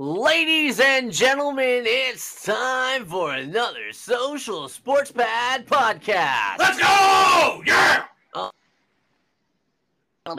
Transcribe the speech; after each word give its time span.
Ladies 0.00 0.78
and 0.78 1.10
gentlemen, 1.10 1.82
it's 1.84 2.44
time 2.44 3.04
for 3.04 3.34
another 3.34 3.90
Social 3.90 4.68
Sports 4.68 5.10
Pad 5.10 5.66
podcast. 5.66 6.60
Let's 6.60 6.78
go! 6.78 7.64
Yeah! 7.66 8.04
Uh, 8.32 8.50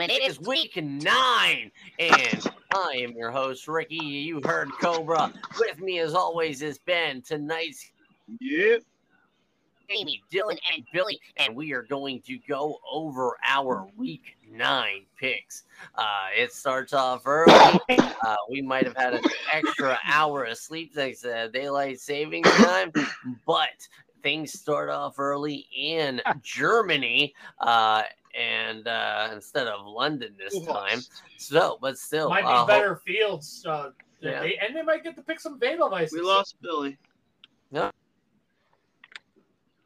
it 0.00 0.22
is 0.22 0.40
week 0.40 0.78
nine, 0.82 1.70
and 1.98 2.46
I 2.74 3.00
am 3.02 3.12
your 3.12 3.30
host, 3.30 3.68
Ricky. 3.68 3.96
You 3.96 4.40
heard 4.46 4.70
Cobra. 4.80 5.30
With 5.58 5.78
me, 5.78 5.98
as 5.98 6.14
always, 6.14 6.62
is 6.62 6.78
Ben. 6.78 7.20
Tonight's 7.20 7.90
Yep. 8.40 8.82
Amy, 9.90 10.22
Dylan, 10.32 10.58
and 10.72 10.84
Billy, 10.92 11.20
and 11.36 11.54
we 11.54 11.72
are 11.72 11.82
going 11.82 12.20
to 12.22 12.38
go 12.48 12.78
over 12.90 13.36
our 13.46 13.88
week 13.96 14.36
nine 14.48 15.04
picks. 15.18 15.64
Uh, 15.96 16.28
it 16.36 16.52
starts 16.52 16.92
off 16.92 17.26
early. 17.26 17.52
Uh, 17.88 18.36
we 18.50 18.62
might 18.62 18.84
have 18.84 18.96
had 18.96 19.14
an 19.14 19.24
extra 19.52 19.98
hour 20.06 20.44
of 20.44 20.56
sleep 20.58 20.94
thanks 20.94 21.20
to 21.22 21.48
daylight 21.52 21.98
savings 22.00 22.48
time, 22.50 22.92
but 23.46 23.68
things 24.22 24.52
start 24.58 24.90
off 24.90 25.18
early 25.18 25.66
in 25.76 26.20
Germany. 26.42 27.34
Uh, 27.58 28.02
and 28.38 28.86
uh, 28.86 29.28
instead 29.32 29.66
of 29.66 29.84
London 29.84 30.34
this 30.38 30.54
Who 30.54 30.66
time, 30.66 31.00
so 31.36 31.78
but 31.80 31.98
still, 31.98 32.28
Might 32.28 32.42
be 32.42 32.48
uh, 32.48 32.64
better 32.66 33.00
fields. 33.04 33.64
Uh, 33.66 33.90
Yeah. 34.20 34.40
they, 34.40 34.56
and 34.58 34.76
they 34.76 34.82
might 34.82 35.02
get 35.02 35.16
to 35.16 35.22
pick 35.22 35.40
some 35.40 35.58
Edelweiss. 35.60 36.12
We 36.12 36.20
lost 36.20 36.54
Billy. 36.62 36.96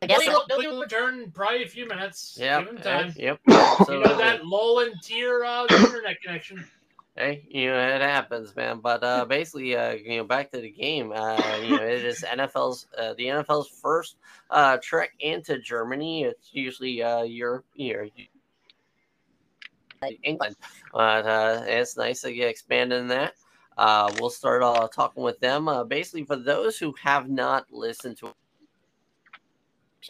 Billy, 0.06 0.28
will, 0.28 0.44
Billy 0.48 0.66
will 0.66 0.80
return 0.80 1.30
probably 1.32 1.62
a 1.62 1.68
few 1.68 1.86
minutes. 1.86 2.36
Yep, 2.40 2.60
Give 2.60 2.76
him 2.76 2.82
time. 2.82 3.14
yep. 3.16 3.40
You 3.46 3.54
know 4.00 4.16
that 4.18 4.44
lull 4.44 4.80
and 4.80 5.00
tear 5.02 5.44
uh, 5.44 5.66
internet 5.70 6.20
connection. 6.22 6.64
Hey, 7.16 7.46
you 7.48 7.68
know 7.68 7.78
it 7.78 8.00
happens, 8.00 8.54
man. 8.56 8.80
But 8.80 9.04
uh, 9.04 9.24
basically, 9.24 9.76
uh, 9.76 9.92
you 9.92 10.18
know, 10.18 10.24
back 10.24 10.50
to 10.50 10.60
the 10.60 10.70
game. 10.70 11.12
Uh, 11.14 11.40
you 11.62 11.76
know, 11.76 11.82
it 11.82 12.04
is 12.04 12.22
NFL's 12.22 12.86
uh, 12.98 13.14
the 13.14 13.26
NFL's 13.26 13.68
first 13.68 14.16
uh, 14.50 14.78
trek 14.82 15.10
into 15.20 15.58
Germany. 15.58 16.24
It's 16.24 16.50
usually 16.52 17.02
uh, 17.02 17.22
Europe, 17.22 17.66
you 17.74 18.10
know, 20.02 20.08
England, 20.22 20.56
but 20.92 21.26
uh, 21.26 21.62
it's 21.66 21.96
nice 21.96 22.22
to 22.22 22.32
get 22.32 22.48
expanded 22.48 23.00
in 23.00 23.08
that. 23.08 23.34
Uh, 23.76 24.12
we'll 24.20 24.30
start 24.30 24.62
uh, 24.62 24.88
talking 24.88 25.22
with 25.22 25.38
them. 25.40 25.68
Uh, 25.68 25.84
basically, 25.84 26.24
for 26.24 26.36
those 26.36 26.78
who 26.78 26.94
have 27.02 27.28
not 27.28 27.66
listened 27.72 28.16
to 28.18 28.32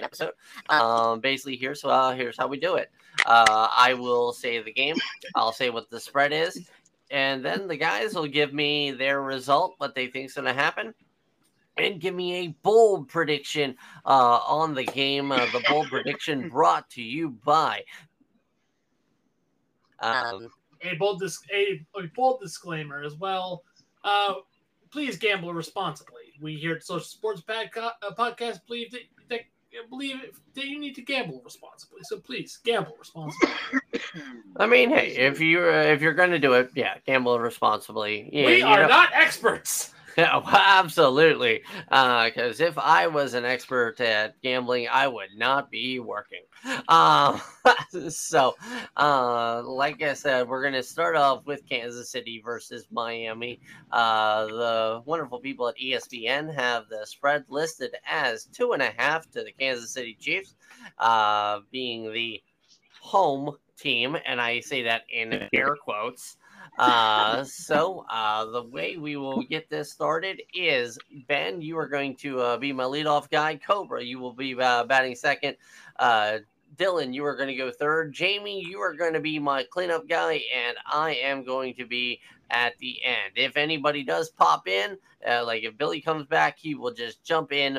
episode, 0.02 0.32
um, 0.68 1.20
basically 1.20 1.56
here's 1.56 1.84
uh, 1.84 2.12
here's 2.12 2.36
how 2.36 2.46
we 2.46 2.58
do 2.58 2.76
it. 2.76 2.90
Uh, 3.26 3.68
I 3.76 3.94
will 3.94 4.32
say 4.32 4.62
the 4.62 4.72
game. 4.72 4.96
I'll 5.34 5.52
say 5.52 5.70
what 5.70 5.90
the 5.90 6.00
spread 6.00 6.32
is 6.32 6.68
and 7.10 7.44
then 7.44 7.68
the 7.68 7.76
guys 7.76 8.14
will 8.14 8.26
give 8.26 8.52
me 8.52 8.90
their 8.90 9.22
result, 9.22 9.74
what 9.78 9.94
they 9.94 10.08
think's 10.08 10.34
going 10.34 10.46
to 10.46 10.52
happen, 10.52 10.94
and 11.76 12.00
give 12.00 12.14
me 12.14 12.34
a 12.34 12.48
bold 12.62 13.08
prediction 13.08 13.76
uh, 14.04 14.40
on 14.46 14.74
the 14.74 14.84
game. 14.84 15.30
Uh, 15.32 15.46
the 15.52 15.64
bold 15.68 15.88
prediction 15.88 16.48
brought 16.48 16.88
to 16.90 17.02
you 17.02 17.30
by. 17.30 17.82
Um, 20.00 20.48
A 20.82 20.94
bold, 20.96 21.20
dis- 21.20 21.44
a, 21.52 21.84
a 21.98 22.06
bold 22.14 22.40
disclaimer 22.40 23.02
as 23.02 23.14
well. 23.14 23.62
Uh, 24.02 24.34
please 24.90 25.16
gamble 25.16 25.54
responsibly. 25.54 26.34
We 26.40 26.54
here 26.56 26.74
at 26.74 26.82
Social 26.82 27.04
Sports 27.04 27.42
Podca- 27.42 27.92
uh, 28.02 28.14
Podcast 28.16 28.60
believe 28.66 28.90
that, 28.92 29.02
believe 29.88 30.16
that 30.54 30.66
you 30.66 30.78
need 30.78 30.94
to 30.94 31.02
gamble 31.02 31.40
responsibly. 31.44 32.00
So 32.02 32.18
please 32.18 32.58
gamble 32.64 32.96
responsibly. 32.98 33.50
I 34.56 34.66
mean, 34.66 34.90
hey, 34.90 35.08
if 35.16 35.40
you 35.40 35.60
uh, 35.60 35.82
if 35.82 36.00
you're 36.00 36.14
going 36.14 36.30
to 36.30 36.38
do 36.38 36.52
it, 36.54 36.70
yeah, 36.74 36.96
gamble 37.06 37.38
responsibly. 37.38 38.28
Yeah, 38.32 38.46
we 38.46 38.62
are 38.62 38.82
know- 38.82 38.88
not 38.88 39.10
experts. 39.12 39.93
Yeah, 40.18 40.36
well, 40.36 40.46
absolutely. 40.54 41.62
Because 41.88 42.60
if 42.60 42.78
I 42.78 43.08
was 43.08 43.34
an 43.34 43.44
expert 43.44 44.00
at 44.00 44.40
gambling, 44.42 44.86
I 44.88 45.08
would 45.08 45.30
not 45.36 45.72
be 45.72 45.98
working. 45.98 46.42
Um, 46.88 47.40
so, 48.10 48.54
uh, 48.96 49.62
like 49.64 50.02
I 50.02 50.14
said, 50.14 50.46
we're 50.46 50.62
going 50.62 50.74
to 50.74 50.84
start 50.84 51.16
off 51.16 51.46
with 51.46 51.68
Kansas 51.68 52.10
City 52.10 52.40
versus 52.44 52.86
Miami. 52.92 53.60
Uh, 53.90 54.46
the 54.46 55.02
wonderful 55.04 55.40
people 55.40 55.68
at 55.68 55.76
ESPN 55.78 56.54
have 56.54 56.84
the 56.88 57.04
spread 57.06 57.44
listed 57.48 57.96
as 58.08 58.44
two 58.44 58.72
and 58.72 58.82
a 58.82 58.92
half 58.96 59.28
to 59.32 59.42
the 59.42 59.52
Kansas 59.52 59.90
City 59.90 60.16
Chiefs, 60.20 60.54
uh, 60.98 61.58
being 61.72 62.12
the 62.12 62.40
home 63.00 63.56
team. 63.76 64.16
And 64.24 64.40
I 64.40 64.60
say 64.60 64.82
that 64.84 65.02
in 65.10 65.48
air 65.52 65.74
quotes. 65.74 66.36
Uh, 66.76 67.44
so 67.44 68.04
uh, 68.10 68.44
the 68.46 68.62
way 68.62 68.96
we 68.96 69.16
will 69.16 69.42
get 69.42 69.70
this 69.70 69.92
started 69.92 70.42
is 70.54 70.98
Ben, 71.28 71.62
you 71.62 71.78
are 71.78 71.86
going 71.86 72.16
to 72.16 72.40
uh, 72.40 72.56
be 72.56 72.72
my 72.72 72.84
leadoff 72.84 73.30
guy. 73.30 73.56
Cobra, 73.56 74.02
you 74.02 74.18
will 74.18 74.32
be 74.32 74.60
uh, 74.60 74.84
batting 74.84 75.14
second. 75.14 75.56
Uh, 75.98 76.38
Dylan, 76.76 77.14
you 77.14 77.24
are 77.24 77.36
going 77.36 77.48
to 77.48 77.54
go 77.54 77.70
third. 77.70 78.12
Jamie, 78.12 78.60
you 78.60 78.80
are 78.80 78.94
going 78.94 79.12
to 79.12 79.20
be 79.20 79.38
my 79.38 79.62
cleanup 79.62 80.08
guy, 80.08 80.42
and 80.54 80.76
I 80.86 81.14
am 81.22 81.44
going 81.44 81.74
to 81.74 81.86
be 81.86 82.20
at 82.50 82.76
the 82.78 83.02
end. 83.04 83.32
If 83.36 83.56
anybody 83.56 84.02
does 84.02 84.30
pop 84.30 84.66
in, 84.66 84.98
uh, 85.28 85.44
like 85.44 85.62
if 85.62 85.78
Billy 85.78 86.00
comes 86.00 86.26
back, 86.26 86.58
he 86.58 86.74
will 86.74 86.92
just 86.92 87.22
jump 87.22 87.52
in. 87.52 87.78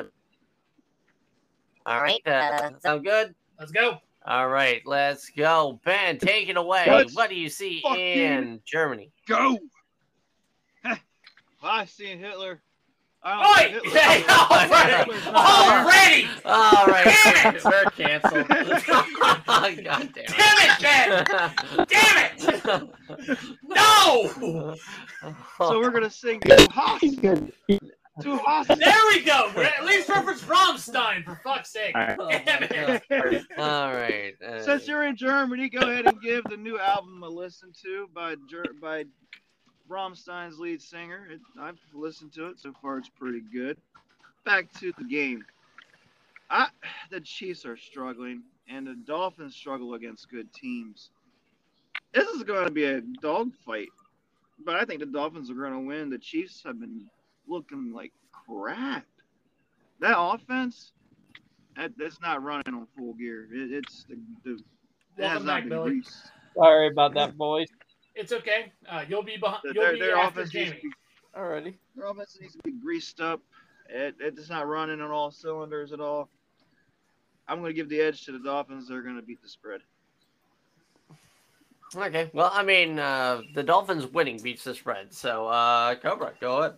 All 1.84 2.00
right, 2.00 2.26
uh, 2.26 2.70
sound 2.80 3.04
good? 3.04 3.34
Let's 3.58 3.72
go. 3.72 4.00
All 4.28 4.48
right, 4.48 4.82
let's 4.84 5.30
go. 5.30 5.78
Ben, 5.84 6.18
take 6.18 6.48
it 6.48 6.56
away. 6.56 6.86
Let's 6.88 7.14
what 7.14 7.30
do 7.30 7.36
you 7.36 7.48
see 7.48 7.80
in 7.96 8.60
Germany? 8.64 9.12
Go! 9.28 9.56
Heh. 10.82 10.96
I 11.62 11.84
seen 11.84 12.18
Hitler. 12.18 12.60
I 13.22 13.68
Oi! 13.68 13.72
don't 13.72 13.86
Hey, 13.92 14.24
already! 14.28 15.12
Already! 15.28 16.28
All 16.44 16.86
right, 16.86 17.04
Damn 17.04 17.54
it! 17.54 17.64
we're 17.64 17.84
canceled. 17.90 18.48
God 18.48 19.76
damn 19.82 20.08
Damn 20.12 20.56
it, 20.58 20.80
Ben! 20.82 21.86
Damn 21.88 22.18
it! 22.24 22.88
No! 23.62 24.74
So 25.58 25.78
we're 25.78 25.90
gonna 25.90 26.10
sing 26.10 26.40
Du 26.40 26.66
hast. 26.72 27.04
Du 28.20 28.38
hast. 28.46 28.68
There 28.68 29.06
we 29.10 29.22
go. 29.22 29.50
We're 29.54 29.64
at 29.64 29.84
least 29.84 30.08
reference 30.08 30.42
Rammstein 30.42 31.24
for 31.24 31.38
fuck's 31.44 31.70
sake. 31.70 31.92
Damn 31.94 32.16
my 32.16 32.44
it. 32.46 33.02
God. 33.08 33.58
All 33.58 33.92
right. 33.92 34.34
uh, 34.42 34.62
Since 34.62 34.88
you're 34.88 35.04
in 35.06 35.16
Germany, 35.16 35.68
go 35.68 35.80
ahead 35.90 36.06
and 36.06 36.20
give 36.22 36.44
the 36.44 36.56
new 36.56 36.78
album 36.78 37.22
a 37.22 37.28
listen 37.28 37.72
to 37.82 38.08
by 38.14 38.36
Ger- 38.48 38.72
by 38.80 39.04
Rammstein's 39.90 40.58
lead 40.58 40.80
singer. 40.80 41.28
It, 41.30 41.40
I've 41.60 41.78
listened 41.92 42.32
to 42.34 42.46
it 42.46 42.58
so 42.58 42.72
far; 42.80 42.98
it's 42.98 43.08
pretty 43.10 43.42
good. 43.52 43.76
Back 44.44 44.72
to 44.80 44.92
the 44.96 45.04
game. 45.04 45.44
I, 46.48 46.68
the 47.10 47.20
Chiefs 47.20 47.66
are 47.66 47.76
struggling, 47.76 48.42
and 48.68 48.86
the 48.86 48.94
Dolphins 48.94 49.54
struggle 49.54 49.94
against 49.94 50.30
good 50.30 50.52
teams. 50.54 51.10
This 52.14 52.28
is 52.28 52.44
going 52.44 52.64
to 52.64 52.70
be 52.70 52.84
a 52.84 53.00
dogfight, 53.20 53.88
but 54.64 54.76
I 54.76 54.84
think 54.84 55.00
the 55.00 55.06
Dolphins 55.06 55.50
are 55.50 55.54
going 55.54 55.72
to 55.74 55.80
win. 55.80 56.08
The 56.08 56.18
Chiefs 56.18 56.62
have 56.64 56.80
been 56.80 57.10
looking 57.48 57.92
like 57.92 58.12
crap. 58.32 59.04
That 60.00 60.18
offense, 60.18 60.92
that, 61.76 61.92
that's 61.96 62.20
not 62.20 62.42
running 62.42 62.74
on 62.74 62.86
full 62.96 63.14
gear. 63.14 63.48
It, 63.52 63.72
it's 63.72 64.04
the, 64.08 64.16
the 64.44 64.52
it 64.52 65.24
has 65.24 65.42
Welcome 65.42 65.46
not 65.46 65.54
back, 65.54 65.62
been 65.64 65.68
Billy. 65.70 65.90
greased. 65.90 66.30
Sorry 66.56 66.88
about 66.88 67.14
that, 67.14 67.36
boys. 67.36 67.68
It's 68.14 68.32
okay. 68.32 68.72
Uh, 68.90 69.04
you'll 69.08 69.22
be 69.22 69.36
behind. 69.36 69.60
Their, 69.64 69.72
You'll 69.74 69.82
their, 69.84 69.92
be 69.94 70.00
their 70.00 70.16
after 70.16 70.40
offense 70.40 70.54
needs 70.54 70.70
to 70.70 70.76
Jamie. 70.76 70.82
be 71.34 71.38
Alrighty. 71.38 71.74
their 71.94 72.06
offense 72.06 72.38
needs 72.40 72.54
to 72.54 72.60
be 72.64 72.72
greased 72.72 73.20
up. 73.20 73.40
It, 73.88 74.16
it's 74.20 74.48
not 74.50 74.66
running 74.66 75.00
on 75.00 75.10
all 75.10 75.30
cylinders 75.30 75.92
at 75.92 76.00
all. 76.00 76.28
I'm 77.46 77.60
going 77.60 77.70
to 77.70 77.74
give 77.74 77.88
the 77.88 78.00
edge 78.00 78.24
to 78.24 78.32
the 78.32 78.38
Dolphins. 78.38 78.88
They're 78.88 79.02
going 79.02 79.16
to 79.16 79.22
beat 79.22 79.40
the 79.42 79.48
spread. 79.48 79.80
Okay. 81.94 82.30
Well, 82.32 82.50
I 82.52 82.62
mean, 82.62 82.98
uh, 82.98 83.42
the 83.54 83.62
Dolphins 83.62 84.06
winning 84.06 84.38
beats 84.38 84.64
the 84.64 84.74
spread. 84.74 85.12
So, 85.14 85.46
uh, 85.46 85.94
Cobra, 85.96 86.32
go 86.40 86.58
ahead. 86.58 86.74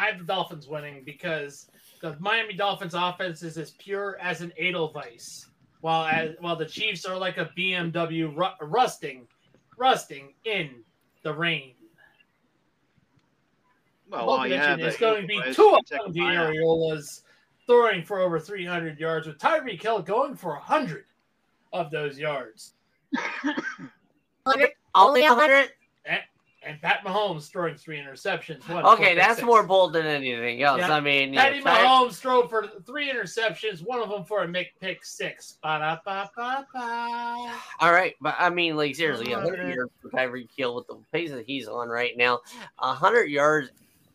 I 0.00 0.06
have 0.06 0.18
the 0.18 0.24
Dolphins 0.24 0.66
winning 0.66 1.02
because 1.04 1.66
the 2.00 2.16
Miami 2.20 2.54
Dolphins 2.54 2.94
offense 2.94 3.42
is 3.42 3.58
as 3.58 3.72
pure 3.72 4.16
as 4.18 4.40
an 4.40 4.50
Edelweiss, 4.58 5.50
while 5.82 6.06
as, 6.06 6.30
while 6.40 6.56
the 6.56 6.64
Chiefs 6.64 7.04
are 7.04 7.18
like 7.18 7.36
a 7.36 7.50
BMW 7.56 8.34
ru- 8.34 8.66
rusting, 8.66 9.28
rusting 9.76 10.32
in 10.44 10.76
the 11.22 11.34
rain. 11.34 11.74
Well, 14.08 14.24
Both 14.24 14.38
while 14.38 14.48
you 14.48 14.54
have 14.54 14.80
is 14.80 14.96
going 14.96 15.20
to 15.20 15.28
be 15.28 15.42
two 15.52 15.76
of 15.78 15.84
take 15.84 16.00
them 16.00 16.10
a 16.10 16.14
bite 16.14 16.36
out. 16.36 17.02
Throwing 17.66 18.02
for 18.02 18.20
over 18.20 18.40
300 18.40 18.98
yards, 18.98 19.26
with 19.26 19.38
Tyreek 19.38 19.82
Hill 19.82 20.00
going 20.00 20.34
for 20.34 20.54
100 20.54 21.04
of 21.74 21.90
those 21.90 22.18
yards. 22.18 22.72
Only 24.94 25.22
100? 25.22 25.70
And 26.62 26.80
Pat 26.82 27.02
Mahomes 27.04 27.50
throwing 27.50 27.74
three 27.74 27.98
interceptions. 27.98 28.68
One 28.68 28.84
Okay, 28.84 29.14
that's 29.14 29.36
six. 29.36 29.46
more 29.46 29.62
bold 29.62 29.94
than 29.94 30.04
anything 30.04 30.62
else. 30.62 30.80
Yeah. 30.80 30.92
I 30.94 31.00
mean, 31.00 31.34
Patty 31.34 31.60
yeah, 31.60 31.84
Mahomes 31.84 32.16
threw 32.16 32.46
for 32.48 32.66
three 32.86 33.10
interceptions, 33.10 33.82
one 33.82 34.02
of 34.02 34.10
them 34.10 34.24
for 34.24 34.42
a 34.42 34.48
make 34.48 34.78
pick 34.78 35.02
six. 35.02 35.56
Ba-da-ba-ba-ba. 35.62 37.60
all 37.80 37.92
right, 37.92 38.14
but 38.20 38.34
I 38.38 38.50
mean, 38.50 38.76
like 38.76 38.94
seriously, 38.94 39.32
on, 39.32 39.42
100 39.42 39.64
man. 39.64 39.74
yards 39.74 39.92
for 40.02 40.10
Tyreek 40.10 40.50
Hill 40.54 40.74
with 40.74 40.86
the 40.86 40.98
pace 41.12 41.30
that 41.30 41.46
he's 41.46 41.66
on 41.66 41.88
right 41.88 42.12
now, 42.16 42.40
100 42.78 43.24
yards 43.30 43.70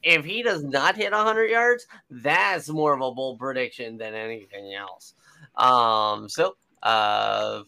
if 0.05 0.23
he 0.23 0.43
does 0.43 0.63
not 0.63 0.95
hit 0.95 1.11
100 1.11 1.49
yards, 1.49 1.87
that's 2.09 2.69
more 2.69 2.93
of 2.93 3.01
a 3.01 3.11
bold 3.11 3.39
prediction 3.39 3.97
than 3.97 4.13
anything 4.13 4.73
else. 4.75 5.15
Um, 5.55 6.29
so 6.29 6.55
uh, 6.83 7.63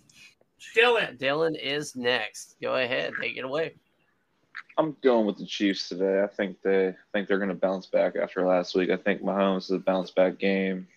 Dylan. 0.75 1.17
Dylan 1.17 1.59
is 1.59 1.95
next. 1.95 2.55
Go 2.61 2.75
ahead, 2.75 3.13
take 3.19 3.37
it 3.37 3.43
away. 3.43 3.73
I'm 4.77 4.95
going 5.01 5.25
with 5.25 5.37
the 5.37 5.45
Chiefs 5.45 5.89
today. 5.89 6.21
I 6.21 6.27
think 6.27 6.61
they 6.61 6.89
I 6.89 6.95
think 7.13 7.27
they're 7.27 7.39
going 7.39 7.49
to 7.49 7.55
bounce 7.55 7.87
back 7.87 8.15
after 8.15 8.45
last 8.45 8.75
week. 8.75 8.89
I 8.89 8.97
think 8.97 9.21
Mahomes 9.21 9.63
is 9.63 9.71
a 9.71 9.79
bounce 9.79 10.11
back 10.11 10.37
game. 10.37 10.87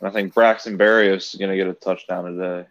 And 0.00 0.08
I 0.08 0.10
think 0.10 0.34
Braxton 0.34 0.78
Berrios 0.78 1.32
is 1.32 1.34
going 1.34 1.50
to 1.50 1.56
get 1.56 1.66
a 1.66 1.74
touchdown 1.74 2.24
today. 2.24 2.66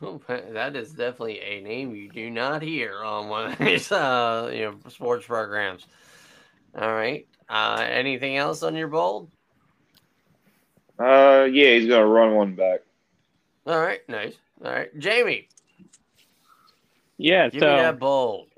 That 0.28 0.76
is 0.76 0.90
definitely 0.90 1.40
a 1.40 1.62
name 1.62 1.94
you 1.94 2.10
do 2.10 2.28
not 2.30 2.60
hear 2.60 3.02
on 3.02 3.28
one 3.28 3.52
of 3.52 3.58
these 3.58 3.90
uh, 3.90 4.50
you 4.52 4.64
know 4.64 4.76
sports 4.88 5.24
programs. 5.24 5.86
All 6.78 6.92
right. 6.92 7.26
Uh, 7.48 7.86
anything 7.88 8.36
else 8.36 8.62
on 8.62 8.74
your 8.74 8.88
bold? 8.88 9.30
Uh, 10.98 11.48
yeah, 11.50 11.70
he's 11.70 11.88
going 11.88 12.02
to 12.02 12.06
run 12.06 12.34
one 12.34 12.54
back. 12.54 12.80
All 13.66 13.80
right, 13.80 14.06
nice. 14.08 14.34
All 14.64 14.72
right, 14.72 14.96
Jamie, 14.98 15.48
Yeah, 17.18 17.50
give 17.50 17.60
so 17.60 17.66
me 17.66 17.74
that 17.76 17.98
bold. 17.98 18.48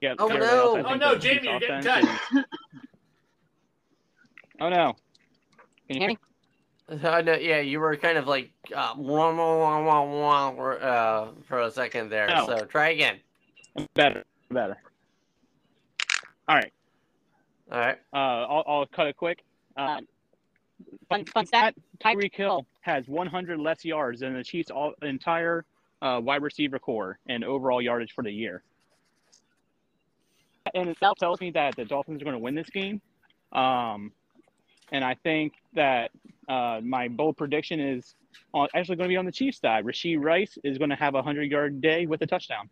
yeah, 0.00 0.14
Oh, 0.18 0.28
no. 0.28 0.82
Oh, 0.84 0.94
no, 0.96 1.16
Jamie, 1.18 1.48
you're 1.48 1.58
getting 1.58 1.80
offense 1.80 1.84
cut. 1.84 2.06
is- 2.06 2.20
Oh 4.60 4.68
no! 4.68 4.94
Can 5.88 5.96
you 5.96 6.00
hear 6.00 6.08
me? 6.08 6.18
Uh, 6.90 7.20
no, 7.22 7.34
yeah, 7.34 7.60
you 7.60 7.80
were 7.80 7.96
kind 7.96 8.18
of 8.18 8.26
like 8.28 8.52
uh, 8.74 8.94
wah, 8.96 9.34
wah, 9.34 9.80
wah, 9.82 10.04
wah, 10.04 10.50
wah, 10.50 10.70
uh, 10.74 11.32
for 11.46 11.60
a 11.62 11.70
second 11.70 12.10
there. 12.10 12.28
No. 12.28 12.46
So 12.46 12.64
try 12.66 12.90
again. 12.90 13.20
Better, 13.94 14.24
better. 14.50 14.76
All 16.48 16.56
right, 16.56 16.72
All 17.72 17.78
right. 17.78 17.98
uh, 18.12 18.16
I'll, 18.16 18.64
I'll 18.66 18.86
cut 18.86 19.06
it 19.08 19.16
quick. 19.16 19.44
Um, 19.76 20.06
fun, 21.08 21.24
fun 21.26 21.46
stat: 21.46 21.74
Tyreek 22.04 22.34
Hill 22.34 22.66
has 22.80 23.06
100 23.08 23.58
less 23.58 23.84
yards 23.84 24.20
than 24.20 24.34
the 24.34 24.44
Chiefs' 24.44 24.70
all, 24.70 24.94
entire 25.02 25.64
uh, 26.02 26.20
wide 26.22 26.42
receiver 26.42 26.78
core 26.78 27.18
and 27.28 27.44
overall 27.44 27.82
yardage 27.82 28.12
for 28.12 28.24
the 28.24 28.30
year. 28.30 28.62
And 30.74 30.88
itself 30.88 31.18
tells 31.18 31.40
me 31.40 31.50
that 31.52 31.76
the 31.76 31.84
Dolphins 31.84 32.22
are 32.22 32.24
going 32.24 32.36
to 32.36 32.42
win 32.42 32.54
this 32.54 32.70
game. 32.70 33.00
Um, 33.52 34.12
and 34.92 35.04
I 35.04 35.14
think 35.22 35.54
that 35.74 36.10
uh, 36.48 36.80
my 36.82 37.08
bold 37.08 37.36
prediction 37.36 37.80
is 37.80 38.14
on, 38.54 38.68
actually 38.74 38.96
going 38.96 39.08
to 39.08 39.12
be 39.12 39.16
on 39.16 39.24
the 39.24 39.32
Chiefs 39.32 39.60
side. 39.60 39.84
Rashee 39.84 40.22
Rice 40.22 40.58
is 40.64 40.78
going 40.78 40.90
to 40.90 40.96
have 40.96 41.14
a 41.14 41.18
100 41.18 41.50
yard 41.50 41.80
day 41.80 42.06
with 42.06 42.22
a 42.22 42.26
touchdown. 42.26 42.68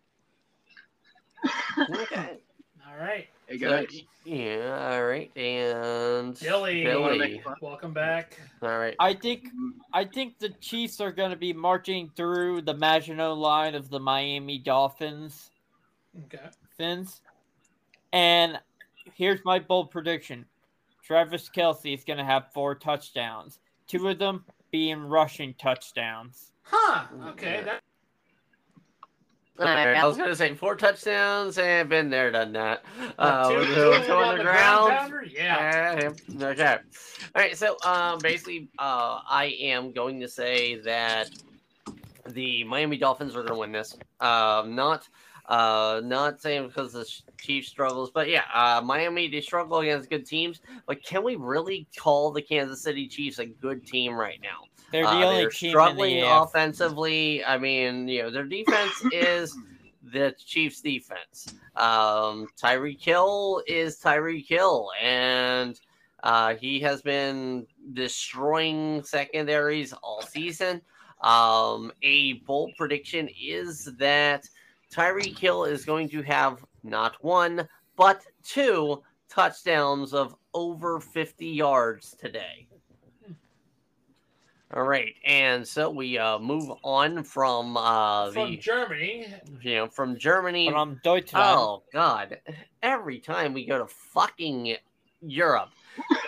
Okay. 1.89 2.37
All 2.87 2.97
right. 2.99 3.27
Hey 3.49 3.57
So, 3.57 3.67
guys, 3.67 4.03
yeah. 4.25 4.91
All 4.91 5.07
right. 5.07 5.35
And 5.35 6.39
Billy. 6.39 6.83
Billy. 6.83 7.41
Welcome 7.61 7.93
back. 7.93 8.39
All 8.61 8.77
right. 8.77 8.95
I 8.99 9.15
think 9.15 9.47
I 9.91 10.05
think 10.05 10.37
the 10.37 10.49
Chiefs 10.61 11.01
are 11.01 11.11
going 11.11 11.31
to 11.31 11.35
be 11.35 11.51
marching 11.51 12.11
through 12.15 12.61
the 12.61 12.75
Maginot 12.75 13.35
line 13.37 13.73
of 13.73 13.89
the 13.89 13.99
Miami 13.99 14.59
Dolphins. 14.59 15.49
Okay. 16.25 16.45
Fins. 16.77 17.21
And 18.13 18.59
here's 19.15 19.43
my 19.43 19.57
bold 19.57 19.89
prediction: 19.89 20.45
Travis 21.03 21.49
Kelce 21.49 21.97
is 21.97 22.03
going 22.03 22.19
to 22.19 22.25
have 22.25 22.53
four 22.53 22.75
touchdowns. 22.75 23.57
Two 23.87 24.09
of 24.09 24.19
them 24.19 24.45
being 24.69 25.01
rushing 25.01 25.55
touchdowns. 25.55 26.51
Huh. 26.61 27.05
Okay. 27.29 27.63
That, 27.65 27.81
All 29.59 29.65
right, 29.65 29.95
I 29.95 30.05
was 30.05 30.17
gonna 30.17 30.35
say 30.35 30.55
four 30.55 30.75
touchdowns 30.75 31.57
and 31.57 31.89
been 31.89 32.09
there, 32.09 32.31
done 32.31 32.53
that. 32.53 32.83
Uh, 33.17 33.49
two, 33.49 33.65
two 33.65 33.75
the 33.75 33.87
of 33.87 33.93
them 33.93 34.03
toe 34.05 34.17
on 34.17 34.23
on 34.23 34.31
the 34.37 34.37
the 34.37 34.43
ground 34.43 35.09
ground. 35.09 35.31
Yeah. 35.31 35.99
Yeah, 35.99 36.11
yeah. 36.27 36.47
Okay. 36.47 36.77
All 37.35 37.41
right. 37.41 37.57
So, 37.57 37.77
um, 37.85 38.19
basically, 38.19 38.69
uh, 38.79 39.19
I 39.29 39.55
am 39.59 39.91
going 39.91 40.19
to 40.21 40.27
say 40.27 40.79
that 40.81 41.29
the 42.27 42.63
Miami 42.63 42.97
Dolphins 42.97 43.35
are 43.35 43.41
going 43.41 43.53
to 43.53 43.59
win 43.59 43.71
this. 43.71 43.97
Um, 44.19 44.75
not, 44.75 45.07
uh, 45.47 46.01
not 46.03 46.41
saying 46.41 46.67
because 46.67 46.93
the 46.93 47.05
Chiefs 47.37 47.69
struggles, 47.69 48.11
but 48.11 48.29
yeah, 48.29 48.43
uh, 48.53 48.81
Miami 48.83 49.27
they 49.27 49.41
struggle 49.41 49.79
against 49.79 50.09
good 50.09 50.25
teams. 50.25 50.61
But 50.87 51.03
can 51.03 51.23
we 51.23 51.35
really 51.35 51.87
call 51.97 52.31
the 52.31 52.41
Kansas 52.41 52.81
City 52.81 53.07
Chiefs 53.07 53.39
a 53.39 53.45
good 53.45 53.85
team 53.85 54.13
right 54.13 54.39
now? 54.41 54.65
They're 54.91 55.03
the 55.03 55.09
Uh, 55.09 55.25
only 55.25 55.41
they're 55.41 55.49
team 55.49 55.71
struggling 55.71 56.17
in 56.17 56.21
the 56.21 56.41
offensively. 56.41 57.43
I 57.45 57.57
mean, 57.57 58.07
you 58.07 58.23
know, 58.23 58.31
their 58.31 58.45
defense 58.45 58.93
is 59.11 59.55
the 60.03 60.35
Chiefs' 60.37 60.81
defense. 60.81 61.53
Um, 61.75 62.47
Tyreek 62.61 63.01
Hill 63.01 63.63
is 63.67 63.97
Tyree 63.97 64.41
Kill, 64.41 64.89
and 65.01 65.79
uh, 66.23 66.55
he 66.55 66.79
has 66.81 67.01
been 67.01 67.67
destroying 67.93 69.03
secondaries 69.03 69.93
all 69.93 70.21
season. 70.21 70.81
Um, 71.21 71.91
a 72.01 72.33
bold 72.45 72.71
prediction 72.77 73.29
is 73.39 73.85
that 73.97 74.47
Tyree 74.91 75.33
Kill 75.33 75.65
is 75.65 75.85
going 75.85 76.09
to 76.09 76.21
have 76.23 76.63
not 76.83 77.23
one, 77.23 77.67
but 77.95 78.25
two 78.43 79.03
touchdowns 79.29 80.13
of 80.13 80.35
over 80.53 80.99
50 80.99 81.45
yards 81.45 82.15
today. 82.19 82.67
All 84.71 84.83
right, 84.83 85.15
and 85.25 85.67
so 85.67 85.89
we 85.89 86.19
uh, 86.19 86.37
move 86.37 86.71
on 86.83 87.23
from 87.23 87.75
uh, 87.75 88.29
From 88.31 88.51
the 88.51 88.57
Germany. 88.57 89.25
you 89.61 89.75
know 89.75 89.87
from 89.87 90.15
Germany. 90.17 90.69
From 90.69 90.99
Deutschland. 91.03 91.43
Oh 91.57 91.83
God! 91.91 92.37
Every 92.83 93.17
time 93.19 93.53
we 93.53 93.65
go 93.65 93.79
to 93.79 93.87
fucking 93.87 94.75
Europe, 95.21 95.69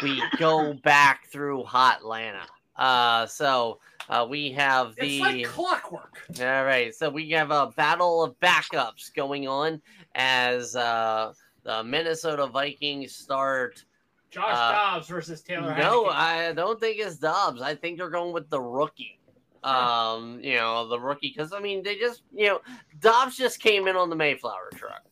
we 0.02 0.24
go 0.40 0.74
back 0.84 1.28
through 1.28 1.64
Hotlanta. 1.66 2.42
Uh, 2.76 3.28
so 3.28 3.78
uh, 4.10 4.26
we 4.28 4.52
have 4.54 4.96
the 4.96 5.18
It's 5.18 5.22
like 5.22 5.46
clockwork. 5.46 6.24
all 6.40 6.66
right. 6.66 6.96
So 6.96 7.12
we 7.12 7.30
have 7.32 7.52
a 7.52 7.68
battle 7.78 8.24
of 8.24 8.40
backups 8.40 9.14
going 9.16 9.48
on 9.48 9.80
as 10.16 10.76
uh, 10.76 11.34
the 11.64 11.84
Minnesota 11.84 12.48
Vikings 12.48 13.16
start. 13.16 13.86
Josh 14.32 14.56
Uh, 14.56 14.72
Dobbs 14.72 15.08
versus 15.10 15.42
Taylor 15.42 15.76
No, 15.78 16.06
Heinicke. 16.06 16.14
I 16.14 16.54
don't 16.54 16.80
think 16.80 17.00
it's 17.00 17.18
Dobbs. 17.18 17.62
I 17.62 17.76
think 17.76 17.98
they're 17.98 18.10
going 18.10 18.34
with 18.34 18.50
the 18.50 18.62
rookie. 18.62 19.18
Um, 19.64 20.40
you 20.42 20.56
know, 20.56 20.88
the 20.88 21.00
rookie 21.00 21.32
because 21.36 21.54
I 21.54 21.60
mean 21.60 21.84
they 21.84 21.96
just 21.96 22.24
you 22.34 22.48
know 22.48 22.62
Dobbs 23.00 23.38
just 23.38 23.60
came 23.60 23.88
in 23.88 23.96
on 23.96 24.10
the 24.10 24.16
Mayflower 24.16 24.72
truck. 24.74 25.04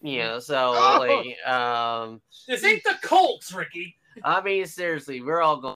You 0.00 0.20
know, 0.20 0.38
so 0.38 0.54
Oh. 0.74 0.98
like 1.00 1.46
um 1.46 2.22
This 2.46 2.64
ain't 2.64 2.82
the 2.84 2.96
Colts, 3.02 3.52
Ricky. 3.52 3.96
I 4.24 4.40
mean 4.40 4.64
seriously, 4.64 5.20
we're 5.20 5.42
all 5.42 5.58
going 5.58 5.74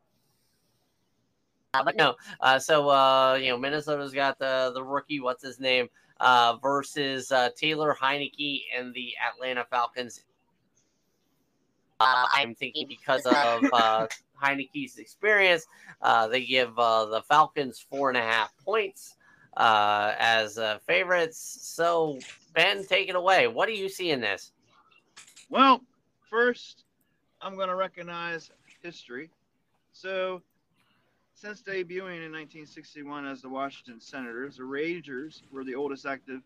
uh, 1.75 1.85
but 1.85 1.97
no, 1.97 2.14
uh, 2.40 2.59
so 2.59 2.88
uh, 2.88 3.35
you 3.35 3.49
know, 3.50 3.59
Minnesota's 3.59 4.12
got 4.14 4.38
the 4.38 4.73
the 4.75 4.82
rookie, 4.82 5.21
what's 5.21 5.42
his 5.42 5.61
name, 5.61 5.88
uh, 6.21 6.56
versus 6.62 7.30
uh, 7.32 7.50
Taylor 7.56 7.94
Heinicke 8.00 8.62
and 8.75 8.94
the 8.94 9.12
Atlanta 9.30 9.66
Falcons. 9.71 10.25
Uh, 12.02 12.26
I'm 12.32 12.54
thinking 12.54 12.87
because 12.88 13.25
of 13.26 13.64
uh, 13.73 14.06
Heinicke's 14.42 14.99
experience, 14.99 15.66
uh, 16.00 16.28
they 16.28 16.44
give 16.44 16.78
uh, 16.78 17.06
the 17.06 17.23
Falcons 17.23 17.85
four 17.90 18.09
and 18.09 18.18
a 18.18 18.23
half 18.23 18.52
points 18.64 19.16
uh, 19.56 20.14
as 20.18 20.59
uh, 20.59 20.78
favorites. 20.87 21.59
So 21.62 22.18
Ben, 22.54 22.85
take 22.85 23.09
it 23.09 23.16
away. 23.16 23.47
What 23.47 23.66
do 23.66 23.73
you 23.73 23.88
see 23.88 24.11
in 24.11 24.21
this? 24.21 24.52
well, 25.49 25.82
first, 26.30 26.85
I'm 27.42 27.56
going 27.56 27.68
to 27.68 27.75
recognize 27.75 28.50
history. 28.82 29.28
So, 29.92 30.40
since 31.35 31.61
debuting 31.62 32.25
in 32.25 32.32
1961 32.32 33.26
as 33.26 33.42
the 33.42 33.49
Washington 33.50 34.00
Senators, 34.00 34.56
the 34.56 34.64
Rangers 34.64 35.42
were 35.52 35.64
the 35.64 35.75
oldest 35.75 36.06
active 36.06 36.40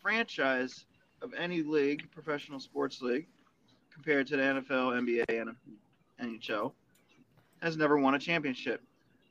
franchise 0.00 0.86
of 1.20 1.32
any 1.34 1.62
league, 1.62 2.08
professional 2.12 2.60
sports 2.60 3.02
league, 3.02 3.26
compared 3.92 4.26
to 4.28 4.36
the 4.36 4.42
NFL, 4.42 4.92
NBA, 5.02 5.24
and 5.40 5.54
NHL, 6.20 6.72
has 7.62 7.76
never 7.76 7.98
won 7.98 8.14
a 8.14 8.18
championship. 8.18 8.82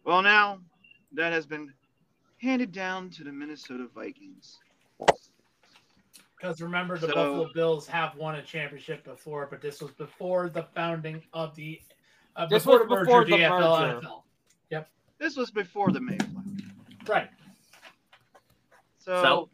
Well, 0.04 0.22
now 0.22 0.60
that 1.14 1.32
has 1.34 1.46
been 1.46 1.74
handed 2.42 2.72
down 2.72 3.10
to 3.12 3.24
the 3.24 3.32
Minnesota 3.32 3.88
Vikings. 3.94 4.60
Because 6.36 6.60
remember, 6.62 6.98
the 6.98 7.08
So- 7.08 7.14
Buffalo 7.14 7.54
Bills 7.54 7.88
have 7.88 8.16
won 8.16 8.36
a 8.36 8.42
championship 8.42 9.04
before, 9.04 9.48
but 9.50 9.62
this 9.62 9.82
was 9.82 9.92
before 9.92 10.50
the 10.50 10.64
founding 10.76 11.22
of 11.34 11.56
the. 11.56 11.80
Uh, 12.36 12.46
This 12.48 12.64
before 12.64 12.80
was 12.86 12.90
the 12.90 13.06
before 13.06 13.26
the 13.26 13.32
DFL, 13.34 13.80
merger. 13.80 14.00
NFL. 14.08 14.24
Yep. 14.72 14.90
This 15.20 15.36
was 15.36 15.52
before 15.52 15.92
the 15.92 16.00
Mayflower. 16.02 16.44
Right. 17.08 17.30
So, 18.98 19.22
So- 19.22 19.42
I'm 19.44 19.50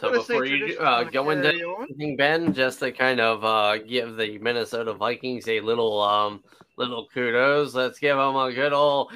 so 0.00 0.12
before 0.12 0.44
you 0.44 0.58
do- 0.58 0.58
tradition's 0.76 0.80
uh, 0.86 1.02
gonna 1.04 1.10
go 1.10 1.30
into- 1.30 1.76
Anything, 1.82 2.16
Ben, 2.16 2.52
just 2.54 2.78
to 2.80 2.92
kind 2.92 3.20
of 3.20 3.44
uh, 3.44 3.78
give 3.78 4.16
the 4.16 4.38
Minnesota 4.38 4.92
Vikings 4.94 5.48
a 5.48 5.60
little 5.60 6.00
um, 6.00 6.42
little 6.76 7.06
kudos. 7.12 7.74
Let's 7.74 7.98
give 7.98 8.16
them 8.16 8.36
a 8.36 8.52
good 8.52 8.72
old 8.72 9.12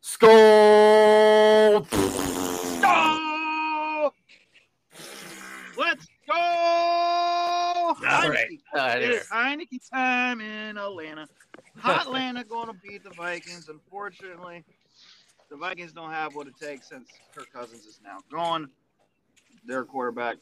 skull. 0.00 1.86
Oh! 2.90 4.12
Let's 5.76 6.06
go! 6.26 6.34
All 6.34 7.94
right. 8.02 8.48
Heinicke. 8.50 8.60
Uh, 8.74 8.84
anyway. 8.84 9.14
It's 9.14 9.28
Heinicke 9.28 9.90
time 9.90 10.40
in 10.40 10.76
Atlanta. 10.76 11.26
Hot 11.78 12.02
Atlanta 12.06 12.44
going 12.44 12.66
to 12.66 12.74
beat 12.86 13.04
the 13.04 13.10
Vikings. 13.10 13.68
Unfortunately, 13.68 14.64
the 15.50 15.56
Vikings 15.56 15.92
don't 15.92 16.10
have 16.10 16.34
what 16.34 16.46
it 16.48 16.54
takes 16.60 16.88
since 16.88 17.08
Kirk 17.34 17.52
Cousins 17.52 17.86
is 17.86 18.00
now 18.02 18.18
gone. 18.30 18.68
Their 19.66 19.84
quarterback 19.84 20.36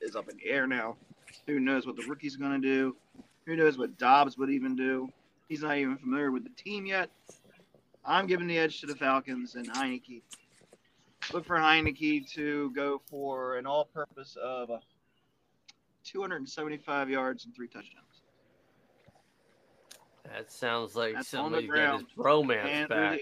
is 0.00 0.16
up 0.16 0.28
in 0.28 0.36
the 0.36 0.46
air 0.46 0.66
now. 0.66 0.96
Who 1.46 1.60
knows 1.60 1.86
what 1.86 1.96
the 1.96 2.04
rookie's 2.08 2.36
going 2.36 2.60
to 2.60 2.66
do? 2.66 2.96
Who 3.46 3.56
knows 3.56 3.78
what 3.78 3.98
Dobbs 3.98 4.38
would 4.38 4.50
even 4.50 4.76
do? 4.76 5.08
He's 5.48 5.62
not 5.62 5.76
even 5.76 5.96
familiar 5.96 6.30
with 6.30 6.44
the 6.44 6.62
team 6.62 6.86
yet. 6.86 7.10
I'm 8.04 8.26
giving 8.26 8.46
the 8.46 8.58
edge 8.58 8.80
to 8.80 8.86
the 8.86 8.96
Falcons 8.96 9.54
and 9.54 9.70
Heinicke. 9.72 10.22
Look 11.32 11.44
for 11.44 11.56
Heinicke 11.56 12.30
to 12.34 12.70
go 12.70 13.00
for 13.08 13.56
an 13.56 13.66
all-purpose 13.66 14.36
of 14.42 14.70
uh, 14.70 14.78
275 16.04 17.10
yards 17.10 17.44
and 17.44 17.54
three 17.54 17.68
touchdowns. 17.68 18.22
That 20.24 20.50
sounds 20.50 20.96
like 20.96 21.14
That's 21.14 21.28
somebody 21.28 21.66
got 21.66 22.00
his 22.00 22.08
bromance 22.16 22.88
back. 22.88 23.20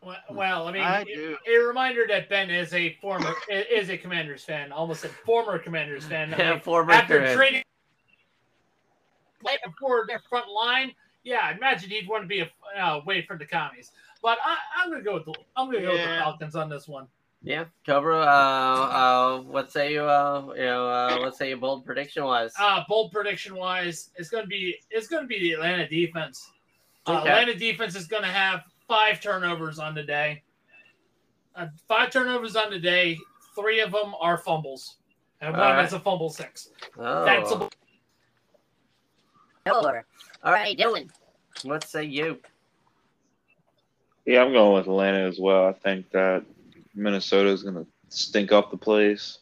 Well, 0.00 0.16
well, 0.30 0.68
I 0.68 0.72
mean, 0.72 0.82
I 0.82 1.04
a- 1.46 1.58
reminder 1.66 2.06
that 2.08 2.28
Ben 2.28 2.50
is 2.50 2.72
a 2.72 2.94
former 3.00 3.34
is 3.50 3.90
a 3.90 3.98
Commanders 3.98 4.44
fan, 4.44 4.70
almost 4.72 5.04
a 5.04 5.08
former 5.08 5.58
Commanders 5.58 6.04
fan. 6.04 6.32
I 6.34 6.52
mean, 6.52 6.60
Former 6.60 6.92
after 6.92 7.16
Command- 7.18 7.36
trading 7.36 7.62
before 9.64 10.04
their 10.06 10.20
front 10.28 10.48
line, 10.48 10.92
yeah, 11.24 11.40
I 11.42 11.52
imagine 11.52 11.90
he'd 11.90 12.08
want 12.08 12.22
to 12.22 12.28
be 12.28 12.40
a 12.40 12.50
uh, 12.80 13.00
wait 13.06 13.26
for 13.26 13.36
the 13.36 13.44
commies. 13.46 13.90
But 14.22 14.38
I, 14.44 14.56
I'm 14.76 14.90
gonna 14.90 15.02
go 15.02 15.14
with 15.14 15.24
the 15.24 15.34
I'm 15.56 15.66
gonna 15.66 15.80
go 15.82 15.92
with 15.92 16.00
the 16.00 16.06
Falcons 16.06 16.54
on 16.56 16.68
this 16.68 16.86
one. 16.88 17.06
Yeah, 17.42 17.64
cover. 17.86 18.14
Uh, 18.14 18.24
uh, 18.26 19.38
what 19.42 19.70
say 19.70 19.92
you? 19.92 20.02
Uh, 20.02 20.52
you 20.56 20.62
know, 20.64 20.88
uh, 20.88 21.18
what 21.20 21.36
say 21.36 21.50
you? 21.50 21.56
Bold 21.56 21.84
prediction 21.84 22.24
wise. 22.24 22.52
Uh, 22.58 22.82
bold 22.88 23.12
prediction 23.12 23.54
wise, 23.54 24.10
it's 24.16 24.28
gonna 24.28 24.46
be 24.46 24.76
it's 24.90 25.06
gonna 25.08 25.26
be 25.26 25.38
the 25.40 25.52
Atlanta 25.52 25.88
defense. 25.88 26.50
Uh, 27.06 27.20
Okay. 27.20 27.28
Atlanta 27.30 27.54
defense 27.54 27.94
is 27.96 28.06
gonna 28.06 28.26
have 28.26 28.62
five 28.88 29.20
turnovers 29.20 29.78
on 29.78 29.94
the 29.94 30.02
day. 30.02 30.42
Uh, 31.54 31.66
five 31.86 32.10
turnovers 32.10 32.56
on 32.56 32.70
the 32.70 32.78
day. 32.78 33.18
Three 33.54 33.80
of 33.80 33.92
them 33.92 34.14
are 34.20 34.38
fumbles, 34.38 34.96
and 35.40 35.52
one 35.52 35.60
All 35.60 35.72
right. 35.74 35.84
is 35.84 35.92
a 35.92 36.00
fumble 36.00 36.30
six. 36.30 36.70
oh, 36.98 37.24
That's 37.24 37.52
a 37.52 37.68
All 40.44 40.52
right, 40.52 40.76
Dylan. 40.78 41.10
What 41.62 41.84
say 41.84 42.04
you? 42.04 42.38
Yeah, 44.24 44.42
I'm 44.42 44.52
going 44.52 44.74
with 44.74 44.86
Atlanta 44.86 45.26
as 45.26 45.38
well. 45.38 45.66
I 45.66 45.72
think 45.72 46.10
that 46.10 46.44
Minnesota 46.94 47.48
is 47.48 47.62
going 47.62 47.74
to 47.74 47.86
stink 48.08 48.52
up 48.52 48.70
the 48.70 48.76
place. 48.76 49.38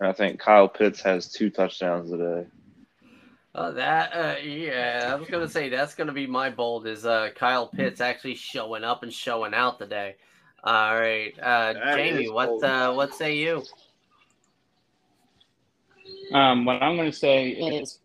And 0.00 0.08
I 0.08 0.12
think 0.12 0.38
Kyle 0.38 0.68
Pitts 0.68 1.00
has 1.02 1.30
two 1.30 1.48
touchdowns 1.48 2.10
today. 2.10 2.46
Oh, 3.58 3.72
that. 3.72 4.12
Uh, 4.12 4.36
yeah, 4.42 5.10
I 5.10 5.14
was 5.14 5.28
gonna 5.28 5.48
say 5.48 5.70
that's 5.70 5.94
gonna 5.94 6.12
be 6.12 6.26
my 6.26 6.50
bold. 6.50 6.86
Is 6.86 7.06
uh, 7.06 7.30
Kyle 7.34 7.66
Pitts 7.66 8.02
actually 8.02 8.34
showing 8.34 8.84
up 8.84 9.02
and 9.02 9.10
showing 9.10 9.54
out 9.54 9.78
today? 9.78 10.16
All 10.62 10.94
right, 10.94 11.32
uh, 11.40 11.72
That 11.72 11.96
Jamie. 11.96 12.28
What 12.28 12.62
uh, 12.62 12.92
what 12.92 13.14
say 13.14 13.36
you? 13.36 13.62
Um, 16.32 16.66
what 16.66 16.82
I'm 16.82 16.96
going 16.96 17.10
to 17.10 17.16
say 17.16 17.50
is 17.50 18.00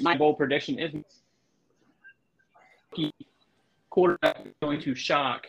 my 0.00 0.16
bold 0.16 0.36
prediction 0.38 0.78
is 0.78 0.92
quarterback 3.90 4.46
going 4.60 4.80
to 4.80 4.94
shock. 4.94 5.46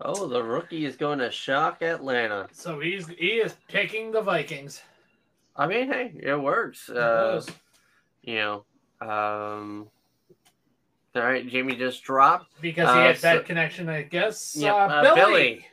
Oh, 0.00 0.26
the 0.26 0.42
rookie 0.42 0.84
is 0.84 0.96
going 0.96 1.20
to 1.20 1.30
shock 1.30 1.80
Atlanta. 1.80 2.48
So 2.52 2.80
he's 2.80 3.06
he 3.08 3.38
is 3.38 3.54
picking 3.68 4.10
the 4.10 4.20
Vikings. 4.20 4.82
I 5.56 5.66
mean, 5.66 5.88
hey, 5.88 6.12
it 6.18 6.40
works. 6.40 6.88
It 6.88 6.96
Uh, 6.96 7.42
you 8.22 8.36
know, 8.36 8.64
um, 9.00 9.88
all 11.14 11.22
right, 11.22 11.46
Jamie 11.46 11.76
just 11.76 12.02
dropped. 12.04 12.60
because 12.62 12.88
he 12.88 13.00
uh, 13.00 13.02
had 13.02 13.20
bad 13.20 13.38
so- 13.38 13.42
connection, 13.42 13.88
I 13.88 14.02
guess. 14.02 14.56
Yep, 14.56 14.72
uh, 14.72 14.76
uh, 14.76 15.02
Billy. 15.02 15.14
Billy. 15.24 15.66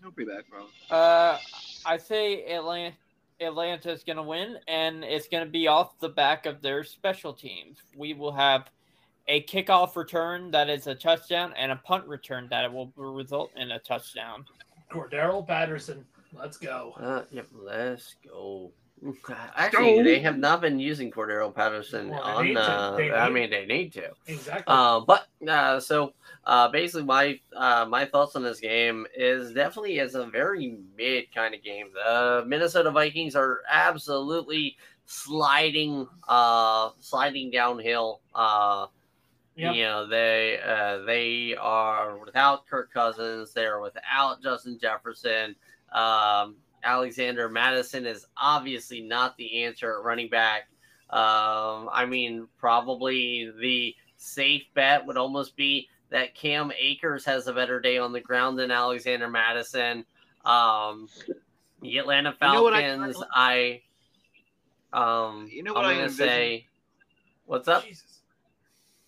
He'll 0.00 0.10
be 0.12 0.24
back, 0.24 0.44
bro. 0.50 0.66
Uh, 0.96 1.38
I 1.86 1.96
say 1.96 2.44
Atlanta. 2.46 2.94
Atlanta's 3.40 4.04
going 4.04 4.16
to 4.16 4.22
win, 4.22 4.58
and 4.68 5.02
it's 5.02 5.26
going 5.26 5.44
to 5.44 5.50
be 5.50 5.66
off 5.66 5.98
the 5.98 6.08
back 6.08 6.46
of 6.46 6.62
their 6.62 6.84
special 6.84 7.32
teams. 7.32 7.78
We 7.96 8.14
will 8.14 8.32
have 8.32 8.70
a 9.26 9.42
kickoff 9.42 9.96
return 9.96 10.52
that 10.52 10.70
is 10.70 10.86
a 10.86 10.94
touchdown 10.94 11.52
and 11.56 11.72
a 11.72 11.76
punt 11.76 12.06
return 12.06 12.46
that 12.50 12.72
will 12.72 12.92
result 12.96 13.50
in 13.56 13.72
a 13.72 13.78
touchdown. 13.80 14.44
Cordarrelle 14.90 15.46
Patterson. 15.46 16.04
Let's 16.32 16.58
go. 16.58 16.92
Uh, 16.96 17.24
yep, 17.32 17.48
let's 17.52 18.14
go. 18.24 18.70
Actually, 19.56 20.02
they 20.02 20.18
have 20.20 20.38
not 20.38 20.60
been 20.60 20.78
using 20.78 21.10
Cordarrelle 21.10 21.54
Patterson 21.54 22.08
Well, 22.08 22.22
on. 22.22 22.56
Uh, 22.56 22.96
I 23.14 23.28
mean, 23.30 23.50
they 23.50 23.66
need 23.66 23.92
to. 23.94 24.10
Exactly. 24.26 24.64
Uh, 24.66 25.00
but 25.00 25.26
uh, 25.46 25.78
so 25.80 26.14
uh, 26.44 26.68
basically, 26.68 27.04
my 27.04 27.38
uh, 27.54 27.84
my 27.88 28.04
thoughts 28.06 28.34
on 28.36 28.42
this 28.42 28.60
game 28.60 29.06
is 29.16 29.52
definitely 29.52 29.98
is 29.98 30.14
a 30.14 30.26
very 30.26 30.78
mid 30.96 31.32
kind 31.34 31.54
of 31.54 31.62
game. 31.62 31.88
The 31.94 32.44
Minnesota 32.46 32.90
Vikings 32.90 33.36
are 33.36 33.60
absolutely 33.70 34.76
sliding, 35.06 36.08
uh, 36.26 36.90
sliding 37.00 37.50
downhill. 37.50 38.20
Uh, 38.34 38.86
Yep. 39.56 39.74
You 39.76 39.82
know 39.84 40.06
they 40.08 40.58
uh, 40.60 41.04
they 41.04 41.54
are 41.54 42.18
without 42.18 42.66
Kirk 42.66 42.92
Cousins. 42.92 43.52
They 43.52 43.66
are 43.66 43.80
without 43.80 44.42
Justin 44.42 44.80
Jefferson. 44.80 45.54
Um, 45.92 46.56
Alexander 46.84 47.48
Mattison 47.48 48.06
is 48.06 48.26
obviously 48.36 49.00
not 49.00 49.36
the 49.36 49.64
answer 49.64 49.98
at 49.98 50.04
running 50.04 50.28
back. 50.28 50.68
Um, 51.10 51.88
I 51.92 52.06
mean, 52.08 52.46
probably 52.58 53.50
the 53.60 53.94
safe 54.16 54.62
bet 54.74 55.04
would 55.06 55.16
almost 55.16 55.56
be 55.56 55.88
that 56.10 56.34
Cam 56.34 56.70
Akers 56.78 57.24
has 57.24 57.46
a 57.46 57.52
better 57.52 57.80
day 57.80 57.98
on 57.98 58.12
the 58.12 58.20
ground 58.20 58.58
than 58.58 58.70
Alexander 58.70 59.28
Mattison. 59.28 60.04
Um, 60.44 61.08
the 61.82 61.98
Atlanta 61.98 62.36
You 62.40 62.48
know 62.48 62.62
what 62.62 62.74
I- 62.74 62.82
Falcons, 62.82 63.22
I, 63.34 63.82
um, 64.92 65.48
You 65.50 65.62
know 65.62 65.72
what 65.72 65.84
I'm 65.84 65.96
I 65.96 65.98
gonna 65.98 66.10
say, 66.10 66.66
what's 67.46 67.68
up? 67.68 67.84
Jesus. 67.84 68.20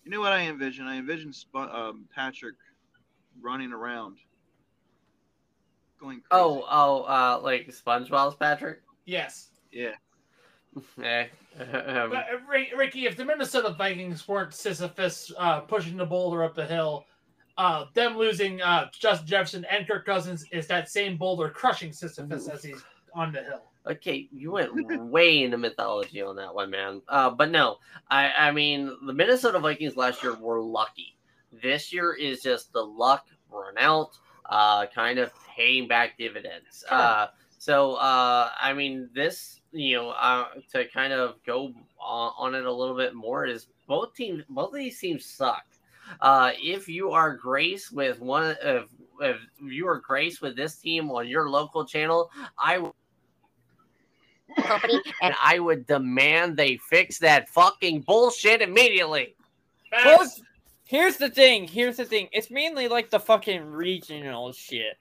You 0.03 0.11
know 0.11 0.19
what 0.19 0.33
I 0.33 0.41
envision? 0.41 0.85
I 0.87 0.97
envision 0.97 1.33
Sp- 1.33 1.55
um, 1.71 2.07
Patrick 2.13 2.55
running 3.41 3.71
around, 3.73 4.17
going 5.99 6.21
crazy. 6.21 6.27
Oh, 6.31 6.65
oh, 6.69 7.03
uh, 7.03 7.39
like 7.43 7.67
SpongeBob's 7.67 8.35
Patrick. 8.35 8.81
Yes. 9.05 9.49
yeah. 9.71 9.91
Eh, 11.03 11.25
um, 11.59 12.11
But, 12.11 12.25
uh, 12.31 12.77
Ricky, 12.77 13.07
if 13.07 13.17
the 13.17 13.25
Minnesota 13.25 13.73
Vikings 13.75 14.27
weren't 14.27 14.53
Sisyphus 14.53 15.31
uh, 15.37 15.61
pushing 15.61 15.97
the 15.97 16.05
boulder 16.05 16.43
up 16.43 16.53
the 16.53 16.65
hill, 16.67 17.05
uh, 17.57 17.85
them 17.95 18.15
losing 18.15 18.61
uh, 18.61 18.87
Justin 18.91 19.27
Jefferson 19.27 19.65
and 19.65 19.87
Kirk 19.87 20.05
Cousins 20.05 20.45
is 20.51 20.67
that 20.67 20.89
same 20.89 21.17
boulder 21.17 21.49
crushing 21.49 21.91
Sisyphus 21.91 22.47
as 22.47 22.63
he's 22.63 22.83
on 23.15 23.31
the 23.31 23.41
hill. 23.41 23.63
Okay, 23.87 24.27
you 24.31 24.51
went 24.51 24.71
way 25.09 25.43
into 25.43 25.57
mythology 25.57 26.21
on 26.21 26.35
that 26.35 26.53
one, 26.53 26.69
man. 26.69 27.01
Uh, 27.07 27.29
but 27.29 27.49
no, 27.49 27.77
I, 28.11 28.31
I 28.37 28.51
mean, 28.51 28.91
the 29.05 29.13
Minnesota 29.13 29.59
Vikings 29.59 29.95
last 29.95 30.21
year 30.21 30.35
were 30.35 30.61
lucky. 30.61 31.17
This 31.61 31.93
year 31.93 32.13
is 32.13 32.41
just 32.41 32.73
the 32.73 32.83
luck 32.83 33.25
run 33.49 33.77
out, 33.77 34.17
uh, 34.49 34.85
kind 34.87 35.19
of 35.19 35.31
paying 35.55 35.87
back 35.87 36.17
dividends. 36.17 36.83
Sure. 36.87 36.97
Uh, 36.97 37.27
so, 37.57 37.95
uh, 37.95 38.49
I 38.59 38.73
mean, 38.73 39.09
this, 39.13 39.61
you 39.71 39.95
know, 39.95 40.09
uh, 40.11 40.47
to 40.71 40.87
kind 40.89 41.13
of 41.13 41.35
go 41.45 41.73
on, 41.99 42.33
on 42.37 42.55
it 42.55 42.65
a 42.65 42.71
little 42.71 42.95
bit 42.95 43.15
more 43.15 43.45
is 43.45 43.67
both 43.87 44.13
teams, 44.13 44.43
both 44.49 44.69
of 44.69 44.75
these 44.75 44.99
teams 44.99 45.25
suck. 45.25 45.65
Uh, 46.21 46.51
if 46.57 46.87
you 46.87 47.11
are 47.11 47.35
graced 47.35 47.91
with 47.91 48.21
one, 48.21 48.55
if, 48.63 48.85
if 49.19 49.37
you 49.61 49.87
are 49.87 49.99
graced 49.99 50.41
with 50.41 50.55
this 50.55 50.75
team 50.75 51.11
on 51.11 51.27
your 51.27 51.49
local 51.49 51.83
channel, 51.85 52.31
I 52.57 52.77
would 52.77 52.93
company 54.55 55.01
and 55.21 55.35
I 55.43 55.59
would 55.59 55.85
demand 55.87 56.57
they 56.57 56.77
fix 56.77 57.19
that 57.19 57.49
fucking 57.49 58.01
bullshit 58.01 58.61
immediately. 58.61 59.35
Well, 59.91 60.19
Facts. 60.19 60.41
Here's 60.87 61.17
the 61.17 61.29
thing. 61.29 61.67
Here's 61.67 61.97
the 61.97 62.05
thing. 62.05 62.29
It's 62.31 62.49
mainly 62.49 62.87
like 62.87 63.09
the 63.09 63.19
fucking 63.19 63.65
regional 63.65 64.51
shit. 64.51 64.97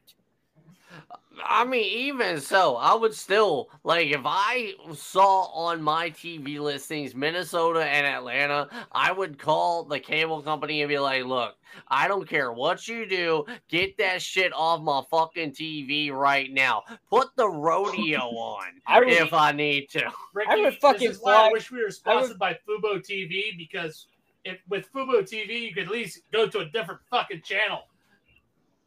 I 1.44 1.64
mean, 1.64 1.84
even 1.84 2.40
so, 2.40 2.76
I 2.76 2.94
would 2.94 3.14
still 3.14 3.68
like 3.84 4.08
if 4.08 4.22
I 4.24 4.72
saw 4.94 5.42
on 5.52 5.82
my 5.82 6.10
TV 6.10 6.58
listings 6.58 7.14
Minnesota 7.14 7.84
and 7.84 8.06
Atlanta, 8.06 8.68
I 8.92 9.12
would 9.12 9.38
call 9.38 9.84
the 9.84 10.00
cable 10.00 10.40
company 10.42 10.80
and 10.80 10.88
be 10.88 10.98
like, 10.98 11.24
"Look, 11.24 11.56
I 11.88 12.08
don't 12.08 12.26
care 12.26 12.52
what 12.52 12.88
you 12.88 13.06
do, 13.06 13.44
get 13.68 13.98
that 13.98 14.22
shit 14.22 14.52
off 14.54 14.80
my 14.80 15.02
fucking 15.10 15.52
TV 15.52 16.10
right 16.10 16.50
now. 16.50 16.82
Put 17.10 17.28
the 17.36 17.48
rodeo 17.48 18.20
on 18.30 18.80
I 18.86 19.00
would- 19.00 19.08
if 19.08 19.34
I 19.34 19.52
need 19.52 19.90
to." 19.90 20.10
Ricky, 20.32 20.50
I 20.50 20.56
would 20.56 20.74
fucking 20.78 21.08
this 21.08 21.18
is 21.18 21.22
why 21.22 21.48
I 21.48 21.52
wish 21.52 21.70
we 21.70 21.82
were 21.82 21.90
sponsored 21.90 22.38
by 22.38 22.54
Fubo 22.66 22.96
TV 23.06 23.56
because 23.58 24.06
if 24.46 24.58
with 24.68 24.90
Fubo 24.92 25.20
TV 25.22 25.60
you 25.62 25.74
could 25.74 25.84
at 25.84 25.90
least 25.90 26.20
go 26.32 26.46
to 26.46 26.60
a 26.60 26.64
different 26.66 27.00
fucking 27.10 27.42
channel. 27.42 27.82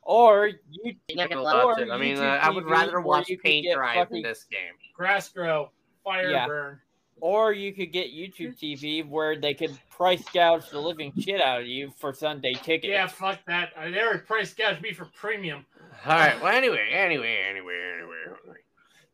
Or 0.01 0.47
you 0.71 0.95
Never 1.13 1.35
Or 1.35 1.43
watch 1.43 1.79
it. 1.81 1.91
I 1.91 1.97
mean, 1.97 2.17
uh, 2.17 2.39
I 2.41 2.49
would 2.49 2.65
rather 2.65 2.99
watch 3.01 3.29
you 3.29 3.37
could 3.37 3.43
paint 3.43 3.65
get 3.65 3.75
dry 3.75 3.95
than 3.95 4.05
fucking- 4.05 4.23
this 4.23 4.43
game. 4.45 4.73
Grass 4.93 5.29
grow, 5.29 5.71
fire 6.03 6.31
Yeah. 6.31 6.47
burn. 6.47 6.81
or 7.21 7.51
you 7.51 7.73
could 7.73 7.91
get 7.91 8.13
YouTube 8.13 8.57
TV 8.57 9.03
where 9.03 9.35
they 9.37 9.53
could 9.53 9.77
price 9.89 10.23
gouge 10.29 10.69
the 10.69 10.79
living 10.79 11.11
shit 11.19 11.41
out 11.41 11.59
of 11.59 11.67
you 11.67 11.91
for 11.97 12.13
Sunday 12.13 12.53
tickets. 12.53 12.85
Yeah, 12.89 13.07
fuck 13.07 13.39
that. 13.45 13.73
Uh, 13.75 13.89
They 13.89 13.99
already 14.01 14.19
price 14.19 14.53
gouge 14.53 14.79
me 14.81 14.93
for 14.93 15.03
premium. 15.03 15.65
All 16.05 16.13
right. 16.13 16.41
Well, 16.41 16.55
anyway, 16.55 16.89
anyway, 16.93 17.35
anyway, 17.45 17.77
anyway. 17.93 18.15
anyway. 18.25 18.59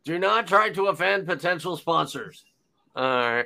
Do 0.04 0.20
not 0.20 0.46
try 0.46 0.70
to 0.70 0.86
offend 0.90 1.26
potential 1.26 1.78
sponsors. 1.78 2.46
All 2.96 3.04
right. 3.20 3.46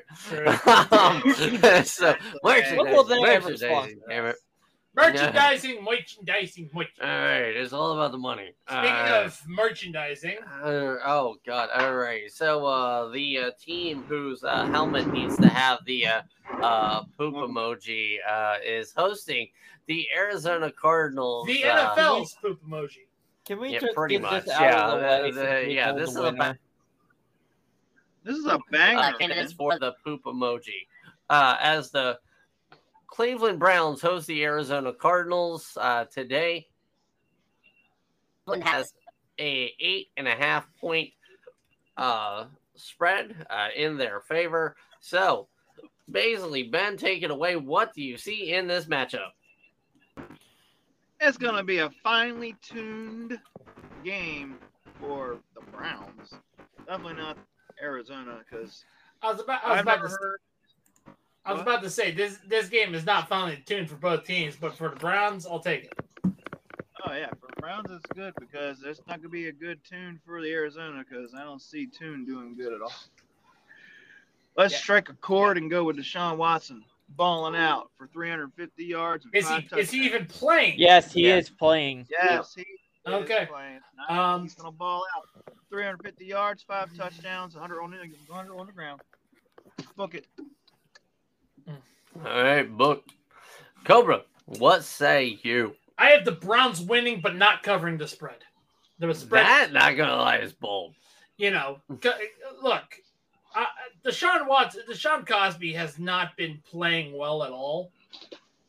Um, 0.92 1.22
so, 1.86 2.16
merchandising, 2.44 2.78
What 2.78 2.88
will 2.90 3.04
they 3.04 3.16
ever 3.24 3.50
merchandising, 3.50 3.58
sponsor 3.58 3.96
damn 4.08 4.26
it. 4.28 4.36
Merchandising, 4.96 5.84
merchandising, 5.84 6.70
merchandising. 6.74 7.02
All 7.02 7.08
right, 7.08 7.56
it's 7.56 7.74
all 7.74 7.94
about 7.94 8.12
the 8.12 8.18
money. 8.18 8.54
Speaking 8.68 8.90
Uh, 8.90 9.24
of 9.26 9.40
merchandising, 9.48 10.38
Uh, 10.64 10.98
oh 11.06 11.38
God! 11.46 11.70
All 11.74 11.96
right. 11.96 12.30
So 12.32 12.66
uh, 12.66 13.10
the 13.12 13.38
uh, 13.38 13.52
team 13.64 14.04
whose 14.08 14.44
uh, 14.44 14.66
helmet 14.72 15.12
needs 15.12 15.38
to 15.38 15.48
have 15.48 15.80
the 15.86 16.08
uh, 16.08 16.22
uh, 16.62 17.04
poop 17.18 17.36
emoji 17.36 18.16
uh, 18.28 18.56
is 18.66 18.92
hosting 18.96 19.48
the 19.86 20.08
Arizona 20.16 20.72
Cardinals. 20.72 21.48
the 21.48 21.64
uh, 21.66 21.96
NFL's 21.96 22.36
poop 22.42 22.60
emoji. 22.68 23.08
Can 23.46 23.60
we 23.62 23.70
Yeah, 23.74 23.80
just 23.80 23.96
pretty 23.96 24.16
get 24.16 24.24
much. 24.24 24.46
this 24.46 24.54
out 24.54 24.62
Yeah, 24.62 24.86
of 24.88 24.92
the 24.92 24.98
the- 24.98 25.04
way? 25.24 25.32
the- 25.32 25.34
since 25.62 25.68
we 25.68 25.76
yeah, 25.76 25.92
this 25.94 26.14
the 26.14 26.20
is 26.20 26.26
a 26.26 26.32
winner? 26.32 26.60
This 28.30 28.38
is 28.38 28.46
a 28.46 28.58
uh, 28.58 28.60
banger. 28.70 29.18
candidates 29.18 29.54
for 29.54 29.80
the 29.80 29.94
poop 30.04 30.24
emoji. 30.26 30.86
Uh, 31.32 31.56
as 31.60 31.90
the 31.90 32.20
Cleveland 33.08 33.58
Browns 33.58 34.04
host 34.04 34.28
the 34.28 34.44
Arizona 34.44 34.94
Cardinals 34.94 35.76
uh, 35.82 36.06
today, 36.06 36.68
Cleveland 38.46 38.70
has 38.70 38.94
a 39.40 39.74
eight 39.80 40.10
and 40.16 40.28
a 40.28 40.36
half 40.36 40.68
point 40.80 41.10
uh, 41.98 42.46
spread 42.76 43.48
uh, 43.50 43.70
in 43.76 43.98
their 43.98 44.20
favor. 44.20 44.76
So, 45.00 45.48
basically, 46.12 46.62
Ben, 46.62 46.98
take 46.98 47.24
it 47.24 47.32
away. 47.32 47.56
What 47.56 47.96
do 47.96 48.04
you 48.04 48.16
see 48.16 48.54
in 48.54 48.68
this 48.68 48.86
matchup? 48.86 49.32
It's 51.20 51.38
gonna 51.40 51.64
be 51.64 51.80
a 51.80 51.90
finely 52.04 52.56
tuned 52.62 53.40
game 54.04 54.60
for 55.02 55.40
the 55.56 55.62
Browns. 55.72 56.36
Definitely 56.86 57.16
not 57.16 57.36
Arizona 57.82 58.40
because 58.50 58.84
I 59.22 59.32
was 59.32 59.42
about, 59.42 59.64
I 59.64 59.70
was 59.70 59.78
I've 59.80 59.84
about 59.86 60.02
to, 60.04 60.10
heard. 60.10 60.40
I 61.46 61.54
was 61.54 61.60
What? 61.60 61.68
about 61.68 61.84
to 61.84 61.90
say 61.90 62.12
this. 62.12 62.38
This 62.48 62.70
game 62.70 62.94
is 62.94 63.06
not 63.06 63.28
finally 63.30 63.62
tuned 63.66 63.90
for 63.90 63.96
both 63.96 64.26
teams, 64.26 64.56
but 64.56 64.76
for 64.76 64.90
the 64.90 64.96
Browns, 64.98 65.46
I'll 65.46 65.60
take 65.60 65.86
it. 65.86 65.94
Oh 67.06 67.14
yeah, 67.14 67.30
for 67.40 67.48
the 67.48 67.62
Browns 67.62 67.90
it's 67.92 68.06
good 68.14 68.34
because 68.40 68.80
there's 68.80 69.00
not 69.08 69.18
gonna 69.18 69.30
be 69.30 69.48
a 69.48 69.52
good 69.52 69.80
tune 69.84 70.20
for 70.26 70.42
the 70.42 70.52
Arizona 70.52 71.04
because 71.08 71.34
I 71.34 71.44
don't 71.44 71.62
see 71.62 71.88
Tune 71.88 72.26
doing 72.26 72.56
good 72.56 72.74
at 72.74 72.82
all. 72.82 72.94
Let's 74.58 74.74
Yeah. 74.74 74.80
strike 74.80 75.10
a 75.10 75.14
chord 75.14 75.58
and 75.58 75.72
go 75.72 75.86
with 75.86 75.98
Deshaun 75.98 76.38
Watson 76.38 76.84
balling 77.10 77.56
out 77.56 77.90
for 77.98 78.08
350 78.08 78.84
yards 78.84 79.26
and 79.26 79.34
Is 79.34 79.46
five 79.48 79.64
he 79.72 79.80
is 79.80 79.90
he 79.92 80.06
even 80.06 80.26
playing? 80.28 80.76
Yes, 80.78 81.14
he 81.14 81.28
Yeah. 81.28 81.38
is 81.38 81.50
playing. 81.50 82.06
Yes, 82.10 82.54
he 82.54 82.62
is 82.62 82.80
Okay. 83.08 83.48
playing. 83.50 83.80
Um, 84.10 84.44
He's 84.44 84.56
gonna 84.56 84.72
ball 84.72 85.06
out 85.16 85.26
350 85.70 86.26
yards, 86.26 86.64
five 86.64 86.94
touchdowns, 86.96 87.54
100 87.56 87.82
on 87.82 87.92
the 87.92 87.98
100 88.28 88.56
on 88.60 88.66
the 88.68 88.72
ground. 88.74 89.02
Book 89.96 90.16
it. 90.16 90.26
All 91.68 92.44
right, 92.44 92.70
book. 92.70 93.04
Cobra, 93.86 94.24
what 94.46 94.84
say 94.84 95.40
you? 95.44 95.76
I 95.98 96.10
have 96.12 96.26
the 96.26 96.32
Browns 96.34 96.82
winning, 96.82 97.22
but 97.22 97.36
not 97.36 97.64
covering 97.64 97.98
the 97.98 98.08
spread. 98.08 98.40
The 99.00 99.14
spread, 99.14 99.46
That, 99.46 99.72
not 99.74 99.96
gonna 99.96 100.16
lie, 100.16 100.38
is 100.38 100.54
bold. 100.54 100.96
you 101.38 101.52
know, 101.52 101.80
c- 102.04 102.10
look, 102.62 102.84
uh, 103.56 103.66
Deshaun 104.06 104.48
Watson, 104.48 104.82
Deshaun 104.90 105.26
Cosby 105.26 105.74
has 105.74 105.98
not 106.00 106.36
been 106.36 106.62
playing 106.70 107.18
well 107.18 107.44
at 107.44 107.52
all. 107.52 107.92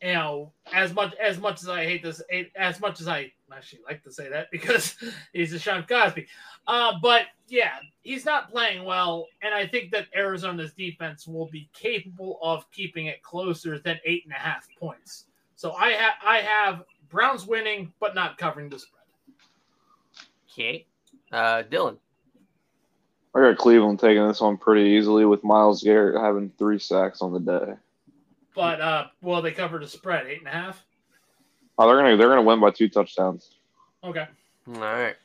You 0.02 0.12
know, 0.14 0.52
as 0.72 0.94
much 0.94 1.14
as 1.16 1.38
much 1.38 1.62
as 1.62 1.68
I 1.68 1.84
hate 1.84 2.02
this, 2.02 2.22
as 2.56 2.80
much 2.80 3.00
as 3.00 3.08
I 3.08 3.32
actually 3.52 3.80
like 3.86 4.02
to 4.04 4.12
say 4.12 4.28
that 4.28 4.48
because 4.52 4.96
he's 5.32 5.52
Deshaun 5.52 5.88
Cosby. 5.88 6.26
Uh, 6.66 6.92
but 7.02 7.22
yeah, 7.48 7.74
he's 8.02 8.24
not 8.24 8.50
playing 8.50 8.84
well, 8.84 9.26
and 9.42 9.54
I 9.54 9.66
think 9.66 9.90
that 9.92 10.06
Arizona's 10.14 10.72
defense 10.72 11.26
will 11.26 11.48
be 11.50 11.68
capable 11.72 12.38
of 12.42 12.70
keeping 12.70 13.06
it 13.06 13.22
closer 13.22 13.78
than 13.78 13.98
eight 14.04 14.24
and 14.24 14.32
a 14.32 14.38
half 14.38 14.68
points. 14.78 15.26
So 15.56 15.72
I 15.72 15.90
have 15.90 16.14
I 16.24 16.38
have 16.38 16.84
Browns 17.10 17.46
winning, 17.46 17.92
but 18.00 18.14
not 18.14 18.38
covering 18.38 18.68
the 18.68 18.78
spread. 18.78 19.00
Okay. 20.50 20.86
Uh, 21.30 21.62
Dylan. 21.70 21.96
I 23.34 23.40
got 23.40 23.58
Cleveland 23.58 24.00
taking 24.00 24.26
this 24.26 24.40
one 24.40 24.56
pretty 24.56 24.90
easily 24.90 25.24
with 25.24 25.44
Myles 25.44 25.82
Garrett 25.82 26.20
having 26.20 26.50
three 26.58 26.80
sacks 26.80 27.22
on 27.22 27.32
the 27.32 27.38
day. 27.38 27.74
But 28.54 28.80
uh, 28.80 29.06
well, 29.22 29.40
they 29.40 29.52
covered 29.52 29.82
the 29.82 29.88
spread 29.88 30.26
eight 30.26 30.40
and 30.40 30.48
a 30.48 30.50
half. 30.50 30.84
Oh, 31.80 31.86
they're 31.88 31.96
gonna 31.96 32.16
they're 32.18 32.28
gonna 32.28 32.42
win 32.42 32.60
by 32.60 32.70
two 32.70 32.90
touchdowns. 32.90 33.56
Okay. 34.04 34.26
All 34.68 34.80
right. 34.80 35.16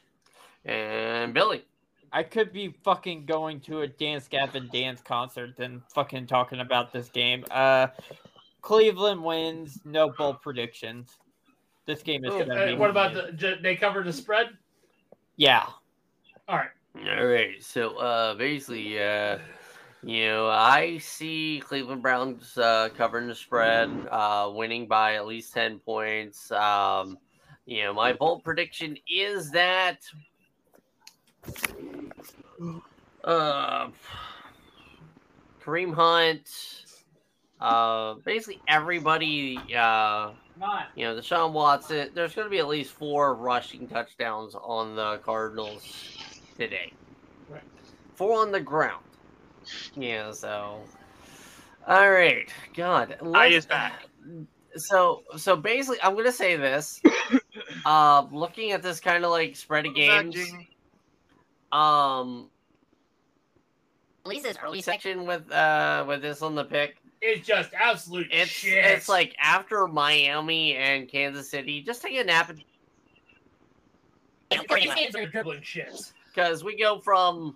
And 0.64 1.34
Billy. 1.34 1.66
I 2.14 2.24
could 2.24 2.54
be 2.54 2.74
fucking 2.86 3.26
going 3.26 3.60
to 3.62 3.82
a 3.82 3.88
Dance 3.88 4.30
Gavin 4.30 4.70
Dance 4.72 5.02
concert 5.02 5.58
than 5.58 5.84
fucking 5.94 6.28
talking 6.28 6.62
about 6.62 6.94
this 6.94 7.10
game. 7.10 7.44
Uh, 7.52 7.88
Cleveland 8.62 9.22
wins. 9.22 9.82
No 9.84 10.10
bold 10.10 10.42
predictions. 10.42 11.18
This 11.86 12.02
game 12.02 12.24
is 12.24 12.32
gonna 12.32 12.56
Uh, 12.56 12.66
be. 12.68 12.76
what 12.76 12.90
about 12.90 13.14
the? 13.14 13.58
They 13.62 13.76
covered 13.76 14.06
the 14.06 14.14
spread. 14.14 14.58
Yeah. 15.36 15.68
All 16.48 16.58
right. 16.58 16.70
All 17.20 17.26
right. 17.26 17.62
So 17.62 17.98
uh, 17.98 18.34
basically, 18.36 18.98
uh, 19.04 19.40
you 20.06 20.28
know, 20.28 20.48
I 20.50 21.00
see 21.00 21.62
Cleveland 21.66 22.02
Browns 22.02 22.58
uh, 22.58 22.90
covering 22.96 23.28
the 23.28 23.36
spread, 23.36 23.90
uh, 24.12 24.52
winning 24.54 24.88
by 24.88 25.16
at 25.16 25.26
least 25.26 25.54
ten 25.54 25.80
points. 25.80 26.52
Um, 26.52 27.18
you 27.66 27.84
know, 27.84 27.94
my 27.94 28.14
bold 28.14 28.44
prediction 28.44 28.98
is 29.10 29.52
that. 29.52 29.98
Uh, 33.24 33.90
Kareem 35.64 35.96
Hunt, 35.96 36.48
uh, 37.60 38.14
basically 38.24 38.62
everybody, 38.68 39.58
uh, 39.76 40.32
you 40.96 41.06
know, 41.06 41.16
the 41.16 41.22
Deshaun 41.22 41.52
Watson, 41.52 42.12
there's 42.14 42.36
going 42.36 42.46
to 42.46 42.52
be 42.52 42.60
at 42.60 42.68
least 42.68 42.92
four 42.92 43.34
rushing 43.34 43.88
touchdowns 43.88 44.54
on 44.54 44.96
the 44.96 45.18
Cardinals 45.24 45.84
today. 46.56 46.94
Four 48.14 48.42
on 48.42 48.52
the 48.52 48.60
ground. 48.60 49.04
Yeah, 49.96 50.32
so. 50.32 50.82
All 51.88 52.12
right. 52.12 52.52
God. 52.76 53.18
let's- 53.22 53.66
back. 53.66 54.08
So, 54.78 55.24
so 55.38 55.56
basically, 55.56 56.02
I'm 56.04 56.14
going 56.14 56.26
to 56.26 56.32
say 56.34 56.58
this. 56.58 57.02
uh, 57.86 58.26
looking 58.32 58.72
at 58.72 58.82
this 58.84 59.00
kind 59.00 59.24
of 59.24 59.32
like 59.32 59.56
spread 59.56 59.86
of 59.86 59.96
games, 59.96 60.36
um, 61.72 62.50
at 64.26 64.30
least 64.30 64.44
this 64.44 64.58
early 64.64 64.82
section 64.82 65.26
with 65.26 65.50
uh 65.52 66.04
with 66.08 66.22
this 66.22 66.42
on 66.42 66.56
the 66.56 66.64
pick, 66.64 66.98
It's 67.22 67.46
just 67.48 67.70
absolute 67.80 68.28
it's 68.32 68.50
shit. 68.50 68.84
it's 68.84 69.08
like 69.08 69.36
after 69.40 69.88
Miami 69.88 70.76
and 70.76 71.08
Kansas 71.08 71.50
City, 71.50 71.82
just 71.82 72.02
take 72.02 72.18
a 72.18 72.24
nap 72.24 72.50
and 72.50 72.62
these 74.52 74.94
games 74.96 75.16
are 75.16 75.26
dribbling 75.26 75.62
shits. 75.62 76.14
because 76.34 76.64
we 76.64 76.78
go 76.78 77.00
from 77.00 77.56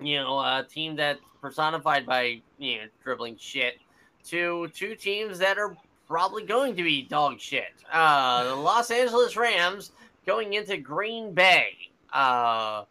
you 0.00 0.16
know 0.16 0.38
a 0.38 0.66
team 0.68 0.96
that's 0.96 1.20
personified 1.40 2.06
by 2.06 2.40
you 2.58 2.78
know 2.78 2.84
dribbling 3.02 3.36
shit 3.38 3.78
to 4.24 4.68
two 4.74 4.94
teams 4.94 5.38
that 5.38 5.58
are 5.58 5.76
probably 6.06 6.44
going 6.44 6.74
to 6.76 6.82
be 6.82 7.02
dog 7.02 7.40
shit. 7.40 7.72
Uh, 7.92 8.44
the 8.44 8.54
Los 8.54 8.90
Angeles 8.90 9.36
Rams 9.36 9.92
going 10.26 10.54
into 10.54 10.76
Green 10.76 11.32
Bay. 11.32 11.72
Uh, 12.12 12.84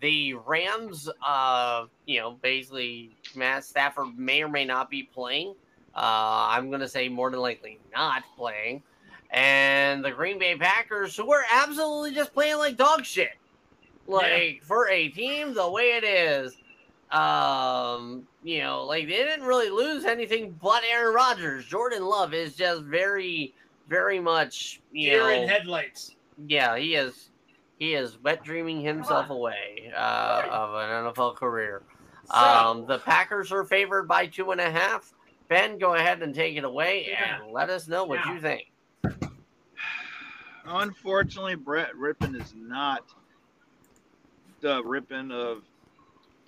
the 0.00 0.34
Rams, 0.34 1.08
uh, 1.26 1.86
you 2.06 2.20
know, 2.20 2.32
basically 2.42 3.16
Matt 3.34 3.64
Stafford 3.64 4.18
may 4.18 4.42
or 4.42 4.48
may 4.48 4.64
not 4.64 4.90
be 4.90 5.02
playing. 5.02 5.54
Uh, 5.94 6.48
I'm 6.50 6.68
going 6.68 6.80
to 6.80 6.88
say 6.88 7.08
more 7.08 7.30
than 7.30 7.40
likely 7.40 7.78
not 7.92 8.22
playing. 8.36 8.82
And 9.30 10.04
the 10.04 10.10
Green 10.10 10.38
Bay 10.38 10.56
Packers, 10.56 11.16
who 11.16 11.32
are 11.32 11.44
absolutely 11.52 12.14
just 12.14 12.32
playing 12.32 12.58
like 12.58 12.76
dog 12.76 13.04
shit. 13.04 13.32
Like 14.06 14.62
for 14.62 14.88
a 14.88 15.08
team 15.08 15.52
the 15.52 15.68
way 15.70 15.96
it 15.96 16.04
is, 16.04 16.56
um, 17.10 18.26
you 18.42 18.60
know, 18.60 18.84
like 18.84 19.06
they 19.06 19.16
didn't 19.16 19.46
really 19.46 19.70
lose 19.70 20.04
anything 20.04 20.58
but 20.62 20.82
Aaron 20.90 21.14
Rodgers. 21.14 21.64
Jordan 21.66 22.04
Love 22.04 22.34
is 22.34 22.54
just 22.54 22.82
very, 22.82 23.54
very 23.88 24.20
much, 24.20 24.80
you 24.92 25.10
Deer 25.10 25.20
know, 25.20 25.28
in 25.42 25.48
headlights. 25.48 26.16
yeah, 26.46 26.76
he 26.76 26.94
is. 26.94 27.30
He 27.78 27.94
is 27.94 28.18
wet 28.22 28.42
dreaming 28.42 28.80
himself 28.80 29.30
away 29.30 29.92
uh, 29.96 30.42
of 30.50 30.74
an 30.74 31.12
NFL 31.14 31.36
career. 31.36 31.82
So, 32.24 32.34
Um, 32.36 32.86
the 32.86 32.98
Packers 32.98 33.52
are 33.52 33.64
favored 33.64 34.08
by 34.08 34.26
two 34.26 34.50
and 34.50 34.60
a 34.60 34.68
half. 34.70 35.14
Ben, 35.46 35.78
go 35.78 35.94
ahead 35.94 36.20
and 36.22 36.34
take 36.34 36.56
it 36.56 36.64
away 36.64 37.06
Yeah. 37.08 37.40
and 37.42 37.52
let 37.52 37.70
us 37.70 37.86
know 37.88 38.04
what 38.04 38.18
Yeah. 38.26 38.34
you 38.34 38.40
think. 38.40 38.72
Unfortunately, 40.66 41.54
Brett 41.54 41.94
Rypien 41.94 42.38
is 42.38 42.52
not 42.54 43.04
the 44.60 44.82
Rypien 44.82 45.32
of 45.32 45.62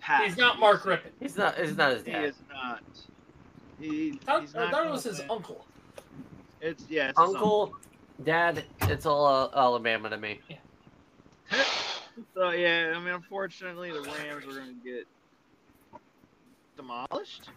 past. 0.00 0.24
He's 0.24 0.36
not 0.36 0.58
Mark 0.58 0.82
Rypien. 0.82 1.00
He's 1.20 1.36
not. 1.36 1.58
He's 1.58 1.76
not 1.76 1.92
his 1.92 2.02
dad. 2.02 2.20
He 2.20 2.26
is 2.28 2.36
not. 2.52 2.82
He, 3.78 4.20
I 4.28 4.40
he's 4.40 4.50
thought, 4.52 4.62
I 4.66 4.70
thought 4.70 4.86
it 4.86 4.90
was 4.90 5.04
his 5.04 5.18
win. 5.20 5.30
uncle. 5.30 5.66
It's 6.60 6.84
yeah, 6.88 7.10
it's 7.10 7.18
his 7.18 7.28
Uncle, 7.28 7.74
dad. 8.24 8.64
It's 8.82 9.06
all 9.06 9.26
uh, 9.26 9.48
Alabama 9.56 10.10
to 10.10 10.16
me. 10.18 10.40
So 12.34 12.50
yeah, 12.50 12.92
I 12.94 12.98
mean, 12.98 13.14
unfortunately, 13.14 13.90
the 13.92 14.02
Rams 14.02 14.44
are 14.44 14.60
going 14.60 14.78
to 14.78 14.84
get 14.84 15.06
demolished. 16.76 17.48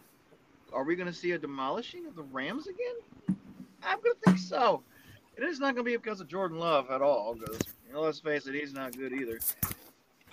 Are 0.71 0.83
we 0.83 0.95
going 0.95 1.07
to 1.07 1.13
see 1.13 1.31
a 1.31 1.37
demolishing 1.37 2.05
of 2.07 2.15
the 2.15 2.23
Rams 2.23 2.67
again? 2.67 3.37
I'm 3.83 3.99
going 4.01 4.15
to 4.15 4.21
think 4.25 4.37
so. 4.37 4.81
It 5.35 5.43
is 5.43 5.59
not 5.59 5.75
going 5.75 5.85
to 5.85 5.91
be 5.91 5.97
because 5.97 6.21
of 6.21 6.27
Jordan 6.27 6.59
Love 6.59 6.89
at 6.91 7.01
all. 7.01 7.35
Because 7.35 7.59
you 7.87 7.93
know, 7.93 8.01
let's 8.01 8.19
face 8.19 8.47
it, 8.47 8.55
he's 8.55 8.73
not 8.73 8.97
good 8.97 9.11
either. 9.13 9.39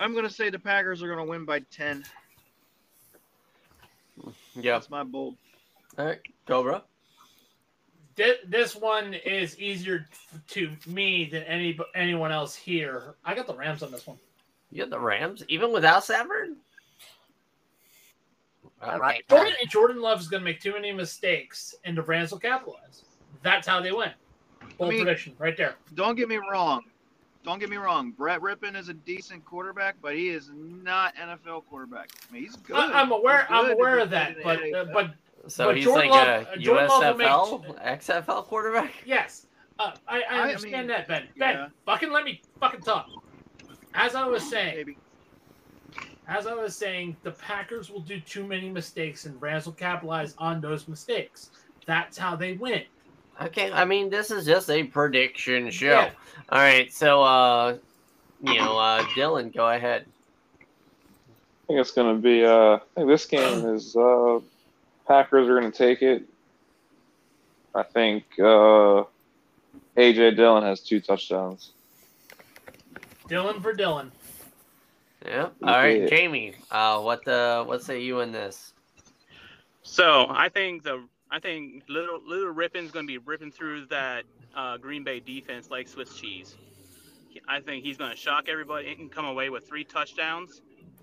I'm 0.01 0.13
going 0.13 0.27
to 0.27 0.33
say 0.33 0.51
the 0.51 0.59
Packers 0.59 1.03
are 1.03 1.07
going 1.07 1.25
to 1.25 1.31
win 1.31 1.45
by 1.45 1.61
ten. 1.71 2.03
Yeah. 4.55 4.73
That's 4.73 4.91
my 4.91 5.05
bold. 5.05 5.37
All 5.99 6.07
right, 6.07 6.19
Cobra. 6.47 6.83
This 8.17 8.77
one 8.77 9.15
is 9.15 9.59
easier 9.59 10.07
to 10.49 10.71
me 10.87 11.29
than 11.31 11.43
any 11.45 11.79
anyone 11.95 12.33
else 12.33 12.55
here. 12.55 13.15
I 13.25 13.35
got 13.35 13.47
the 13.47 13.55
Rams 13.55 13.83
on 13.83 13.91
this 13.91 14.07
one. 14.07 14.19
You 14.71 14.83
got 14.83 14.91
the 14.91 15.01
Rams, 15.01 15.43
even 15.49 15.73
without 15.73 16.05
Stafford. 16.05 16.51
All 18.83 18.99
right. 18.99 19.23
Jordan, 19.29 19.53
Jordan 19.69 20.01
Love 20.03 20.21
is 20.21 20.29
going 20.29 20.43
to 20.43 20.45
make 20.45 20.61
too 20.61 20.73
many 20.73 20.93
mistakes, 20.93 21.75
and 21.85 21.97
the 21.97 22.03
Rams 22.03 22.31
will 22.31 22.41
capitalize. 22.41 23.05
That's 23.43 23.67
how 23.67 23.81
they 23.81 23.93
win. 23.93 24.11
Bold 24.79 24.91
I 24.91 24.95
mean- 24.95 25.05
prediction 25.05 25.35
right 25.39 25.57
there. 25.57 25.77
Don't 25.95 26.15
get 26.15 26.29
me 26.29 26.39
wrong. 26.51 26.83
Don't 27.43 27.59
get 27.59 27.71
me 27.71 27.77
wrong. 27.79 28.11
Brett 28.13 28.41
Rypien 28.41 28.77
is 28.77 28.89
a 28.91 28.95
decent 28.95 29.45
quarterback, 29.45 29.97
but 30.03 30.15
he 30.15 30.29
is 30.29 30.51
not 30.55 31.15
NFL 31.17 31.65
quarterback. 31.67 32.11
I 32.29 32.33
mean, 32.35 32.43
he's 32.43 32.57
good. 32.57 32.77
I, 32.77 33.01
am 33.01 33.13
aware. 33.13 33.47
He's 33.49 33.59
I'm 33.59 33.71
aware 33.71 33.99
of 33.99 34.11
that, 34.11 34.37
but 34.45 34.59
uh, 34.75 34.85
but 34.93 35.13
So 35.49 35.67
But 35.67 35.77
he's 35.77 35.87
Jordan 35.87 36.11
like 36.11 36.27
Love- 36.27 36.47
a 36.53 36.59
Jordan 36.59 36.89
Love 36.89 37.19
will 37.19 37.25
USFL, 37.75 37.99
XFL 37.99 38.45
quarterback. 38.45 38.93
yes, 39.07 39.47
uh, 39.79 39.93
I, 40.07 40.21
I 40.23 40.23
I 40.31 40.41
understand 40.43 40.89
mean, 40.89 40.97
that, 40.97 41.09
Ben. 41.09 41.29
Ben, 41.39 41.55
yeah. 41.55 41.69
fucking 41.87 42.11
let 42.13 42.25
me 42.25 42.43
fucking 42.61 42.83
talk. 42.83 43.09
As 43.95 44.15
I 44.15 44.27
was 44.27 44.49
saying, 44.49 44.77
maybe. 44.77 44.99
as 46.29 46.47
I 46.47 46.53
was 46.55 46.77
saying, 46.77 47.17
the 47.23 47.31
Packers 47.33 47.91
will 47.91 48.01
do 48.01 48.21
too 48.21 48.47
many 48.47 48.69
mistakes, 48.69 49.25
and 49.25 49.41
Rams 49.41 49.65
will 49.65 49.73
capitalize 49.73 50.35
on 50.37 50.61
those 50.61 50.87
mistakes. 50.89 51.51
That's 51.87 52.19
how 52.19 52.37
they 52.37 52.53
win. 52.53 52.83
Okay, 53.41 53.73
I 53.73 53.85
mean 53.85 54.11
this 54.11 54.31
is 54.31 54.45
just 54.45 54.69
a 54.71 54.85
prediction 54.85 55.71
show. 55.71 55.87
Yeah. 55.87 56.11
All 56.51 56.59
right, 56.59 56.93
so 56.93 57.23
uh, 57.23 57.79
you 58.43 58.59
know, 58.59 58.79
uh, 58.79 59.03
Dylan, 59.15 59.55
go 59.55 59.69
ahead. 59.69 60.07
I 60.59 61.67
think 61.67 61.81
it's 61.81 61.93
going 61.93 62.17
to 62.17 62.21
be. 62.21 62.45
Uh, 62.45 62.77
I 62.77 62.81
think 62.95 63.09
this 63.09 63.27
game 63.27 63.67
is. 63.75 63.97
Uh, 63.97 64.41
Packers 65.07 65.49
are 65.49 65.59
going 65.59 65.73
to 65.73 65.77
take 65.77 66.03
it. 66.03 66.23
I 67.75 67.83
think 67.83 68.25
uh, 68.39 69.05
AJ 69.97 70.37
Dillon 70.37 70.63
has 70.63 70.81
two 70.81 71.01
touchdowns. 71.01 71.73
Dylan 73.29 73.61
for 73.61 73.75
Dylan. 73.75 74.11
Yeah. 75.27 75.49
All 75.63 75.69
right, 75.69 76.09
Jamie. 76.09 76.55
Uh, 76.71 77.01
what 77.01 77.25
the? 77.25 77.65
What 77.67 77.83
say 77.83 78.01
you 78.01 78.21
in 78.21 78.31
this? 78.31 78.73
So 79.83 80.27
I 80.29 80.49
think 80.49 80.85
the 80.85 81.03
I 81.31 81.39
think 81.39 81.85
little 81.89 82.21
little 82.27 82.53
Rypien's 82.53 82.91
going 82.91 83.07
to 83.07 83.13
be 83.13 83.19
ripping 83.19 83.53
through 83.53 83.87
that 83.87 84.25
uh, 84.57 84.77
Green 84.79 85.05
Bay 85.05 85.21
defense 85.21 85.71
like 85.71 85.89
Swiss 85.89 86.15
cheese. 86.15 86.57
I 87.49 87.61
think 87.61 87.85
he's 87.85 87.97
going 87.97 88.11
to 88.11 88.17
shock 88.17 88.49
everybody 88.49 88.97
and 88.99 89.11
come 89.11 89.25
away 89.25 89.51
with 89.51 89.67
three 89.67 89.85
touchdowns, 89.85 90.61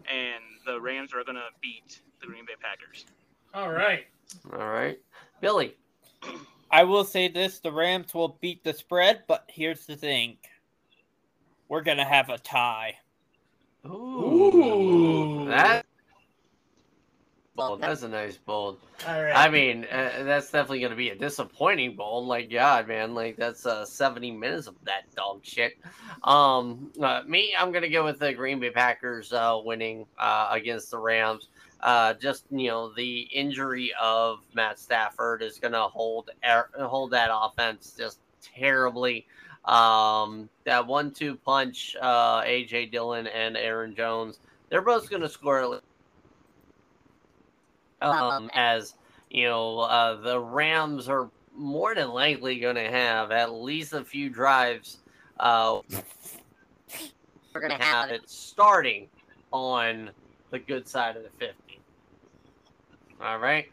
and 0.09 0.43
the 0.65 0.79
Rams 0.79 1.13
are 1.13 1.23
going 1.23 1.37
to 1.37 1.49
beat 1.61 2.01
the 2.19 2.27
Green 2.27 2.45
Bay 2.45 2.53
Packers. 2.61 3.05
All 3.53 3.71
right. 3.71 4.05
All 4.51 4.67
right, 4.67 4.99
Billy. 5.39 5.75
I 6.69 6.83
will 6.83 7.05
say 7.05 7.29
this: 7.29 7.59
the 7.59 7.71
Rams 7.71 8.13
will 8.13 8.37
beat 8.41 8.63
the 8.63 8.73
spread, 8.73 9.23
but 9.27 9.45
here's 9.47 9.85
the 9.85 9.95
thing: 9.95 10.37
we're 11.69 11.81
gonna 11.81 12.05
have 12.05 12.29
a 12.29 12.37
tie. 12.37 12.97
Ooh. 13.85 15.45
that. 15.47 15.86
Bold. 17.57 17.81
That's 17.81 18.03
a 18.03 18.07
nice 18.07 18.37
bold. 18.37 18.77
All 19.07 19.23
right. 19.23 19.35
I 19.35 19.49
mean, 19.49 19.85
uh, 19.91 20.23
that's 20.23 20.51
definitely 20.51 20.79
going 20.81 20.91
to 20.91 20.95
be 20.95 21.09
a 21.09 21.15
disappointing 21.15 21.95
bold. 21.95 22.27
Like, 22.27 22.51
God, 22.51 22.87
man, 22.87 23.15
like 23.15 23.35
that's 23.35 23.65
uh, 23.65 23.83
70 23.83 24.31
minutes 24.31 24.67
of 24.67 24.75
that 24.83 25.03
dog 25.15 25.39
shit. 25.41 25.73
Um, 26.23 26.91
uh, 27.01 27.23
me, 27.25 27.55
I'm 27.57 27.71
going 27.71 27.81
to 27.81 27.89
go 27.89 28.05
with 28.05 28.19
the 28.19 28.31
Green 28.31 28.59
Bay 28.59 28.69
Packers 28.69 29.33
uh, 29.33 29.59
winning 29.63 30.05
uh, 30.19 30.49
against 30.51 30.91
the 30.91 30.99
Rams. 30.99 31.49
Uh, 31.81 32.13
just 32.13 32.45
you 32.51 32.67
know, 32.67 32.93
the 32.93 33.21
injury 33.21 33.91
of 33.99 34.39
Matt 34.53 34.77
Stafford 34.77 35.41
is 35.41 35.57
going 35.57 35.73
to 35.73 35.81
hold 35.81 36.29
er- 36.47 36.69
hold 36.77 37.11
that 37.11 37.31
offense 37.33 37.95
just 37.97 38.19
terribly. 38.41 39.25
Um, 39.65 40.47
that 40.63 40.85
one-two 40.85 41.35
punch, 41.37 41.95
uh, 41.99 42.41
AJ 42.41 42.91
Dillon 42.91 43.25
and 43.27 43.57
Aaron 43.57 43.95
Jones, 43.95 44.39
they're 44.69 44.81
both 44.81 45.09
going 45.09 45.23
to 45.23 45.29
score 45.29 45.59
at 45.59 45.69
least 45.69 45.83
um, 48.01 48.49
as 48.53 48.95
you 49.29 49.45
know, 49.45 49.79
uh, 49.79 50.15
the 50.21 50.39
Rams 50.39 51.09
are 51.09 51.29
more 51.55 51.95
than 51.95 52.09
likely 52.09 52.59
going 52.59 52.75
to 52.75 52.89
have 52.89 53.31
at 53.31 53.51
least 53.53 53.93
a 53.93 54.03
few 54.03 54.29
drives. 54.29 54.97
Uh, 55.39 55.79
we're 57.53 57.61
going 57.61 57.77
to 57.77 57.83
have 57.83 58.11
it 58.11 58.29
starting 58.29 59.07
on 59.51 60.11
the 60.51 60.59
good 60.59 60.87
side 60.87 61.17
of 61.17 61.23
the 61.23 61.29
50. 61.39 61.79
All 63.21 63.39
right. 63.39 63.65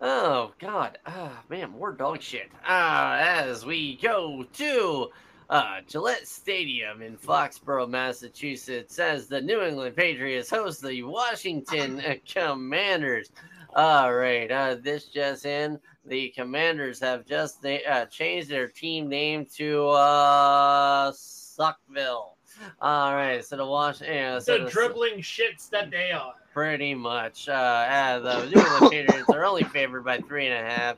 Oh, 0.00 0.52
God. 0.58 0.98
Ah, 1.06 1.42
man, 1.48 1.70
more 1.70 1.92
dog 1.92 2.22
shit. 2.22 2.50
Ah, 2.64 3.16
as 3.16 3.66
we 3.66 3.96
go 3.96 4.44
to 4.54 5.08
uh, 5.50 5.80
Gillette 5.86 6.26
Stadium 6.26 7.02
in 7.02 7.16
Foxborough, 7.16 7.88
Massachusetts, 7.88 8.98
as 8.98 9.26
the 9.26 9.40
New 9.40 9.60
England 9.62 9.96
Patriots 9.96 10.50
host 10.50 10.82
the 10.82 11.02
Washington 11.02 12.02
Commanders. 12.32 13.30
All 13.74 14.14
right, 14.14 14.50
uh, 14.50 14.76
this 14.82 15.04
just 15.04 15.44
in: 15.46 15.78
the 16.06 16.30
Commanders 16.30 17.00
have 17.00 17.26
just 17.26 17.64
uh, 17.64 18.06
changed 18.06 18.48
their 18.48 18.66
team 18.68 19.08
name 19.08 19.46
to 19.56 19.88
uh, 19.88 21.12
Suckville. 21.12 22.34
All 22.80 23.14
right, 23.14 23.44
so 23.44 23.56
the 23.56 23.66
Wash, 23.66 24.00
yeah, 24.00 24.38
so 24.38 24.58
the 24.58 24.64
the- 24.64 24.70
dribbling 24.70 25.18
shits 25.20 25.68
that 25.70 25.90
they 25.90 26.10
are. 26.10 26.34
pretty 26.52 26.94
much. 26.94 27.48
Uh, 27.48 27.52
uh, 27.52 28.18
the 28.18 28.46
New 28.46 28.60
England 28.60 28.90
Patriots 28.90 29.28
are 29.30 29.44
only 29.44 29.62
favored 29.64 30.04
by 30.04 30.18
three 30.18 30.46
and 30.48 30.66
a 30.66 30.70
half. 30.70 30.96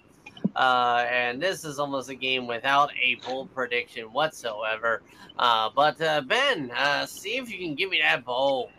Uh, 0.56 1.06
and 1.10 1.40
this 1.40 1.64
is 1.64 1.78
almost 1.78 2.08
a 2.08 2.14
game 2.14 2.46
without 2.46 2.90
a 3.00 3.14
bold 3.26 3.52
prediction 3.54 4.04
whatsoever. 4.06 5.02
Uh, 5.38 5.68
but 5.76 6.00
uh, 6.00 6.20
Ben, 6.22 6.70
uh, 6.74 7.06
see 7.06 7.36
if 7.36 7.50
you 7.50 7.58
can 7.58 7.74
give 7.74 7.90
me 7.90 8.00
that 8.02 8.24
bowl. 8.24 8.70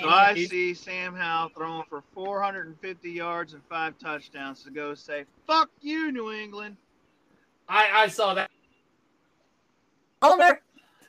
So 0.00 0.08
I 0.08 0.34
see 0.34 0.74
Sam 0.74 1.14
Howell 1.14 1.50
throwing 1.56 1.84
for 1.88 2.02
450 2.14 3.10
yards 3.10 3.54
and 3.54 3.62
five 3.68 3.98
touchdowns 3.98 4.62
to 4.64 4.70
go 4.70 4.94
say, 4.94 5.24
"Fuck 5.46 5.70
you, 5.80 6.12
New 6.12 6.32
England." 6.32 6.76
I, 7.68 7.90
I 8.04 8.08
saw 8.08 8.34
that. 8.34 8.50
Homer. 10.22 10.60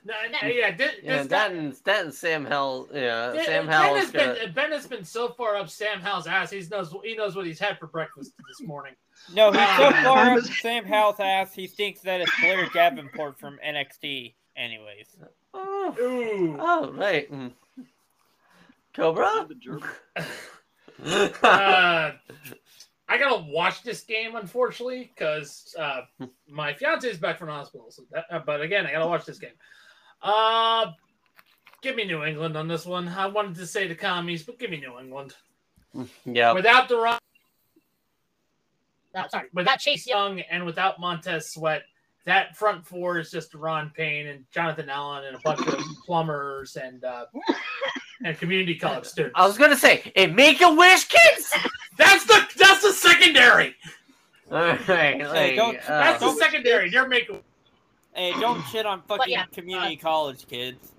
No, 0.04 0.14
no, 0.42 0.48
yeah, 0.48 0.74
this, 0.74 0.92
Yeah, 1.02 1.18
this 1.18 1.26
that 1.26 1.50
guy, 1.50 1.56
and 1.56 1.72
that 1.84 2.04
and 2.04 2.14
Sam 2.14 2.44
Hell. 2.46 2.88
Yeah, 2.94 3.32
Ben- 3.34 3.44
Sam 3.44 3.66
Ben, 3.66 3.96
has 3.96 4.10
gonna. 4.10 4.34
been, 4.34 4.52
ben 4.52 4.72
has 4.72 4.86
been 4.86 5.04
so 5.04 5.28
far 5.30 5.56
up 5.56 5.68
Sam 5.68 6.00
Howell's 6.00 6.26
ass. 6.26 6.50
He 6.50 6.62
knows 6.70 6.94
he 7.04 7.14
knows 7.14 7.36
what 7.36 7.44
he's 7.44 7.58
had 7.58 7.78
for 7.78 7.88
breakfast 7.88 8.32
this 8.48 8.66
morning. 8.66 8.94
No, 9.34 9.50
he's 9.50 9.60
so 9.60 9.66
Ah, 9.66 10.00
far 10.04 10.38
up 10.38 10.44
Sam 10.62 10.84
Howell's 10.86 11.20
ass, 11.20 11.52
he 11.54 11.66
thinks 11.66 12.00
that 12.02 12.20
it's 12.22 12.30
Blair 12.40 12.68
Davenport 12.72 13.38
from 13.38 13.58
NXT. 13.66 14.32
Anyways, 14.56 15.16
Oh, 15.52 15.94
Ooh. 16.00 16.56
oh, 16.58 16.90
right. 16.92 17.30
Mm. 17.30 17.52
Cobra. 18.98 19.46
The 19.48 19.54
jerk. 19.54 19.82
uh, 21.44 22.10
I 23.08 23.16
gotta 23.18 23.44
watch 23.44 23.82
this 23.82 24.02
game, 24.02 24.34
unfortunately, 24.34 25.12
because 25.14 25.74
uh, 25.78 26.00
my 26.48 26.74
fiance 26.74 27.08
is 27.08 27.18
back 27.18 27.38
from 27.38 27.46
the 27.46 27.54
hospital. 27.54 27.86
So 27.90 28.02
that, 28.10 28.24
uh, 28.30 28.40
but 28.44 28.60
again, 28.60 28.86
I 28.86 28.92
gotta 28.92 29.06
watch 29.06 29.24
this 29.24 29.38
game. 29.38 29.52
Uh, 30.20 30.90
give 31.80 31.94
me 31.94 32.04
New 32.04 32.24
England 32.24 32.56
on 32.56 32.66
this 32.66 32.84
one. 32.84 33.06
I 33.08 33.26
wanted 33.26 33.54
to 33.56 33.66
say 33.66 33.86
the 33.86 33.94
commies, 33.94 34.42
but 34.42 34.58
give 34.58 34.70
me 34.70 34.80
New 34.80 34.98
England 34.98 35.34
yeah. 36.24 36.52
without 36.52 36.88
the 36.88 36.96
run. 36.96 37.18
sorry, 39.30 39.48
without 39.54 39.78
Chase 39.78 40.06
Young 40.06 40.40
and 40.40 40.66
without 40.66 40.98
Montez 40.98 41.52
Sweat. 41.52 41.82
That 42.24 42.56
front 42.56 42.86
four 42.86 43.18
is 43.18 43.30
just 43.30 43.54
Ron 43.54 43.90
Payne 43.96 44.26
and 44.26 44.44
Jonathan 44.50 44.90
Allen 44.90 45.24
and 45.24 45.36
a 45.36 45.38
bunch 45.38 45.66
of 45.66 45.82
plumbers 46.04 46.76
and 46.76 47.02
uh, 47.02 47.24
and 48.24 48.38
community 48.38 48.74
college 48.74 49.04
students. 49.06 49.34
I 49.36 49.46
was 49.46 49.58
gonna 49.58 49.76
say, 49.76 50.10
hey, 50.14 50.26
make 50.26 50.60
a 50.60 50.72
wish, 50.72 51.04
kids. 51.04 51.52
That's 51.96 52.24
the 52.24 52.46
that's 52.56 52.82
the 52.82 52.92
secondary. 52.92 53.74
All 54.50 54.58
right, 54.88 55.18
like, 55.20 55.56
don't- 55.56 55.76
uh, 55.76 55.82
That's 55.88 56.20
the 56.20 56.26
don't- 56.26 56.38
secondary. 56.38 56.90
You're 56.90 57.08
making. 57.08 57.40
Hey, 58.14 58.32
don't 58.40 58.62
shit 58.68 58.86
on 58.86 59.02
fucking 59.02 59.32
yeah, 59.32 59.44
community 59.52 59.96
college 59.96 60.46
kids. 60.48 60.92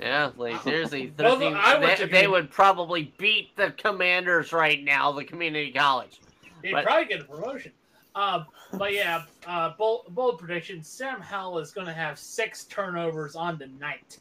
yeah, 0.00 0.30
like 0.36 0.60
seriously, 0.62 1.12
Well, 1.18 1.36
13, 1.38 1.54
I 1.54 1.78
went 1.78 1.98
they, 2.00 2.06
they 2.06 2.26
would 2.26 2.50
probably 2.50 3.12
beat 3.18 3.54
the 3.56 3.70
Commanders 3.72 4.52
right 4.52 4.82
now, 4.82 5.12
the 5.12 5.24
community 5.24 5.70
college. 5.70 6.20
They'd 6.62 6.72
But- 6.72 6.84
probably 6.86 7.04
get 7.04 7.20
a 7.20 7.24
promotion. 7.24 7.72
Um, 8.14 8.46
but 8.72 8.92
yeah, 8.94 9.24
uh, 9.46 9.74
bold, 9.78 10.06
bold 10.08 10.38
prediction: 10.40 10.82
Sam 10.82 11.20
Howell 11.20 11.58
is 11.58 11.70
going 11.70 11.86
to 11.86 11.92
have 11.92 12.18
six 12.18 12.64
turnovers 12.64 13.36
on 13.36 13.58
the 13.58 13.66
night. 13.78 14.18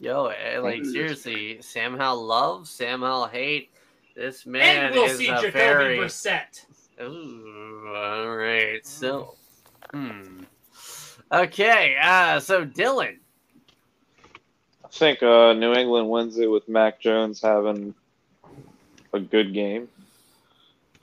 Yo, 0.00 0.28
eh, 0.28 0.58
like 0.58 0.82
seriously, 0.86 1.58
Sam 1.60 1.94
Howell 1.94 2.24
love, 2.24 2.66
Sam 2.66 3.02
Howell 3.02 3.26
hate. 3.26 3.68
This 4.16 4.46
man 4.46 4.86
and 4.86 4.94
we'll 4.94 5.04
is 5.04 5.18
see 5.18 5.28
a 5.28 5.34
Jacoby 5.34 5.50
very. 5.50 5.98
Brissett. 5.98 6.64
Ooh, 7.02 7.84
all 7.94 8.34
right, 8.34 8.84
so, 8.86 9.34
hmm. 9.92 10.44
Okay, 11.30 11.96
uh, 12.02 12.40
so 12.40 12.64
Dylan. 12.64 13.18
I 14.82 14.88
think 14.88 15.22
uh, 15.22 15.52
New 15.52 15.74
England 15.74 16.08
wins 16.08 16.38
it 16.38 16.50
with 16.50 16.66
Mac 16.66 16.98
Jones 16.98 17.42
having 17.42 17.94
a 19.12 19.20
good 19.20 19.52
game. 19.52 19.86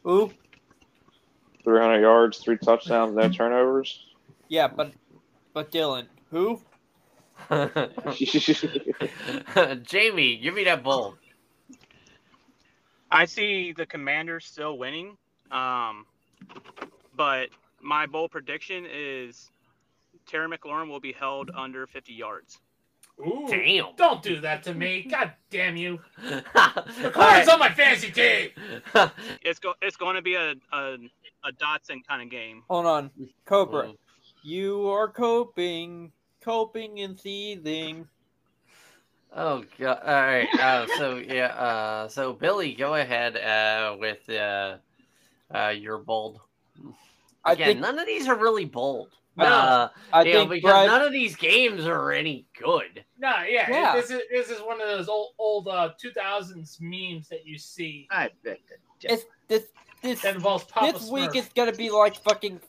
Ooh, 0.08 0.32
300 1.64 2.02
yards, 2.02 2.40
three 2.40 2.58
touchdowns, 2.58 3.16
no 3.16 3.30
turnovers. 3.34 4.08
yeah, 4.50 4.68
but 4.68 4.92
but 5.54 5.72
Dylan, 5.72 6.08
who? 6.32 6.60
Jamie, 9.84 10.38
give 10.38 10.54
me 10.54 10.64
that 10.66 10.84
bold. 10.84 11.18
I 13.10 13.26
see 13.26 13.72
the 13.74 13.86
Commanders 13.86 14.46
still 14.46 14.78
winning, 14.78 15.18
um, 15.52 16.06
but 17.16 17.48
my 17.82 18.06
bold 18.06 18.32
prediction 18.32 18.86
is 18.92 19.50
Terry 20.28 20.48
McLaurin 20.50 20.90
will 20.90 21.00
be 21.00 21.14
held 21.14 21.50
under 21.56 21.88
50 21.88 22.14
yards. 22.14 22.60
Ooh, 23.20 23.48
Damn. 23.50 23.96
don't 23.96 24.22
do 24.22 24.42
that 24.42 24.62
to 24.64 24.76
me! 24.76 25.08
God 25.10 25.32
damn 25.50 25.76
you! 25.76 26.00
All 26.24 26.42
The 26.54 26.84
right. 27.06 27.14
cards 27.14 27.50
on 27.50 27.58
my 27.60 27.74
fantasy 27.74 28.12
team. 28.12 28.50
It's 29.42 29.58
go 29.60 29.74
it's 29.82 29.98
going 29.98 30.16
to 30.18 30.22
be 30.22 30.36
a 30.36 30.52
a, 30.72 30.98
a 31.44 31.52
Dotson 31.54 32.06
kind 32.08 32.22
of 32.22 32.30
game. 32.30 32.62
Hold 32.70 32.86
on, 32.86 33.10
Cobra. 33.46 33.88
Mm. 33.88 33.98
You 34.44 34.88
are 34.90 35.08
coping, 35.10 36.12
coping 36.48 37.02
and 37.02 37.20
seething. 37.20 38.08
Oh 39.36 39.66
god! 39.78 40.00
All 40.06 40.14
right. 40.14 40.48
Uh, 40.58 40.88
so 40.98 41.18
yeah. 41.18 41.48
Uh, 41.48 42.08
so 42.08 42.32
Billy, 42.32 42.74
go 42.74 42.96
ahead 42.96 43.36
uh, 43.36 43.98
with 44.00 44.28
uh, 44.30 44.78
uh, 45.54 45.74
your 45.78 45.98
bold. 45.98 46.40
I 47.44 47.52
Again, 47.54 47.68
think 47.68 47.80
none 47.82 48.00
of 48.00 48.06
these 48.06 48.30
are 48.30 48.36
really 48.38 48.64
bold. 48.66 49.10
No. 49.36 49.46
Uh, 49.46 49.90
I 50.14 50.24
you 50.24 50.34
know, 50.34 50.40
think 50.40 50.52
because 50.52 50.72
Brian, 50.72 50.88
none 50.88 51.02
of 51.02 51.12
these 51.12 51.36
games 51.36 51.86
are 51.86 52.12
any 52.12 52.48
good. 52.60 53.04
No, 53.20 53.44
yeah, 53.48 53.70
Yeah. 53.70 53.96
This 53.96 54.10
is 54.10 54.22
this 54.32 54.50
is 54.50 54.60
one 54.62 54.82
of 54.82 54.88
those 54.88 55.10
old 55.10 55.34
old 55.38 55.68
uh, 55.68 55.92
2000s 56.02 56.78
memes 56.80 57.28
that 57.28 57.46
you 57.46 57.58
see 57.58 58.08
I 58.10 58.30
bet 58.44 58.60
it's 59.04 59.26
this 59.48 59.66
this 60.02 60.22
that 60.22 60.36
involves 60.36 60.64
Papa 60.64 60.94
this 60.94 61.12
week 61.12 61.32
Smurf. 61.32 61.36
is 61.36 61.50
gonna 61.54 61.74
be 61.74 61.92
like 61.92 62.16
fucking 62.16 62.60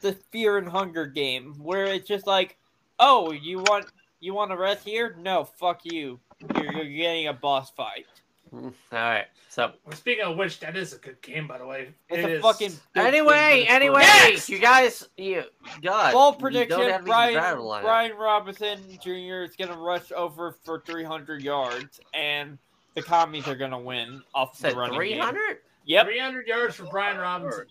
the 0.00 0.12
Fear 0.30 0.58
and 0.58 0.68
Hunger 0.68 1.06
game, 1.06 1.54
where 1.58 1.86
it's 1.86 2.06
just 2.06 2.26
like, 2.26 2.56
oh, 2.98 3.32
you 3.32 3.58
want 3.60 3.86
you 4.20 4.34
want 4.34 4.50
to 4.50 4.56
rest 4.56 4.84
here? 4.84 5.16
No, 5.20 5.44
fuck 5.44 5.80
you. 5.84 6.18
You're, 6.54 6.72
you're 6.72 6.84
getting 6.96 7.28
a 7.28 7.32
boss 7.32 7.70
fight. 7.70 8.06
All 8.52 8.72
right. 8.92 9.26
So 9.50 9.72
Well, 9.84 9.94
Speaking 9.96 10.24
of 10.24 10.36
which, 10.36 10.58
that 10.60 10.76
is 10.76 10.94
a 10.94 10.98
good 10.98 11.20
game, 11.20 11.46
by 11.46 11.58
the 11.58 11.66
way. 11.66 11.90
It's 12.08 12.18
It 12.18 12.30
a 12.30 12.34
is- 12.36 12.42
fucking 12.42 12.72
anyway, 12.96 13.64
thing 13.64 13.66
for 13.66 13.70
the 13.70 13.74
anyway, 13.74 14.02
Spurs. 14.04 14.30
Next! 14.30 14.48
you 14.48 14.58
guys, 14.58 15.08
you 15.16 15.42
God, 15.82 16.12
Bold 16.12 16.34
you 16.36 16.40
prediction: 16.40 16.78
don't 16.80 17.04
Brian. 17.04 17.34
Brian 17.82 18.16
Robinson 18.16 18.78
Jr. 19.02 19.42
is 19.42 19.54
gonna 19.56 19.76
rush 19.78 20.10
over 20.12 20.52
for 20.64 20.80
300 20.86 21.42
yards, 21.42 22.00
and 22.14 22.56
the 22.94 23.02
commies 23.02 23.46
are 23.46 23.54
gonna 23.56 23.78
win 23.78 24.22
off 24.34 24.58
the 24.58 24.70
running 24.74 24.94
three 24.96 25.10
game. 25.10 25.20
hundred. 25.22 25.58
Yep, 25.84 26.06
300 26.06 26.46
yards 26.46 26.74
for 26.76 26.84
Brian 26.86 27.18
Robinson. 27.18 27.64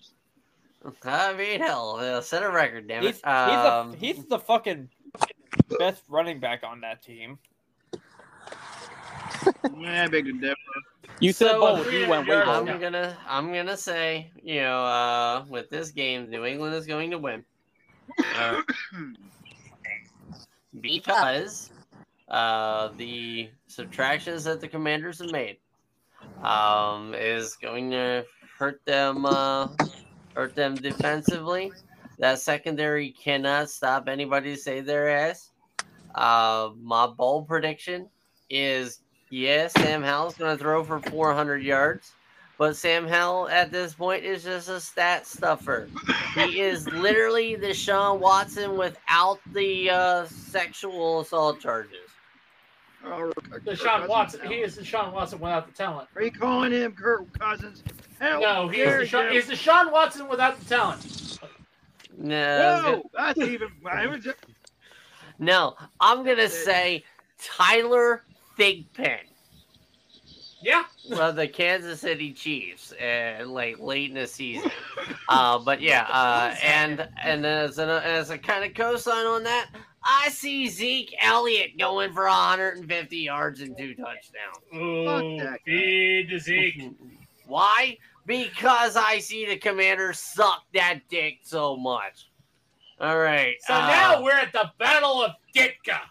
I 1.04 1.34
mean, 1.34 1.60
hell, 1.60 1.98
uh, 2.00 2.22
set 2.22 2.44
a 2.44 2.50
record, 2.50 2.88
damn 2.88 3.04
it. 3.04 3.08
he's 3.08 3.16
he's, 3.16 3.24
Um, 3.26 3.94
a, 3.94 3.96
he's 3.98 4.26
the 4.26 4.40
fucking 4.40 4.90
best 5.80 6.04
running 6.10 6.40
back 6.40 6.64
on 6.64 6.82
that 6.82 7.02
team. 7.02 7.38
Yeah, 9.78 10.08
big 10.08 10.26
difference. 10.26 10.58
You 11.20 11.32
said 11.32 11.52
So, 11.52 11.60
bold. 11.60 11.92
You 11.92 12.08
went 12.08 12.28
way 12.28 12.36
I'm 12.38 12.66
bold. 12.66 12.68
Yeah. 12.68 12.78
gonna 12.78 13.18
I'm 13.28 13.54
gonna 13.54 13.78
say, 13.78 14.32
you 14.44 14.62
know, 14.62 14.84
uh, 14.84 15.46
with 15.50 15.70
this 15.70 15.92
game, 15.92 16.30
New 16.30 16.46
England 16.46 16.76
is 16.76 16.86
going 16.86 17.12
to 17.12 17.18
win. 17.18 17.44
Uh, 18.36 18.62
because 20.82 21.72
uh, 22.30 22.90
the 22.98 23.50
subtractions 23.68 24.44
that 24.44 24.62
the 24.62 24.68
commanders 24.68 25.20
have 25.20 25.32
made 25.32 25.58
um, 26.44 27.14
is 27.14 27.56
going 27.56 27.92
to 27.92 28.26
hurt 28.58 28.82
them 28.86 29.26
uh, 29.26 29.68
hurt 30.36 30.56
them 30.56 30.76
defensively. 30.76 31.72
That 32.20 32.40
secondary 32.40 33.12
cannot 33.12 33.70
stop 33.70 34.08
anybody 34.08 34.56
to 34.56 34.62
save 34.62 34.86
their 34.86 35.10
ass. 35.10 35.52
Uh, 36.16 36.72
my 36.82 37.06
bold 37.08 37.48
prediction 37.48 38.08
is 38.50 39.02
yes, 39.30 39.74
Sam 39.74 40.02
Howell's 40.02 40.36
going 40.36 40.58
to 40.58 40.62
throw 40.62 40.84
for 40.84 41.00
400 41.00 41.62
yards, 41.62 42.14
but 42.58 42.76
Sam 42.76 43.08
Howell 43.08 43.50
at 43.50 43.72
this 43.72 43.94
point 43.94 44.24
is 44.24 44.44
just 44.44 44.68
a 44.70 44.80
stat 44.80 45.28
stuffer. 45.28 45.88
He 46.34 46.60
is 46.62 46.88
literally 46.90 47.56
the 47.56 47.74
Sean 47.74 48.20
Watson 48.20 48.78
without 48.78 49.40
the 49.54 49.90
uh, 49.92 50.26
sexual 50.26 51.20
assault 51.20 51.60
charges. 51.60 51.98
Oh, 53.06 53.32
Deshaun 53.64 54.08
Watson. 54.08 54.42
He 54.48 54.56
is 54.56 54.76
the 54.76 54.84
Sean 54.84 55.14
Watson 55.14 55.40
without 55.40 55.68
the 55.68 55.74
talent. 55.74 56.10
Are 56.16 56.24
you 56.24 56.32
calling 56.32 56.72
him 56.72 56.94
Kirk 56.94 57.32
Cousins? 57.38 57.84
Hell, 58.20 58.42
No, 58.42 58.68
he 58.68 58.78
dare 58.78 59.02
is 59.02 59.10
Deshaun, 59.12 59.32
you. 59.32 59.40
he's 59.40 59.48
Deshaun 59.50 59.92
Watson 59.92 60.28
without 60.28 60.60
the 60.60 60.66
talent. 60.66 61.40
No, 62.18 63.02
Whoa, 63.04 63.10
that's 63.16 63.40
even. 63.40 63.70
Just- 64.22 64.38
no, 65.40 65.76
I'm 66.00 66.26
gonna 66.26 66.50
say 66.50 67.04
Tyler 67.42 68.24
Thigpen. 68.58 69.20
Yeah. 70.60 70.86
well, 71.12 71.32
the 71.32 71.48
Kansas 71.48 72.02
City 72.02 72.34
Chiefs, 72.34 72.92
and 73.00 73.52
like 73.52 73.78
late 73.80 74.10
in 74.10 74.16
the 74.16 74.28
season. 74.28 74.72
Uh, 75.30 75.60
but 75.60 75.82
yeah, 75.82 76.04
uh, 76.04 76.56
and 76.64 77.06
and 77.22 77.46
as 77.46 77.80
a, 77.80 78.02
as 78.06 78.30
a 78.30 78.38
kind 78.38 78.64
of 78.64 78.72
cosign 78.72 79.30
on 79.30 79.44
that, 79.44 79.68
I 80.06 80.30
see 80.30 80.70
Zeke 80.70 81.14
Elliott 81.22 81.78
going 81.78 82.14
for 82.14 82.24
150 82.28 83.18
yards 83.18 83.60
and 83.60 83.78
two 83.78 83.94
touchdowns. 83.94 84.64
Oh, 84.74 85.38
that 85.38 85.46
guy. 85.46 85.58
feed 85.66 86.30
the 86.32 86.40
Zeke. 86.40 86.92
Why? 87.46 87.98
Because 88.28 88.96
I 88.96 89.20
see 89.20 89.48
the 89.48 89.58
commander 89.58 90.14
suck 90.14 90.64
that 90.74 91.00
dick 91.10 91.40
so 91.42 91.76
much. 91.76 92.30
All 93.00 93.18
right. 93.18 93.56
So 93.62 93.74
uh, 93.74 93.88
now 93.88 94.22
we're 94.22 94.34
at 94.34 94.52
the 94.52 94.70
Battle 94.78 95.24
of 95.24 95.32
Ditka. 95.56 96.02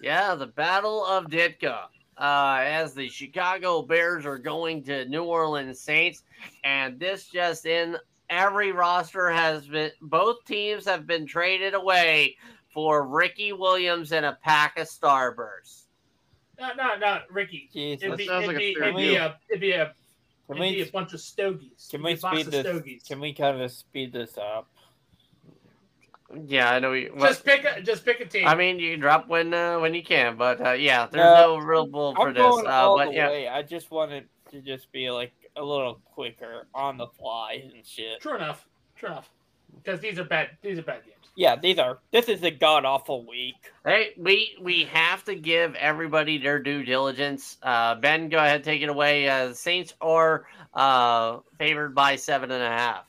Yeah, 0.00 0.34
the 0.36 0.46
Battle 0.46 1.04
of 1.04 1.26
Ditka. 1.26 1.86
Uh, 2.16 2.60
as 2.62 2.94
the 2.94 3.08
Chicago 3.08 3.82
Bears 3.82 4.26
are 4.26 4.38
going 4.38 4.82
to 4.84 5.08
New 5.08 5.24
Orleans 5.24 5.80
Saints, 5.80 6.22
and 6.64 7.00
this 7.00 7.26
just 7.26 7.64
in, 7.64 7.96
every 8.28 8.72
roster 8.72 9.30
has 9.30 9.66
been, 9.66 9.90
both 10.02 10.44
teams 10.44 10.84
have 10.84 11.06
been 11.06 11.26
traded 11.26 11.72
away 11.72 12.36
for 12.74 13.08
Ricky 13.08 13.54
Williams 13.54 14.12
and 14.12 14.26
a 14.26 14.38
pack 14.42 14.78
of 14.78 14.86
Starbursts. 14.86 15.86
No, 16.60 16.68
no, 16.76 16.96
no, 16.98 17.20
Ricky. 17.30 17.70
Jesus. 17.72 18.04
It'd 18.04 18.18
be, 18.18 18.26
sounds 18.26 18.44
it'd 18.44 18.54
like 18.54 18.58
be, 18.58 18.76
it'd 18.78 18.96
be 18.96 19.16
a, 19.16 19.38
it'd 19.48 19.60
be 19.62 19.72
a, 19.72 19.94
Can 20.52 20.62
it'd 20.62 20.76
be 20.76 20.82
we 20.82 20.88
a 20.88 20.92
bunch 20.92 21.12
of 21.14 21.20
stogies. 21.20 21.88
can 21.90 22.02
we 22.02 22.14
be 22.14 22.18
a 22.18 22.22
box 22.22 22.40
speed 22.40 22.52
this? 22.52 22.66
Stogies. 22.66 23.02
Can 23.06 23.20
we 23.20 23.32
kind 23.32 23.60
of 23.60 23.70
speed 23.70 24.12
this 24.12 24.36
up? 24.38 24.68
Yeah, 26.46 26.70
I 26.70 26.78
know. 26.78 26.92
You, 26.92 27.12
Just 27.18 27.44
pick 27.44 27.64
a, 27.64 27.82
just 27.82 28.04
pick 28.04 28.20
a 28.20 28.24
team. 28.24 28.46
I 28.46 28.54
mean, 28.54 28.78
you 28.78 28.96
drop 28.96 29.28
when 29.28 29.52
uh, 29.52 29.78
when 29.80 29.94
you 29.94 30.02
can, 30.02 30.36
but 30.36 30.64
uh, 30.64 30.72
yeah, 30.72 31.06
there's 31.10 31.24
no, 31.24 31.58
No, 31.58 31.64
real 31.64 31.86
bull 31.86 32.14
for 32.14 32.28
I'm 32.28 32.34
this. 32.34 32.40
going 32.42 32.66
Uh, 32.66 32.70
all 32.70 32.96
but 32.98 33.08
the 33.08 33.14
yeah, 33.14 33.28
way. 33.28 33.48
I 33.48 33.62
just 33.62 33.90
wanted 33.90 34.28
to 34.50 34.60
just 34.60 34.92
be 34.92 35.10
like 35.10 35.32
a 35.56 35.62
little 35.64 36.00
quicker 36.04 36.66
on 36.74 36.96
the 36.98 37.08
fly 37.08 37.62
and 37.74 37.84
shit. 37.84 38.20
True 38.20 38.36
enough. 38.36 38.66
True 38.96 39.08
enough. 39.10 39.30
Because 39.82 40.00
these 40.00 40.18
are 40.18 40.24
bad. 40.24 40.50
These 40.62 40.78
are 40.78 40.82
bad 40.82 41.04
games. 41.04 41.19
Yeah, 41.36 41.56
these 41.56 41.78
are. 41.78 41.98
This 42.12 42.28
is 42.28 42.42
a 42.42 42.50
god 42.50 42.84
awful 42.84 43.24
week. 43.24 43.54
Hey, 43.84 44.10
we 44.18 44.56
we 44.60 44.84
have 44.84 45.24
to 45.24 45.34
give 45.34 45.74
everybody 45.74 46.38
their 46.38 46.58
due 46.58 46.82
diligence. 46.82 47.56
Uh, 47.62 47.94
ben, 47.94 48.28
go 48.28 48.38
ahead, 48.38 48.64
take 48.64 48.82
it 48.82 48.88
away. 48.88 49.28
Uh, 49.28 49.54
Saints 49.54 49.94
are 50.00 50.46
uh, 50.74 51.38
favored 51.58 51.94
by 51.94 52.16
seven 52.16 52.50
and 52.50 52.62
a 52.62 52.68
half. 52.68 53.04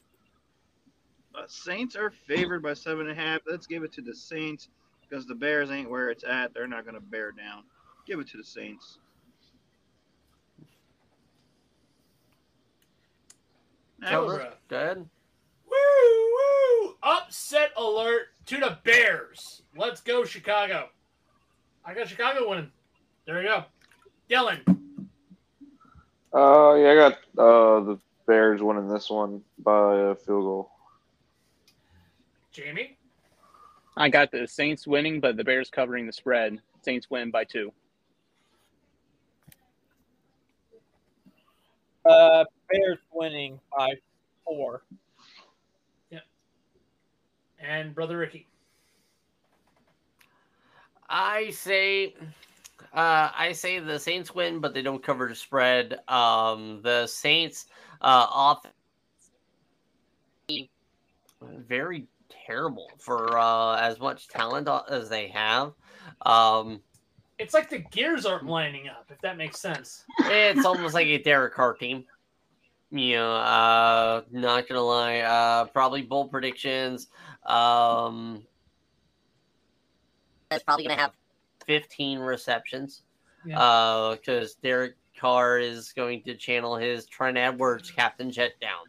Uh, 1.33 1.43
Saints 1.47 1.95
are 1.95 2.11
favored 2.11 2.61
by 2.61 2.73
seven 2.73 3.09
and 3.09 3.19
a 3.19 3.21
half. 3.21 3.41
Let's 3.49 3.65
give 3.67 3.83
it 3.83 3.91
to 3.93 4.01
the 4.01 4.15
Saints 4.15 4.69
because 5.01 5.25
the 5.25 5.35
Bears 5.35 5.71
ain't 5.71 5.89
where 5.89 6.09
it's 6.09 6.23
at. 6.23 6.53
They're 6.53 6.67
not 6.67 6.85
going 6.85 6.95
to 6.95 7.01
bear 7.01 7.31
down. 7.31 7.63
Give 8.05 8.19
it 8.19 8.27
to 8.29 8.37
the 8.37 8.43
Saints. 8.43 8.99
Tell 14.07 14.25
Cobra. 14.25 14.53
Go 14.67 14.77
ahead. 14.77 15.09
Woo! 17.03 17.11
upset 17.31 17.71
alert 17.77 18.27
to 18.47 18.57
the 18.57 18.77
Bears. 18.83 19.63
Let's 19.75 20.01
go, 20.01 20.25
Chicago. 20.25 20.89
I 21.85 21.93
got 21.93 22.07
Chicago 22.07 22.49
winning. 22.49 22.71
There 23.25 23.41
you 23.41 23.47
go. 23.47 23.65
Dylan. 24.29 24.61
Uh, 26.33 26.75
yeah, 26.75 26.91
I 26.91 26.95
got 26.95 27.13
uh 27.37 27.79
the 27.83 27.99
Bears 28.27 28.61
winning 28.61 28.87
this 28.87 29.09
one 29.09 29.41
by 29.59 29.97
a 29.97 30.15
field 30.15 30.43
goal. 30.43 30.71
Jamie. 32.51 32.97
I 33.97 34.09
got 34.09 34.31
the 34.31 34.47
Saints 34.47 34.87
winning, 34.87 35.19
but 35.19 35.35
the 35.37 35.43
Bears 35.43 35.69
covering 35.69 36.05
the 36.05 36.13
spread. 36.13 36.59
Saints 36.81 37.09
win 37.09 37.31
by 37.31 37.43
two. 37.43 37.71
Uh, 42.05 42.45
Bears 42.71 42.97
winning 43.13 43.59
by 43.77 43.89
four. 44.45 44.83
And 47.71 47.95
Brother 47.95 48.17
Ricky. 48.17 48.47
I 51.09 51.51
say, 51.51 52.15
uh, 52.93 53.29
I 53.33 53.53
say 53.53 53.79
the 53.79 53.97
Saints 53.97 54.35
win, 54.35 54.59
but 54.59 54.73
they 54.73 54.81
don't 54.81 55.01
cover 55.01 55.29
the 55.29 55.35
spread. 55.35 55.99
Um, 56.09 56.81
the 56.83 57.07
Saints 57.07 57.67
uh, 58.01 58.27
off 58.29 58.65
very 61.41 62.07
terrible 62.45 62.91
for 62.97 63.37
uh, 63.37 63.77
as 63.77 64.01
much 64.01 64.27
talent 64.27 64.67
as 64.89 65.07
they 65.07 65.29
have. 65.29 65.71
Um, 66.25 66.81
It's 67.39 67.53
like 67.53 67.69
the 67.69 67.79
gears 67.79 68.25
aren't 68.25 68.47
lining 68.47 68.89
up, 68.89 69.05
if 69.09 69.21
that 69.21 69.37
makes 69.37 69.61
sense. 69.61 70.03
it's 70.19 70.65
almost 70.65 70.93
like 70.93 71.07
a 71.07 71.19
Derek 71.19 71.53
Carr 71.53 71.75
team. 71.75 72.03
You 72.93 73.15
know, 73.15 73.35
uh, 73.35 74.21
not 74.31 74.67
gonna 74.67 74.81
lie, 74.81 75.19
uh, 75.19 75.63
probably 75.65 76.01
bold 76.01 76.29
predictions. 76.29 77.07
Um, 77.45 78.43
that's 80.49 80.63
probably 80.63 80.85
gonna 80.85 80.99
have 80.99 81.13
15 81.65 82.19
receptions. 82.19 83.03
Yeah. 83.45 83.59
Uh, 83.59 84.15
because 84.15 84.55
Derek 84.55 84.95
Carr 85.17 85.59
is 85.59 85.93
going 85.93 86.23
to 86.23 86.35
channel 86.35 86.75
his 86.75 87.05
Trent 87.05 87.37
Edwards 87.37 87.91
Captain 87.91 88.31
Checkdown. 88.31 88.85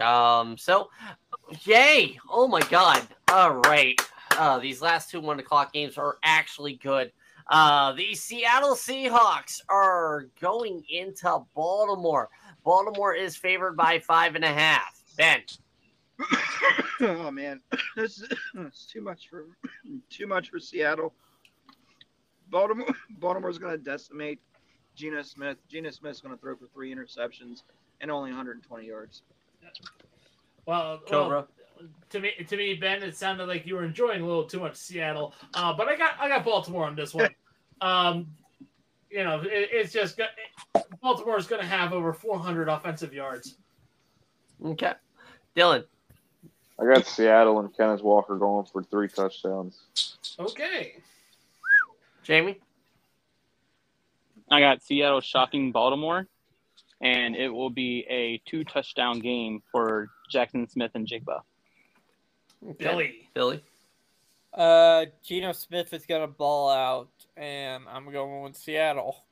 Um, 0.00 0.56
so 0.56 0.88
yay! 1.64 2.18
Oh 2.30 2.48
my 2.48 2.60
god! 2.62 3.06
All 3.30 3.56
right, 3.66 3.98
uh, 4.38 4.58
these 4.58 4.80
last 4.80 5.10
two 5.10 5.20
one 5.20 5.38
o'clock 5.38 5.72
games 5.72 5.98
are 5.98 6.16
actually 6.22 6.74
good. 6.74 7.12
Uh, 7.48 7.92
the 7.92 8.14
Seattle 8.14 8.74
Seahawks 8.74 9.60
are 9.68 10.28
going 10.40 10.82
into 10.88 11.40
Baltimore. 11.54 12.30
Baltimore 12.64 13.14
is 13.14 13.36
favored 13.36 13.76
by 13.76 13.98
five 13.98 14.34
and 14.34 14.44
a 14.44 14.52
half. 14.52 15.02
Ben, 15.16 15.42
oh 17.00 17.30
man, 17.30 17.60
this 17.96 18.18
is 18.18 18.32
it's 18.54 18.86
too 18.86 19.00
much 19.00 19.28
for 19.28 19.46
too 20.10 20.26
much 20.26 20.50
for 20.50 20.58
Seattle. 20.58 21.14
Baltimore, 22.50 22.94
Baltimore's 23.18 23.58
going 23.58 23.72
to 23.72 23.82
decimate 23.82 24.40
Geno 24.94 25.22
Smith. 25.22 25.56
Geno 25.68 25.90
Smith's 25.90 26.20
going 26.20 26.34
to 26.34 26.40
throw 26.40 26.54
for 26.54 26.66
three 26.66 26.94
interceptions 26.94 27.62
and 28.00 28.10
only 28.10 28.30
120 28.30 28.86
yards. 28.86 29.22
Well, 30.66 31.00
Cobra. 31.08 31.28
well, 31.28 31.48
to 32.10 32.20
me, 32.20 32.32
to 32.46 32.56
me, 32.56 32.74
Ben, 32.74 33.02
it 33.02 33.16
sounded 33.16 33.48
like 33.48 33.66
you 33.66 33.74
were 33.74 33.84
enjoying 33.84 34.20
a 34.20 34.26
little 34.26 34.44
too 34.44 34.60
much 34.60 34.76
Seattle. 34.76 35.34
Uh, 35.54 35.72
but 35.72 35.88
I 35.88 35.96
got, 35.96 36.12
I 36.20 36.28
got 36.28 36.44
Baltimore 36.44 36.84
on 36.86 36.94
this 36.94 37.14
one. 37.14 37.30
Um, 37.80 38.28
you 39.10 39.24
know, 39.24 39.40
it, 39.40 39.68
it's 39.72 39.92
just 39.92 40.16
go- 40.16 40.26
Baltimore 41.02 41.36
is 41.36 41.48
going 41.48 41.60
to 41.60 41.66
have 41.66 41.92
over 41.92 42.12
400 42.12 42.68
offensive 42.68 43.12
yards. 43.12 43.56
okay, 44.64 44.92
Dylan, 45.56 45.82
I 46.82 46.94
got 46.94 47.06
Seattle 47.06 47.60
and 47.60 47.74
Kenneth 47.76 48.02
Walker 48.02 48.36
going 48.36 48.66
for 48.66 48.82
three 48.82 49.08
touchdowns. 49.08 49.82
Okay. 50.38 50.96
Jamie, 52.24 52.58
I 54.50 54.58
got 54.60 54.82
Seattle 54.82 55.20
shocking 55.20 55.70
Baltimore, 55.70 56.26
and 57.00 57.36
it 57.36 57.48
will 57.48 57.70
be 57.70 58.04
a 58.08 58.42
two 58.46 58.64
touchdown 58.64 59.20
game 59.20 59.62
for 59.70 60.08
Jaxon 60.32 60.68
Smith-Njigba. 60.70 61.40
Okay. 62.70 62.84
Billy. 62.84 63.28
Billy, 63.34 63.62
Uh, 64.52 65.06
Geno 65.24 65.52
Smith 65.52 65.92
is 65.92 66.04
gonna 66.04 66.26
ball 66.26 66.68
out, 66.68 67.10
and 67.36 67.84
I'm 67.88 68.10
going 68.10 68.42
with 68.42 68.56
Seattle. 68.56 69.24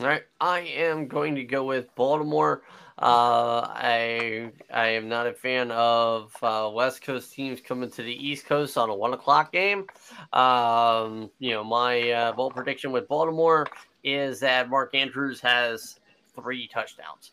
All 0.00 0.06
right, 0.06 0.24
I 0.40 0.60
am 0.60 1.08
going 1.08 1.36
to 1.36 1.44
go 1.44 1.64
with 1.64 1.94
Baltimore. 1.94 2.62
Uh, 2.96 3.66
I 3.66 4.52
I 4.72 4.88
am 4.88 5.08
not 5.08 5.26
a 5.26 5.32
fan 5.32 5.72
of 5.72 6.32
uh, 6.42 6.70
West 6.72 7.02
Coast 7.02 7.32
teams 7.32 7.60
coming 7.60 7.90
to 7.90 8.02
the 8.02 8.12
East 8.12 8.46
Coast 8.46 8.78
on 8.78 8.88
a 8.88 8.94
one 8.94 9.12
o'clock 9.12 9.52
game. 9.52 9.86
Um, 10.32 11.30
you 11.40 11.50
know, 11.50 11.64
my 11.64 12.10
uh, 12.10 12.32
bold 12.32 12.54
prediction 12.54 12.92
with 12.92 13.08
Baltimore 13.08 13.66
is 14.04 14.38
that 14.40 14.70
Mark 14.70 14.94
Andrews 14.94 15.40
has 15.40 15.98
three 16.36 16.68
touchdowns. 16.68 17.32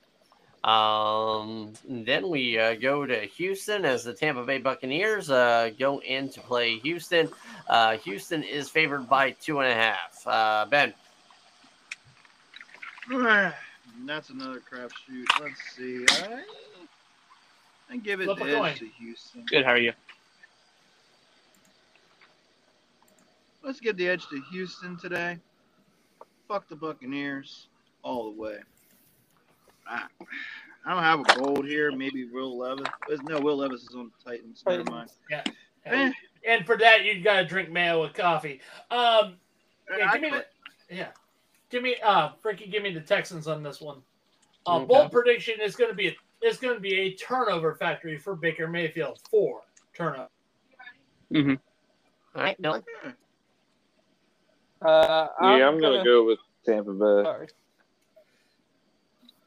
Um, 0.64 1.74
then 1.88 2.30
we 2.30 2.58
uh, 2.58 2.76
go 2.76 3.06
to 3.06 3.22
Houston 3.22 3.84
as 3.84 4.04
the 4.04 4.14
Tampa 4.14 4.44
Bay 4.44 4.60
Buccaneers 4.60 5.30
uh, 5.30 5.72
go 5.78 6.02
in 6.02 6.30
to 6.30 6.40
play 6.42 6.78
Houston. 6.80 7.30
Uh, 7.68 7.98
Houston 7.98 8.44
is 8.44 8.70
favored 8.70 9.10
by 9.10 9.32
two 9.32 9.60
and 9.60 9.72
a 9.72 9.76
half. 9.76 10.28
Uh, 10.28 10.66
ben. 13.98 14.06
That's 14.06 14.30
another 14.30 14.60
crapshoot. 14.62 15.26
Let's 15.42 15.62
see. 15.76 16.06
I, 16.10 16.44
I 17.90 17.98
give 17.98 18.22
it 18.22 18.26
Flip 18.26 18.40
the 18.40 18.58
edge 18.58 18.80
to 18.80 18.88
Houston. 19.00 19.46
Good, 19.50 19.66
how 19.66 19.72
are 19.72 19.78
you? 19.78 19.94
Let's 23.64 23.80
give 23.80 23.98
the 23.98 24.08
edge 24.08 24.28
to 24.30 24.42
Houston 24.52 24.98
today. 24.98 25.38
Fuck 26.48 26.68
the 26.68 26.76
Buccaneers 26.76 27.68
all 28.04 28.32
the 28.32 28.42
way. 28.42 28.58
I, 29.88 30.04
I 30.86 30.94
don't 30.94 31.04
have 31.04 31.20
a 31.20 31.40
bold 31.40 31.66
here. 31.68 31.92
Maybe 31.92 32.26
Will 32.26 32.58
Levis. 32.58 32.88
No, 33.24 33.40
Will 33.40 33.58
Levis 33.58 33.84
is 33.84 33.96
on 33.96 34.12
the 34.26 34.32
Titans. 34.32 34.64
Never 34.66 34.84
mind. 34.90 35.12
Eh, 35.32 35.42
And, 35.86 36.14
and 36.48 36.66
for 36.66 36.78
that, 36.78 37.06
you 37.06 37.22
got 37.22 37.38
to 37.42 37.46
drink 37.46 37.70
mayo 37.70 38.02
with 38.02 38.14
coffee. 38.14 38.62
Um, 38.90 39.36
yeah, 39.96 40.12
give 40.14 40.22
me 40.22 40.30
the, 40.32 40.46
yeah, 40.90 41.08
give 41.72 41.82
me 41.84 41.96
uh, 42.04 42.30
Frankie, 42.42 42.68
give 42.68 42.84
me 42.84 42.94
the 42.94 43.00
Texans 43.02 43.48
on 43.48 43.64
this 43.64 43.82
one. 43.82 43.98
Uh, 44.68 44.76
Okay. 44.78 44.86
bold 44.86 45.12
prediction 45.12 45.56
is 45.62 45.76
going 45.76 45.90
to 45.90 45.96
be 45.96 46.10
a, 46.10 46.16
it's 46.42 46.60
going 46.60 46.76
to 46.76 46.80
be 46.80 46.94
a 47.00 47.14
turnover 47.16 47.74
factory 47.74 48.18
for 48.18 48.36
Baker 48.36 48.68
Mayfield. 48.68 49.20
Four 49.30 49.62
turnover. 49.96 50.28
All 51.34 51.58
right, 52.36 52.62
Dylan. 52.62 52.84
Uh, 54.82 55.28
yeah, 55.42 55.68
I'm 55.68 55.80
gonna 55.80 56.04
go 56.04 56.26
with 56.26 56.40
Tampa 56.66 56.92
Bay. 56.92 57.24
Sorry. 57.24 57.48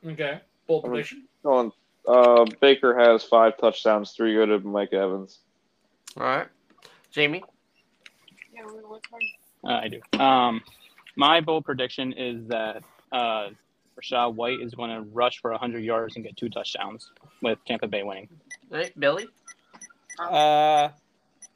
Okay, 0.06 0.40
bold 0.66 0.84
I'm- 0.84 0.90
prediction. 0.92 1.24
Going, 1.42 1.72
uh, 2.08 2.44
Baker 2.60 2.96
has 2.98 3.24
five 3.24 3.56
touchdowns, 3.58 4.12
three 4.12 4.34
go 4.34 4.46
to 4.46 4.58
Mike 4.60 4.92
Evans. 4.92 5.40
All 6.16 6.22
right, 6.24 6.46
Jamie. 7.10 7.42
Yeah, 8.54 8.62
Uh, 9.64 9.68
I 9.68 9.88
do. 9.88 10.00
Um, 10.20 10.62
my 11.16 11.40
bold 11.40 11.64
prediction 11.64 12.12
is 12.12 12.46
that 12.48 12.82
uh, 13.12 13.48
Rachaad 14.00 14.34
White 14.34 14.60
is 14.60 14.74
going 14.74 14.90
to 14.90 15.02
rush 15.10 15.40
for 15.40 15.50
100 15.52 15.84
yards 15.84 16.16
and 16.16 16.24
get 16.24 16.36
two 16.36 16.48
touchdowns 16.48 17.10
with 17.42 17.58
Tampa 17.66 17.86
Bay 17.86 18.02
winning. 18.02 18.28
All 18.72 18.78
right, 18.78 18.98
Billy. 18.98 19.28
Uh, 20.18 20.88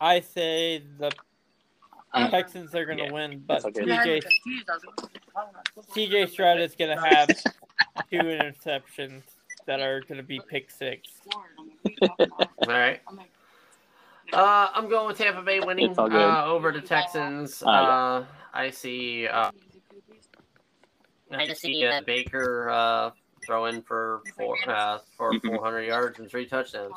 I 0.01 0.21
say 0.21 0.83
the 0.99 1.11
Um, 2.14 2.31
Texans 2.31 2.75
are 2.75 2.87
going 2.87 2.99
to 2.99 3.05
yeah, 3.05 3.12
win, 3.12 3.42
but 3.47 3.62
that's 3.62 3.77
okay. 3.77 3.83
CJ, 3.83 4.25
CJ 5.94 6.31
Stroud 6.31 6.61
is 6.61 6.75
going 6.75 6.97
to 6.97 7.03
have 7.03 7.28
two 8.11 8.18
interceptions 8.18 9.22
that 9.66 9.80
are 9.80 10.01
going 10.01 10.16
to 10.16 10.22
be 10.22 10.41
pick 10.49 10.70
six. 10.70 11.09
All 12.03 12.16
right. 12.66 13.01
Uh, 14.33 14.68
I'm 14.74 14.89
going 14.89 15.07
with 15.07 15.18
Tampa 15.18 15.43
Bay 15.43 15.61
winning 15.61 15.91
It's 15.91 15.99
all 15.99 16.09
good. 16.09 16.20
uh, 16.20 16.45
over 16.47 16.70
the 16.72 16.81
Texans. 16.81 17.62
Uh, 17.62 18.24
I 18.53 18.70
see. 18.70 19.26
Uh, 19.26 19.51
I 21.31 21.47
just 21.47 21.61
see 21.62 21.85
uh, 21.87 22.01
Baker 22.07 22.68
uh, 22.70 23.11
throwing 23.47 23.83
for 23.83 24.22
four 24.37 24.57
uh, 24.68 24.99
for 25.16 25.35
Mhm. 25.35 25.57
400 25.57 25.83
yards 25.83 26.18
and 26.18 26.31
three 26.31 26.47
touchdowns. 26.47 26.93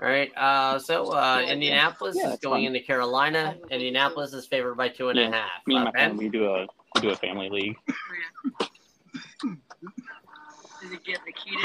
All 0.00 0.08
right. 0.08 0.30
Uh, 0.36 0.78
so 0.78 1.10
uh, 1.12 1.44
Indianapolis 1.48 2.16
Yeah, 2.16 2.32
is 2.34 2.38
going 2.38 2.64
fine. 2.64 2.74
into 2.74 2.80
Carolina. 2.86 3.56
Indianapolis 3.70 4.32
is 4.32 4.46
favored 4.46 4.76
by 4.76 4.88
two 4.88 5.08
and 5.08 5.18
a 5.18 5.30
half. 5.30 5.32
Yeah, 5.34 5.48
Me 5.66 5.74
and 5.76 5.84
my 5.84 5.90
Ben? 5.92 6.10
family, 6.10 6.24
we 6.26 6.30
do 6.30 6.46
a 6.46 6.66
we 6.94 7.00
do 7.00 7.10
a 7.10 7.16
family 7.16 7.50
league. 7.50 7.76
Does 10.80 10.92
it 10.92 11.04
get 11.04 11.18
the 11.26 11.32
key 11.32 11.58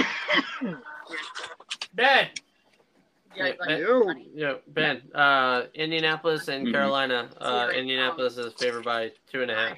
Ben, 1.93 2.29
Yeah, 3.35 3.51
Ben, 3.65 3.79
Yo. 3.79 4.13
yeah, 4.33 4.53
Ben. 4.67 5.01
Uh, 5.13 5.63
Indianapolis 5.73 6.47
and 6.47 6.67
Mhm. 6.67 6.71
Carolina. 6.71 7.29
Uh, 7.39 7.69
Indianapolis 7.73 8.37
is 8.37 8.53
favored 8.53 8.83
by 8.85 9.11
two 9.31 9.41
and 9.41 9.51
a 9.51 9.55
half. 9.55 9.77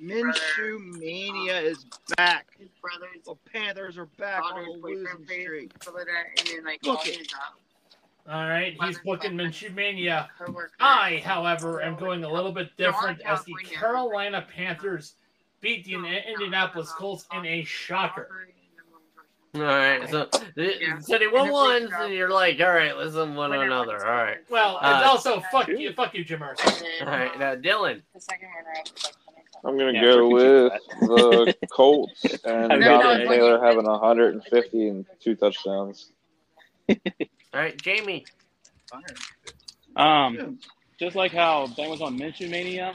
Minshew 0.00 0.78
mania 0.98 1.58
is 1.60 1.84
back. 2.16 2.46
His 2.58 2.68
brothers, 2.80 3.08
The 3.24 3.34
Panthers 3.52 3.98
are 3.98 4.06
back 4.06 4.42
on 4.42 4.64
a 4.64 4.70
losing 4.70 5.24
streak. 5.26 5.72
stuff 5.82 5.94
like 5.94 6.06
that, 6.06 6.38
and 6.38 6.48
then 6.48 6.64
like 6.64 6.84
Look 6.84 7.06
it. 7.06 7.32
uh, 7.34 8.32
All 8.32 8.48
right, 8.48 8.76
he's 8.84 8.98
booking 9.00 9.32
Minshew 9.32 9.74
Mania. 9.74 10.30
I, 10.78 11.20
however, 11.24 11.82
am 11.82 11.96
going 11.96 12.22
a 12.22 12.32
little 12.32 12.52
bit 12.52 12.76
different 12.76 13.20
as 13.22 13.44
the 13.44 13.54
Carolina 13.64 14.46
Panthers 14.54 15.14
beat 15.60 15.84
the 15.84 15.94
Indianapolis 15.94 16.92
Colts 16.92 17.26
in 17.32 17.44
a 17.44 17.64
shocker. 17.64 18.48
All 19.54 19.60
right, 19.60 20.08
so 20.08 20.26
th- 20.56 20.80
Yeah. 20.80 20.98
so 21.00 21.18
they 21.18 21.28
won 21.28 21.42
And 21.44 21.52
one, 21.52 21.92
and 21.92 22.14
you're 22.14 22.30
like, 22.30 22.58
all 22.60 22.72
right, 22.72 22.96
let's 22.96 23.14
win 23.14 23.34
one 23.34 23.50
Winner 23.50 23.64
another. 23.64 24.02
All 24.02 24.22
right, 24.24 24.38
Well, 24.48 24.76
Uh, 24.78 24.80
and 24.96 25.04
also 25.04 25.40
fuck 25.52 25.66
two. 25.66 25.78
you, 25.78 25.92
fuck 25.92 26.14
you, 26.14 26.24
Jim 26.24 26.40
Mercer. 26.40 26.64
All 27.02 27.06
right. 27.06 27.32
um, 27.34 27.38
Now, 27.38 27.54
Dylan, 27.56 28.00
the 28.14 28.20
second 28.20 28.48
runner 28.48 28.70
up 28.78 28.90
was 28.94 29.04
like 29.04 29.14
20 29.62 29.68
I'm 29.68 29.78
gonna 29.78 29.92
Yeah, 29.92 30.00
go 30.14 30.28
freaking 30.30 30.32
with 30.32 31.48
the 31.54 31.54
Colts 31.70 32.24
and 32.44 32.72
Have 32.72 32.80
a 32.80 32.84
Jonathan 32.84 33.18
day. 33.20 33.26
Taylor 33.28 33.62
having 33.62 33.84
150 33.84 34.88
and 34.88 35.06
two 35.20 35.34
touchdowns. 35.34 36.12
all 36.88 36.96
right, 37.52 37.76
Jamie. 37.82 38.24
Um, 39.96 40.58
just 40.98 41.14
like 41.14 41.32
how 41.32 41.66
Ben 41.76 41.90
was 41.90 42.00
on 42.00 42.18
Minshew 42.18 42.48
Mania, 42.48 42.94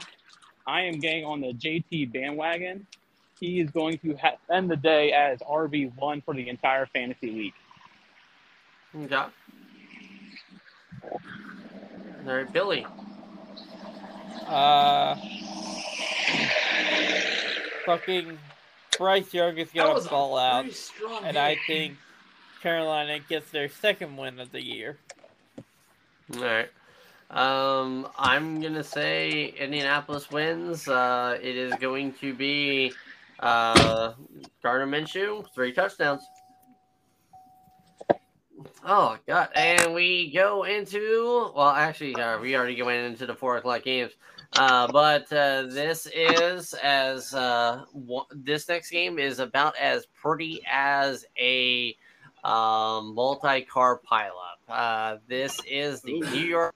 I 0.66 0.82
am 0.82 0.98
getting 0.98 1.24
on 1.24 1.40
the 1.40 1.52
JT 1.52 2.12
bandwagon. 2.12 2.84
He 3.38 3.60
is 3.60 3.70
going 3.70 3.98
to 3.98 4.16
ha- 4.16 4.36
end 4.50 4.70
the 4.70 4.76
day 4.76 5.12
as 5.12 5.38
RB 5.40 5.94
one 5.96 6.20
for 6.22 6.34
the 6.34 6.48
entire 6.48 6.86
fantasy 6.86 7.30
week. 7.30 7.54
Okay. 8.96 9.14
All 12.26 12.34
right, 12.34 12.52
Billy. 12.52 12.86
Uh, 14.46 15.14
fucking 17.84 18.38
Bryce 18.96 19.32
Young 19.32 19.56
is 19.58 19.70
gonna 19.70 20.00
fall 20.00 20.36
out, 20.38 20.64
and 20.64 21.34
game. 21.34 21.36
I 21.36 21.56
think 21.66 21.96
Carolina 22.62 23.18
gets 23.20 23.50
their 23.50 23.68
second 23.68 24.16
win 24.16 24.40
of 24.40 24.50
the 24.50 24.62
year. 24.62 24.98
All 26.34 26.42
right. 26.42 26.68
Um, 27.30 28.08
I'm 28.18 28.60
gonna 28.60 28.82
say 28.82 29.54
Indianapolis 29.58 30.30
wins. 30.30 30.88
Uh, 30.88 31.38
it 31.40 31.56
is 31.56 31.74
going 31.74 32.14
to 32.14 32.34
be 32.34 32.92
uh, 33.40 34.12
Gardner 34.62 34.86
Minshew, 34.86 35.44
three 35.54 35.72
touchdowns. 35.72 36.22
Oh 38.84 39.16
God! 39.26 39.48
And 39.54 39.94
we 39.94 40.32
go 40.32 40.64
into 40.64 41.50
well, 41.54 41.70
actually, 41.70 42.14
uh, 42.16 42.38
we 42.38 42.56
already 42.56 42.80
went 42.82 43.06
into 43.06 43.26
the 43.26 43.34
four 43.34 43.56
o'clock 43.56 43.82
games. 43.82 44.12
Uh, 44.56 44.90
but 44.90 45.30
uh, 45.32 45.64
this 45.68 46.08
is 46.14 46.72
as 46.74 47.34
uh, 47.34 47.84
one, 47.92 48.24
this 48.32 48.68
next 48.68 48.90
game 48.90 49.18
is 49.18 49.40
about 49.40 49.76
as 49.76 50.06
pretty 50.06 50.62
as 50.70 51.24
a 51.38 51.94
um, 52.44 53.14
multi-car 53.14 54.00
pileup. 54.10 54.58
Uh, 54.68 55.16
this 55.28 55.60
is 55.68 56.00
the 56.00 56.20
New 56.20 56.44
York 56.44 56.74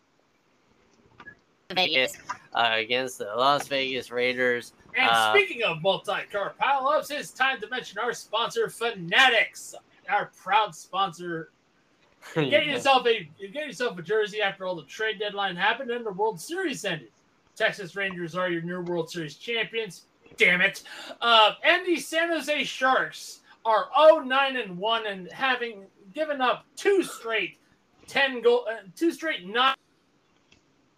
Vegas 1.75 2.17
uh, 2.53 2.73
against 2.75 3.19
the 3.19 3.33
Las 3.37 3.69
Vegas 3.69 4.11
Raiders. 4.11 4.75
And 4.97 5.09
Uh, 5.11 5.33
speaking 5.33 5.63
of 5.63 5.83
multi-car 5.83 6.55
pileups, 6.61 7.11
it's 7.11 7.31
time 7.31 7.61
to 7.61 7.69
mention 7.69 7.99
our 7.99 8.13
sponsor, 8.13 8.69
Fanatics, 8.69 9.75
our 10.09 10.31
proud 10.37 10.75
sponsor. 10.75 11.51
Get 12.35 12.67
yourself 12.67 13.05
a 13.07 13.29
get 13.41 13.67
yourself 13.67 13.99
a 13.99 14.03
jersey 14.03 14.41
after 14.41 14.65
all 14.65 14.77
the 14.77 14.85
trade 14.85 15.19
deadline 15.19 15.57
happened 15.57 15.91
and 15.91 16.07
the 16.07 16.13
World 16.13 16.41
Series 16.41 16.85
ended. 16.85 17.11
Texas 17.57 17.97
Rangers 17.97 18.37
are 18.37 18.49
your 18.49 18.63
new 18.63 18.81
World 18.81 19.11
Series 19.11 19.35
champions. 19.35 20.03
Damn 20.37 20.61
it! 20.61 20.85
Uh, 21.21 21.55
and 21.65 21.85
the 21.85 21.97
San 21.99 22.29
Jose 22.29 22.63
Sharks 22.65 23.41
are 23.65 23.89
0-9 23.99 24.63
and 24.63 24.79
one 24.79 25.07
and 25.07 25.31
having 25.33 25.85
given 26.15 26.41
up 26.41 26.65
two 26.77 27.03
straight 27.03 27.59
ten 28.07 28.41
goal, 28.41 28.67
uh, 28.71 28.77
two 28.95 29.11
straight 29.11 29.45
nine. 29.47 29.75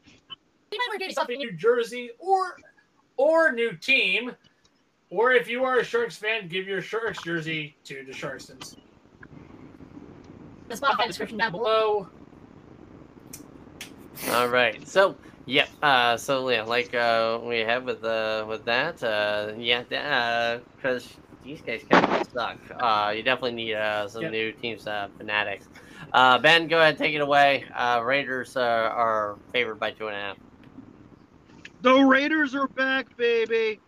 You 0.07 0.78
might 0.78 0.88
want 0.88 0.92
to 0.95 0.99
get 0.99 1.09
yourself 1.09 1.28
a 1.30 1.36
new 1.36 1.53
jersey 1.53 2.11
or 2.18 2.57
or 3.17 3.53
new 3.53 3.77
team, 3.77 4.33
or 5.11 5.33
if 5.33 5.49
you 5.49 5.65
are 5.65 5.79
a 5.79 5.85
Sharks 5.85 6.17
fan, 6.17 6.49
give 6.49 6.67
your 6.67 6.81
Sharks 6.81 7.23
jersey 7.23 7.77
to 7.85 8.05
the 8.05 8.12
Sharkstons. 8.12 8.77
The 10.69 10.75
Spotify 10.75 11.07
description 11.07 11.39
down 11.39 11.53
below. 11.53 12.09
All 14.33 14.49
right. 14.49 14.87
So, 14.89 15.17
yep. 15.47 15.69
Uh, 15.83 16.17
so 16.17 16.49
yeah, 16.49 16.62
like 16.62 16.95
uh, 16.95 17.39
we 17.43 17.59
have 17.61 17.85
with 17.85 18.03
uh, 18.03 18.47
with 18.49 18.65
that, 18.65 19.03
uh, 19.03 19.53
yeah, 19.59 19.83
because 20.77 21.09
these 21.45 21.61
guys 21.61 21.83
kind 21.89 22.05
of 22.07 22.27
suck. 22.33 22.57
Uh, 22.81 23.12
you 23.15 23.23
definitely 23.23 23.53
need 23.53 23.75
uh, 23.75 24.09
some 24.09 24.23
Yep. 24.23 24.33
new 24.33 24.53
teams, 24.53 24.87
uh, 24.87 25.09
fanatics. 25.19 25.67
Uh, 26.12 26.39
ben, 26.39 26.69
go 26.69 26.81
ahead, 26.81 26.97
take 26.97 27.15
it 27.15 27.21
away. 27.21 27.65
Uh, 27.77 28.01
Raiders 28.03 28.57
uh, 28.57 28.61
are 28.61 29.37
favored 29.53 29.79
by 29.79 29.91
two 29.91 30.07
and 30.07 30.17
a 30.17 30.19
half. 30.19 30.37
The 31.85 32.03
Raiders 32.03 32.55
are 32.55 32.66
back, 32.66 33.14
baby. 33.18 33.78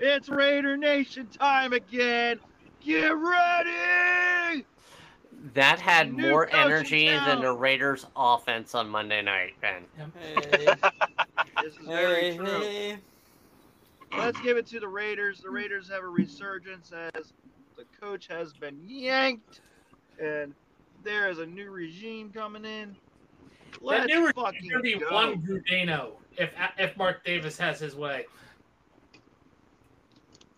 It's 0.00 0.28
Raider 0.28 0.76
Nation 0.76 1.28
time 1.28 1.72
again. 1.72 2.40
Get 2.84 3.10
ready. 3.16 4.66
That 5.54 5.78
had 5.78 6.12
New 6.12 6.30
more 6.30 6.46
coach 6.46 6.54
in 6.54 6.60
energy 6.60 7.06
than 7.10 7.42
the 7.42 7.52
Raiders' 7.52 8.06
offense 8.16 8.74
on 8.74 8.88
Monday 8.88 9.22
night, 9.22 9.52
Ben. 9.60 9.84
Hey, 10.18 10.66
This 11.62 11.76
is 11.76 11.86
very 11.86 12.32
hey, 12.32 12.36
true. 12.36 12.46
hey. 12.46 12.98
Let's 14.18 14.40
give 14.40 14.56
it 14.56 14.66
to 14.66 14.80
the 14.80 14.88
Raiders. 14.88 15.40
The 15.40 15.50
Raiders 15.50 15.88
have 15.90 16.02
a 16.02 16.08
resurgence 16.08 16.90
as 17.14 17.32
the 17.76 17.84
coach 18.00 18.26
has 18.26 18.52
been 18.52 18.80
yanked, 18.84 19.60
and 20.20 20.54
there 21.04 21.30
is 21.30 21.38
a 21.38 21.46
new 21.46 21.70
regime 21.70 22.32
coming 22.34 22.64
in. 22.64 22.96
Let's 23.80 24.06
that 24.06 24.08
new 24.08 24.32
fucking 24.32 24.68
gonna 24.70 24.82
be 24.82 24.98
go. 24.98 25.12
one 25.12 25.42
Grudeno 25.42 26.12
if 26.36 26.50
if 26.78 26.96
Mark 26.96 27.24
Davis 27.24 27.58
has 27.58 27.78
his 27.80 27.94
way. 27.94 28.26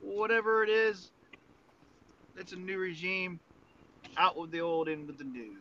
Whatever 0.00 0.62
it 0.62 0.70
is, 0.70 1.10
it's 2.36 2.52
a 2.52 2.56
new 2.56 2.78
regime. 2.78 3.40
Out 4.18 4.38
with 4.38 4.50
the 4.50 4.60
old, 4.60 4.88
in 4.88 5.06
with 5.06 5.18
the 5.18 5.24
new. 5.24 5.56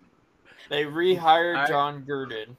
They 0.70 0.86
rehired 0.86 1.56
Alright. 1.56 1.68
Jon 1.68 2.06
Gruden. 2.06 2.56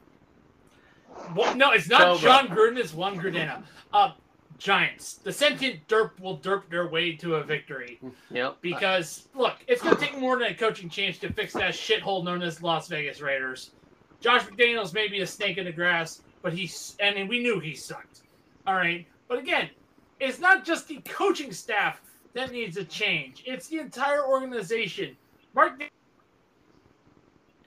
Well, 1.34 1.56
no, 1.56 1.70
it's 1.70 1.88
not 1.88 2.02
Cobra. 2.02 2.20
Jon 2.20 2.48
Gruden. 2.48 2.76
It's 2.76 2.92
one 2.92 3.18
Grudeno. 3.18 3.62
Uh, 3.92 4.12
Giants. 4.58 5.14
The 5.14 5.32
sentient 5.32 5.86
derp 5.88 6.18
will 6.20 6.38
derp 6.38 6.68
their 6.68 6.86
way 6.88 7.12
to 7.16 7.36
a 7.36 7.42
victory 7.42 8.00
Yep. 8.30 8.58
because 8.62 9.28
look, 9.34 9.56
it's 9.66 9.82
gonna 9.82 9.96
take 9.96 10.18
more 10.18 10.38
than 10.38 10.48
a 10.48 10.54
coaching 10.54 10.88
change 10.88 11.20
to 11.20 11.32
fix 11.32 11.52
that 11.54 11.74
shithole 11.74 12.24
known 12.24 12.42
as 12.42 12.62
Las 12.62 12.88
Vegas 12.88 13.20
Raiders. 13.20 13.70
Josh 14.20 14.44
McDaniels 14.44 14.94
may 14.94 15.08
be 15.08 15.20
a 15.20 15.26
snake 15.26 15.58
in 15.58 15.64
the 15.64 15.72
grass, 15.72 16.22
but 16.42 16.52
he's 16.52 16.96
and 17.00 17.28
we 17.28 17.40
knew 17.40 17.60
he 17.60 17.74
sucked. 17.74 18.22
All 18.66 18.74
right, 18.74 19.06
but 19.28 19.38
again, 19.38 19.68
it's 20.20 20.38
not 20.38 20.64
just 20.64 20.88
the 20.88 21.00
coaching 21.04 21.52
staff 21.52 22.00
that 22.34 22.52
needs 22.52 22.76
a 22.76 22.84
change; 22.84 23.42
it's 23.46 23.68
the 23.68 23.78
entire 23.78 24.26
organization. 24.26 25.16
Mark 25.54 25.82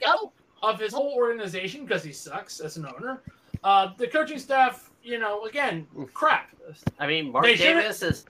go 0.05 0.31
of 0.61 0.79
his 0.79 0.93
whole 0.93 1.13
organization 1.13 1.85
because 1.85 2.03
he 2.03 2.11
sucks 2.11 2.59
as 2.59 2.77
an 2.77 2.85
owner. 2.85 3.21
Uh, 3.63 3.91
the 3.97 4.07
coaching 4.07 4.39
staff, 4.39 4.91
you 5.03 5.19
know, 5.19 5.45
again, 5.45 5.87
crap. 6.13 6.49
I 6.99 7.07
mean, 7.07 7.31
Mark 7.31 7.45
They 7.45 7.55
Davis 7.55 8.01
is. 8.01 8.25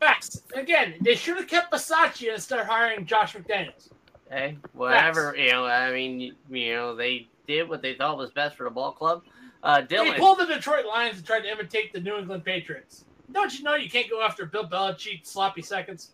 Facts. 0.00 0.42
Again, 0.54 0.94
they 1.00 1.14
should 1.14 1.36
have 1.36 1.46
kept 1.46 1.72
Bisaccia 1.72 2.34
instead 2.34 2.58
of 2.58 2.66
hiring 2.66 3.06
Josh 3.06 3.34
McDaniels. 3.34 3.90
Hey, 4.32 4.56
whatever. 4.72 5.36
You 5.36 5.50
know, 5.50 5.66
I 5.66 5.92
mean, 5.92 6.18
you, 6.18 6.34
you 6.50 6.72
know, 6.74 6.96
they 6.96 7.28
did 7.46 7.68
what 7.68 7.82
they 7.82 7.94
thought 7.94 8.16
was 8.16 8.30
best 8.30 8.56
for 8.56 8.64
the 8.64 8.70
ball 8.70 8.92
club. 8.92 9.22
Uh, 9.62 9.82
They 9.82 9.96
Dylan. 9.96 10.16
pulled 10.18 10.38
the 10.38 10.46
Detroit 10.46 10.86
Lions 10.86 11.18
and 11.18 11.26
tried 11.26 11.40
to 11.40 11.50
imitate 11.50 11.92
the 11.92 12.00
New 12.00 12.16
England 12.16 12.42
Patriots. 12.42 13.04
Don't 13.30 13.56
you 13.56 13.62
know 13.62 13.74
you 13.74 13.90
can't 13.90 14.08
go 14.08 14.22
after 14.22 14.46
Bill 14.46 14.66
Belichick 14.66 15.26
sloppy 15.26 15.60
seconds? 15.60 16.12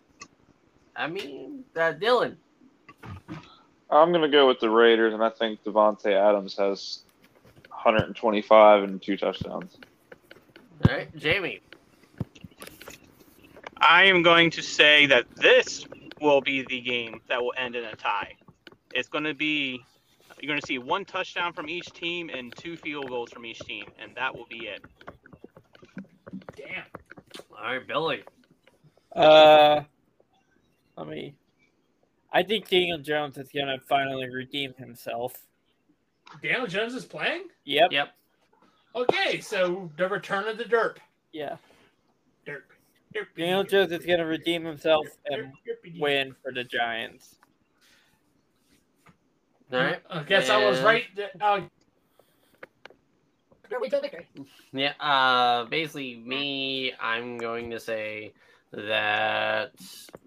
I 0.96 1.06
mean, 1.06 1.64
uh, 1.76 1.92
Dylan. 1.92 2.34
I'm 3.90 4.12
gonna 4.12 4.28
go 4.28 4.48
with 4.48 4.58
the 4.58 4.68
Raiders, 4.68 5.14
and 5.14 5.22
I 5.22 5.30
think 5.30 5.62
Davante 5.62 6.12
Adams 6.12 6.56
has 6.56 7.02
125 7.68 8.82
and 8.82 9.00
two 9.00 9.16
touchdowns. 9.16 9.78
All 10.88 10.94
right, 10.94 11.16
Jamie. 11.16 11.60
I 13.80 14.04
am 14.04 14.22
going 14.22 14.50
to 14.50 14.62
say 14.62 15.06
that 15.06 15.24
this 15.36 15.86
will 16.20 16.40
be 16.40 16.64
the 16.68 16.80
game 16.80 17.20
that 17.28 17.40
will 17.40 17.54
end 17.56 17.76
in 17.76 17.84
a 17.84 17.96
tie. 17.96 18.34
It's 18.94 19.08
going 19.08 19.24
to 19.24 19.34
be 19.34 19.84
you're 20.40 20.48
going 20.48 20.60
to 20.60 20.66
see 20.66 20.78
one 20.78 21.04
touchdown 21.04 21.52
from 21.52 21.68
each 21.68 21.90
team 21.92 22.30
and 22.32 22.54
two 22.56 22.76
field 22.76 23.08
goals 23.08 23.30
from 23.30 23.44
each 23.44 23.58
team, 23.60 23.84
and 24.00 24.14
that 24.14 24.34
will 24.36 24.46
be 24.48 24.66
it. 24.66 24.84
Damn. 26.56 26.84
All 27.56 27.72
right, 27.72 27.86
Billy. 27.86 28.22
Uh, 29.14 29.82
let 30.96 31.08
me. 31.08 31.34
I 32.32 32.42
think 32.42 32.68
Daniel 32.68 32.98
Jones 32.98 33.38
is 33.38 33.48
gonna 33.54 33.78
finally 33.88 34.28
redeem 34.28 34.74
himself. 34.74 35.34
Daniel 36.42 36.66
Jones 36.66 36.94
is 36.94 37.04
playing? 37.04 37.44
Yep. 37.64 37.90
Yep. 37.92 38.08
Okay, 38.94 39.40
so 39.40 39.90
the 39.96 40.08
return 40.08 40.46
of 40.46 40.58
the 40.58 40.64
derp. 40.64 40.96
Yeah. 41.32 41.56
Derp. 42.46 42.62
Derp. 43.14 43.26
Daniel 43.36 43.64
Jones 43.64 43.92
is 43.92 44.04
gonna 44.04 44.26
redeem 44.26 44.64
himself 44.64 45.06
and 45.26 45.46
Derp, 45.46 45.52
derpy, 45.66 45.94
derp. 45.96 46.00
win 46.00 46.34
for 46.42 46.52
the 46.52 46.64
Giants. 46.64 47.36
All 49.72 49.78
right. 49.78 50.00
I 50.08 50.22
guess 50.22 50.48
I 50.48 50.64
was 50.64 50.80
right. 50.80 51.04
Uh, 51.40 51.60
We 53.80 53.90
took 53.90 54.00
victory. 54.02 54.26
Yeah, 54.72 54.92
uh, 54.98 55.66
basically, 55.66 56.16
me, 56.16 56.94
I'm 56.98 57.36
going 57.36 57.70
to 57.70 57.78
say 57.78 58.32
that 58.72 59.72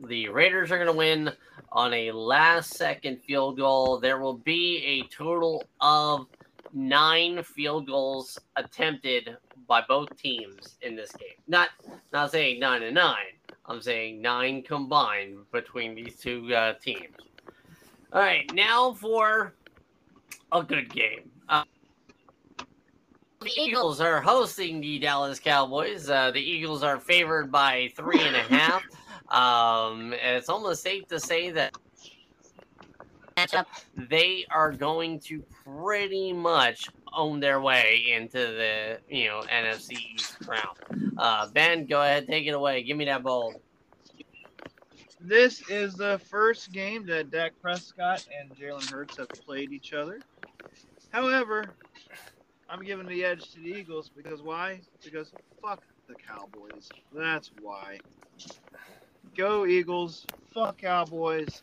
the 0.07 0.29
Raiders 0.29 0.71
are 0.71 0.77
going 0.77 0.87
to 0.91 0.93
win 0.93 1.31
on 1.71 1.93
a 1.93 2.11
last 2.11 2.75
second 2.75 3.21
field 3.23 3.57
goal. 3.57 3.99
There 3.99 4.19
will 4.19 4.35
be 4.35 4.77
a 4.85 5.07
total 5.15 5.63
of 5.79 6.27
nine 6.71 7.41
field 7.43 7.87
goals 7.87 8.37
attempted 8.55 9.37
by 9.71 9.81
both 9.87 10.13
teams 10.17 10.75
in 10.81 10.97
this 10.97 11.13
game. 11.13 11.39
Not 11.47 11.69
not 12.11 12.29
saying 12.29 12.59
nine 12.59 12.83
and 12.83 12.93
nine. 12.93 13.39
I'm 13.65 13.81
saying 13.81 14.21
nine 14.21 14.63
combined 14.63 15.49
between 15.53 15.95
these 15.95 16.17
two 16.17 16.53
uh, 16.53 16.73
teams. 16.73 17.15
All 18.11 18.19
right, 18.19 18.53
now 18.53 18.91
for 18.91 19.53
a 20.51 20.61
good 20.61 20.93
game. 20.93 21.31
Uh, 21.47 21.63
the 23.39 23.51
Eagles 23.57 24.01
are 24.01 24.19
hosting 24.19 24.81
the 24.81 24.99
Dallas 24.99 25.39
Cowboys. 25.39 26.09
Uh, 26.09 26.31
the 26.31 26.41
Eagles 26.41 26.83
are 26.83 26.99
favored 26.99 27.49
by 27.49 27.93
three 27.95 28.19
and 28.19 28.35
a 28.35 28.39
half. 28.53 28.83
Um, 29.29 30.13
it's 30.21 30.49
almost 30.49 30.83
safe 30.83 31.07
to 31.07 31.17
say 31.17 31.49
that 31.51 31.77
Matchup. 33.37 33.67
they 33.95 34.45
are 34.51 34.73
going 34.73 35.21
to 35.21 35.41
pretty 35.63 36.33
much 36.33 36.89
own 37.13 37.39
their 37.39 37.59
way 37.61 38.13
into 38.15 38.37
the 38.37 38.99
you 39.09 39.27
know 39.27 39.41
NFC 39.41 39.93
East 40.15 40.37
crown. 40.45 40.75
Uh, 41.17 41.47
ben, 41.47 41.85
go 41.85 42.01
ahead, 42.01 42.27
take 42.27 42.47
it 42.47 42.51
away. 42.51 42.83
Give 42.83 42.97
me 42.97 43.05
that 43.05 43.23
ball. 43.23 43.53
This 45.19 45.61
is 45.69 45.93
the 45.93 46.19
first 46.29 46.71
game 46.71 47.05
that 47.05 47.29
Dak 47.29 47.53
Prescott 47.61 48.25
and 48.39 48.55
Jalen 48.57 48.89
Hurts 48.89 49.17
have 49.17 49.29
played 49.29 49.71
each 49.71 49.93
other. 49.93 50.19
However, 51.11 51.65
I'm 52.67 52.81
giving 52.81 53.05
the 53.05 53.23
edge 53.23 53.51
to 53.51 53.59
the 53.59 53.67
Eagles 53.67 54.09
because 54.15 54.41
why? 54.41 54.81
Because 55.03 55.31
fuck 55.61 55.83
the 56.07 56.15
Cowboys. 56.15 56.89
That's 57.13 57.51
why. 57.61 57.99
Go 59.37 59.65
Eagles. 59.65 60.25
Fuck 60.53 60.79
Cowboys. 60.79 61.61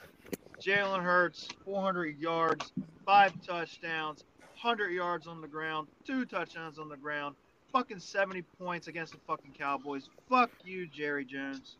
Jalen 0.60 1.02
Hurts, 1.02 1.48
400 1.64 2.18
yards, 2.18 2.72
five 3.06 3.32
touchdowns, 3.46 4.24
100 4.62 4.90
yards 4.90 5.26
on 5.26 5.40
the 5.40 5.48
ground, 5.48 5.88
two 6.04 6.24
touchdowns 6.24 6.78
on 6.78 6.88
the 6.88 6.96
ground, 6.96 7.36
fucking 7.72 7.98
70 8.00 8.42
points 8.58 8.88
against 8.88 9.12
the 9.12 9.18
fucking 9.26 9.52
Cowboys. 9.56 10.08
Fuck 10.28 10.50
you, 10.64 10.86
Jerry 10.86 11.24
Jones. 11.24 11.76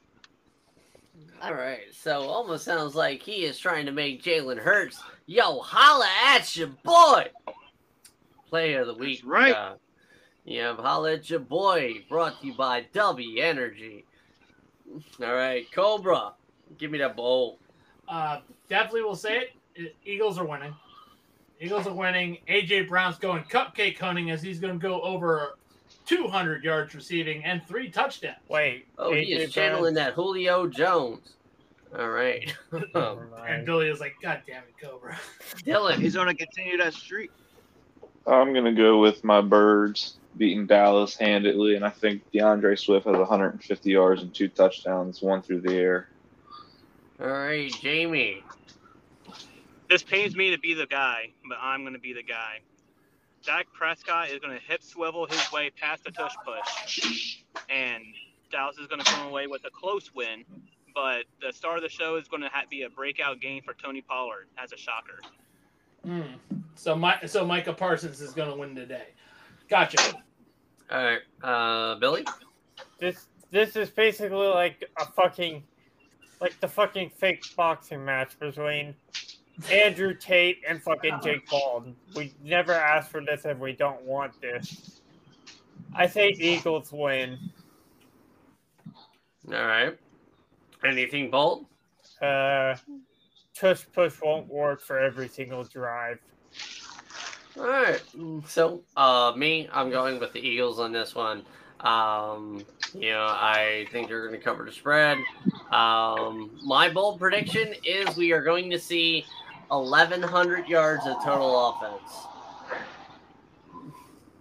All 1.43 1.55
right, 1.55 1.93
so 1.93 2.21
almost 2.23 2.65
sounds 2.65 2.95
like 2.95 3.21
he 3.23 3.45
is 3.45 3.59
trying 3.59 3.87
to 3.87 3.93
make 3.93 4.23
Jalen 4.23 4.59
Hurts, 4.59 5.03
yo, 5.27 5.59
holla 5.59 6.07
at 6.27 6.57
your 6.57 6.69
boy. 6.85 7.27
Player 8.49 8.83
of 8.83 8.87
the 8.87 8.95
week. 8.95 9.21
right. 9.25 9.53
Uh, 9.55 9.75
yeah, 10.45 10.75
holla 10.77 11.15
at 11.15 11.29
your 11.29 11.41
boy. 11.41 12.05
Brought 12.09 12.41
to 12.41 12.47
you 12.47 12.55
by 12.55 12.87
W 12.93 13.43
Energy. 13.43 14.05
All 15.21 15.35
right, 15.35 15.67
Cobra, 15.73 16.35
give 16.79 16.91
me 16.93 16.99
that 16.99 17.17
bowl. 17.17 17.59
uh, 18.09 18.41
definitely 18.69 19.03
will 19.03 19.17
say 19.17 19.49
it. 19.77 19.95
Eagles 20.05 20.39
are 20.39 20.47
winning. 20.47 20.75
Eagles 21.61 21.87
are 21.87 21.95
winning. 21.95 22.39
AJ 22.49 22.89
Brown's 22.89 23.19
going 23.19 23.43
cupcake 23.45 23.99
hunting 23.99 24.31
as 24.31 24.43
he's 24.43 24.61
going 24.61 24.79
to 24.79 24.83
go 24.83 25.01
over 25.03 25.59
200 26.07 26.63
yards 26.65 26.95
receiving 26.95 27.45
and 27.45 27.63
three 27.67 27.91
touchdowns. 27.91 28.37
Wait. 28.49 28.87
Oh, 28.97 29.13
he 29.13 29.35
AJ 29.35 29.39
is 29.41 29.53
channeling 29.53 29.95
that 29.95 30.15
Julio 30.15 30.67
Jones. 30.69 31.35
All 31.99 32.11
right, 32.11 32.55
Brown- 32.93 33.31
And 33.47 33.65
Billy 33.67 33.89
is 33.89 33.99
like, 34.01 34.15
God 34.23 34.43
damn 34.47 34.63
it, 34.65 34.75
Cobra. 34.81 35.19
Dylan. 35.65 35.97
He's 35.97 36.15
going 36.15 36.29
to 36.29 36.35
continue 36.35 36.77
that 36.79 36.95
streak. 36.95 37.31
I'm 38.27 38.53
gonna 38.53 38.75
go 38.75 38.99
with 39.01 39.25
my 39.25 39.41
birds 39.41 40.19
beating 40.37 40.67
Dallas 40.67 41.17
handedly, 41.17 41.77
and 41.77 41.85
I 41.85 41.89
think 41.89 42.31
D'Andre 42.31 42.77
Swift 42.77 43.07
has 43.07 43.17
150 43.17 43.91
yards 43.91 44.21
and 44.21 44.35
two 44.35 44.49
touchdowns, 44.49 45.23
one 45.23 45.41
through 45.41 45.63
the 45.63 45.75
air. 45.75 46.09
All 47.21 47.27
right, 47.27 47.73
Jamie. 47.81 48.43
This 49.89 50.03
pains 50.03 50.37
me 50.37 50.51
to 50.51 50.59
be 50.59 50.75
the 50.75 50.87
guy, 50.87 51.31
but 51.49 51.59
I'm 51.61 51.83
going 51.83 51.95
to 51.95 51.99
be 51.99 52.13
the 52.13 52.23
guy. 52.23 52.61
Dak 53.45 53.67
Prescott 53.73 54.31
is 54.31 54.39
going 54.41 54.55
to 54.55 54.63
hip 54.63 54.83
swivel 54.83 55.27
his 55.27 55.53
way 55.53 55.71
past 55.71 56.05
the 56.05 56.11
tush 56.11 56.35
push, 56.45 57.43
and 57.71 58.03
Dallas 58.51 58.77
is 58.79 58.87
going 58.87 59.01
to 59.01 59.11
come 59.11 59.27
away 59.27 59.47
with 59.47 59.65
a 59.65 59.71
close 59.71 60.13
win. 60.15 60.45
But 60.95 61.25
the 61.41 61.53
star 61.53 61.77
of 61.77 61.83
the 61.83 61.89
show 61.89 62.17
is 62.17 62.27
going 62.29 62.43
to 62.43 62.49
ha- 62.49 62.65
be 62.69 62.83
a 62.83 62.91
breakout 62.91 63.41
game 63.41 63.63
for 63.65 63.75
Tony 63.75 64.03
Pollard 64.03 64.49
as 64.59 64.73
a 64.73 64.77
shocker. 64.77 65.21
Hmm. 66.05 66.23
So, 66.75 66.97
my, 66.97 67.19
so 67.27 67.47
Micah 67.47 67.73
Parsons 67.73 68.21
is 68.21 68.33
going 68.33 68.51
to 68.51 68.57
win 68.57 68.75
today. 68.75 69.09
Gotcha. 69.69 70.15
All 70.91 71.05
right, 71.05 71.21
uh, 71.43 71.99
Billy. 71.99 72.25
This 72.99 73.27
this 73.51 73.77
is 73.77 73.91
basically 73.91 74.47
like 74.47 74.85
a 74.99 75.07
fucking 75.07 75.63
like 76.41 76.59
the 76.61 76.69
fucking 76.69 77.11
fake 77.11 77.45
boxing 77.57 78.05
match 78.05 78.39
between 78.39 78.95
Andrew 79.71 80.15
Tate 80.15 80.63
and 80.69 80.83
fucking 80.83 81.19
Jake 81.23 81.47
Paul. 81.47 81.87
We 82.15 82.35
never 82.43 82.73
asked 82.73 83.11
for 83.11 83.21
this 83.21 83.45
and 83.45 83.59
we 83.59 83.73
don't 83.73 84.03
want 84.03 84.41
this. 84.41 85.01
I 85.95 86.07
say 86.07 86.31
Eagles 86.31 86.93
win. 86.93 87.39
All 89.49 89.67
right. 89.67 89.99
Anything 90.85 91.31
bold? 91.31 91.67
Uh 92.23 92.77
tush 93.59 93.85
push 93.93 94.15
won't 94.23 94.49
work 94.49 94.81
for 94.81 94.99
every 94.99 95.29
single 95.29 95.65
drive. 95.65 96.19
All 97.59 97.67
right. 97.67 98.01
So, 98.47 98.83
uh, 98.97 99.33
me, 99.37 99.69
I'm 99.73 99.91
going 99.91 100.21
with 100.21 100.33
the 100.33 100.41
Eagles 100.41 100.79
on 100.79 100.93
this 100.93 101.15
one. 101.15 101.43
Um, 101.81 102.65
you 102.95 103.11
know, 103.11 103.27
I 103.29 103.87
think 103.91 104.09
they're 104.09 104.27
going 104.27 104.39
to 104.39 104.45
cover 104.45 104.65
the 104.65 104.73
spread. 104.73 105.19
Um, 105.73 106.59
my 106.65 106.89
bold 106.89 107.19
prediction 107.19 107.75
is 107.85 108.17
we 108.17 108.33
are 108.33 108.43
going 108.43 108.71
to 108.71 108.79
see 108.79 109.25
1,100 109.69 110.69
yards 110.69 111.07
of 111.07 111.23
total 111.25 111.71
offense. 111.71 112.27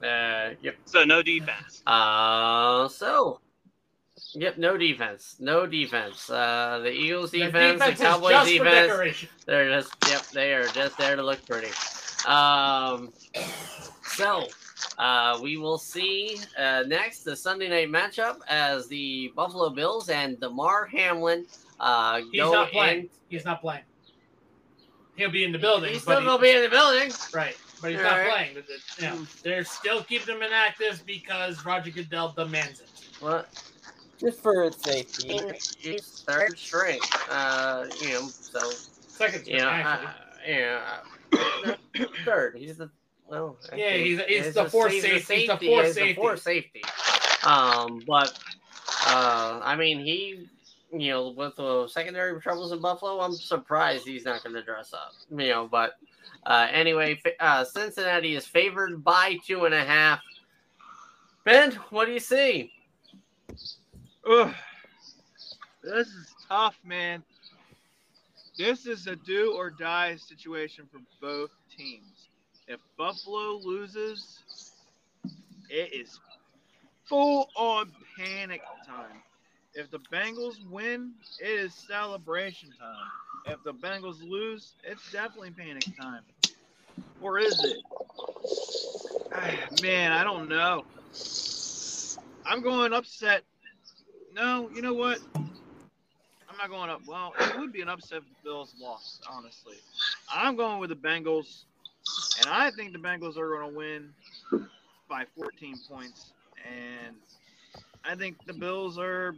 Uh, 0.04 0.54
yep. 0.62 0.76
So 0.86 1.04
no 1.04 1.22
defense. 1.24 1.82
Uh, 1.88 2.88
so, 2.88 3.40
yep, 4.34 4.58
no 4.58 4.78
defense, 4.78 5.36
no 5.40 5.66
defense. 5.66 6.30
Uh, 6.30 6.80
the 6.84 6.92
Eagles 6.92 7.32
defense, 7.32 7.80
the, 7.80 7.86
defense 7.88 8.00
is 8.00 8.06
Cowboys 8.06 8.48
defense. 8.48 8.88
decoration. 8.88 9.30
They're 9.46 9.70
just 9.70 9.94
yep, 10.08 10.22
they 10.28 10.54
are 10.54 10.68
just 10.68 10.98
there 10.98 11.16
to 11.16 11.24
look 11.24 11.44
pretty. 11.48 11.72
Um, 12.28 13.12
so 14.04 14.48
uh, 15.00 15.40
we 15.42 15.58
will 15.58 15.80
see 15.80 16.38
uh, 16.60 16.84
next 16.86 17.24
the 17.24 17.36
Sunday 17.36 17.68
night 17.68 17.90
matchup 17.90 18.38
as 18.48 18.88
the 18.88 19.34
Buffalo 19.36 19.72
Bills 19.72 20.10
and 20.10 20.40
Damar 20.40 20.86
Hamlin 20.86 21.46
uh, 21.80 22.22
He's 22.32 22.42
go 22.42 22.52
not 22.52 22.72
playing. 22.72 23.00
in. 23.02 23.10
He's 23.30 23.46
not 23.46 23.62
playing. 23.62 23.84
He'll 25.18 25.32
be 25.32 25.44
in 25.44 25.52
the 25.52 25.58
building. 25.60 25.92
He's 25.94 26.04
still 26.04 26.20
he- 26.20 26.26
gonna 26.26 26.42
be 26.42 26.52
in 26.52 26.62
the 26.64 26.70
building. 26.70 27.12
Right, 27.34 27.58
but 27.82 27.92
he's 27.92 28.00
All 28.00 28.06
not 28.06 28.18
right. 28.18 28.32
playing. 28.32 28.54
But 28.56 28.68
the- 28.68 29.04
you 29.06 29.10
know, 29.10 29.28
they're 29.44 29.66
still 29.66 30.04
keeping 30.04 30.36
him 30.36 30.42
inactive 30.44 31.04
because 31.06 31.66
Roger 31.66 31.92
Goodell 31.92 32.34
demands 32.38 32.82
it. 32.82 32.90
What? 33.20 33.50
Just 34.20 34.42
for 34.42 34.64
its 34.64 34.82
safety. 34.84 35.40
He's 35.80 36.24
third 36.28 36.58
string. 36.58 37.00
Uh, 37.30 37.86
you 38.02 38.10
know, 38.14 38.28
so 38.30 38.60
Second 39.08 39.42
string, 39.42 39.58
you 39.58 39.62
know, 39.64 39.70
actually. 39.70 40.08
uh, 40.08 40.12
yeah, 40.48 41.00
uh, 42.00 42.06
third. 42.26 42.56
He's 42.58 42.78
the 42.78 42.90
well. 43.28 43.58
I 43.72 43.76
Yeah, 43.76 43.90
he's- 43.94 44.22
he's 44.28 44.46
he's 44.46 44.54
the 44.56 44.66
a- 44.66 44.70
fourth 44.70 44.92
he's 44.92 45.02
safety. 45.04 45.18
He's 45.18 45.28
the 45.28 45.48
safety. 45.54 45.68
fourth 45.68 45.86
He's 45.86 45.96
the 45.96 46.02
safety. 46.02 46.14
fourth 46.22 46.42
safety. 46.42 46.84
Um, 47.44 48.02
but 48.08 48.38
uh, 49.08 49.60
I 49.64 49.76
mean, 49.76 50.00
he, 50.00 50.48
you 50.92 51.10
know, 51.12 51.30
with 51.30 51.56
the 51.56 51.88
secondary 51.88 52.40
troubles 52.42 52.72
in 52.72 52.82
Buffalo, 52.82 53.20
I'm 53.20 53.34
surprised 53.34 54.06
he's 54.06 54.26
not 54.26 54.44
going 54.44 54.56
to 54.56 54.64
dress 54.64 54.94
up. 54.94 55.14
You 55.32 55.50
know, 55.50 55.68
but 55.68 55.94
uh, 56.46 56.68
anyway, 56.72 57.20
uh, 57.40 57.64
Cincinnati 57.64 58.36
is 58.36 58.46
favored 58.46 59.04
by 59.04 59.38
two 59.46 59.66
and 59.66 59.74
a 59.74 59.84
half. 59.84 60.22
Ben, 61.44 61.72
what 61.90 62.06
do 62.06 62.12
you 62.12 62.20
see? 62.20 62.72
Ugh. 64.30 64.54
This 65.84 66.08
is 66.08 66.36
tough, 66.48 66.78
man. 66.84 67.24
This 68.58 68.86
is 68.86 69.08
a 69.08 69.16
do 69.16 69.54
or 69.56 69.70
die 69.70 70.16
situation 70.16 70.86
for 70.92 71.00
both 71.22 71.52
teams. 71.76 72.28
If 72.68 72.80
Buffalo 72.98 73.60
loses, 73.64 74.40
it 75.70 75.94
is 75.94 76.20
full 77.06 77.50
on 77.56 77.92
panic 78.18 78.62
time. 78.86 79.22
If 79.78 79.92
the 79.92 80.00
Bengals 80.12 80.56
win, 80.72 81.12
it 81.40 81.46
is 81.48 81.72
celebration 81.72 82.70
time. 82.80 83.54
If 83.54 83.64
the 83.64 83.74
Bengals 83.74 84.28
lose, 84.28 84.74
it's 84.84 85.12
definitely 85.12 85.52
panic 85.52 85.84
time. 86.02 86.24
Or 87.22 87.38
is 87.38 87.64
it? 87.64 87.78
Man, 89.84 90.12
I 90.12 90.24
don't 90.24 90.50
know. 90.50 90.84
I'm 92.44 92.64
going 92.64 92.92
upset. 92.92 93.44
No, 94.34 94.68
you 94.74 94.82
know 94.82 94.96
what? 94.96 95.20
I'm 95.36 96.58
not 96.58 96.70
going 96.70 96.90
up. 96.90 97.02
Well, 97.06 97.36
it 97.40 97.60
would 97.60 97.72
be 97.72 97.82
an 97.82 97.90
upset 97.90 98.18
if 98.18 98.24
the 98.24 98.36
Bills 98.44 98.74
lost, 98.82 99.24
honestly. 99.30 99.76
I'm 100.34 100.56
going 100.56 100.80
with 100.80 100.90
the 100.90 100.96
Bengals, 100.96 101.66
and 102.40 102.50
I 102.50 102.72
think 102.72 102.94
the 102.94 103.00
Bengals 103.00 103.38
are 103.38 103.48
going 103.48 103.72
to 103.72 103.78
win 103.78 104.10
by 105.08 105.26
14 105.38 105.76
points. 105.88 106.32
And 106.68 107.16
I 108.04 108.16
think 108.16 108.44
the 108.48 108.54
Bills 108.54 108.98
are 108.98 109.36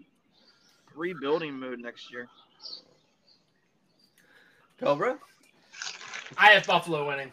rebuilding 0.95 1.59
mode 1.59 1.79
next 1.79 2.11
year. 2.11 2.27
Cobra. 4.79 5.17
I 6.37 6.51
have 6.51 6.65
Buffalo 6.65 7.07
winning. 7.07 7.31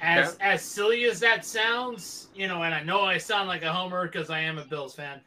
As 0.00 0.36
as 0.40 0.62
silly 0.62 1.04
as 1.04 1.18
that 1.20 1.44
sounds, 1.44 2.28
you 2.34 2.46
know, 2.46 2.62
and 2.62 2.74
I 2.74 2.82
know 2.82 3.02
I 3.02 3.16
sound 3.16 3.48
like 3.48 3.62
a 3.62 3.72
homer 3.72 4.06
because 4.06 4.28
I 4.28 4.40
am 4.40 4.58
a 4.58 4.64
Bills 4.64 4.94
fan. 4.94 5.20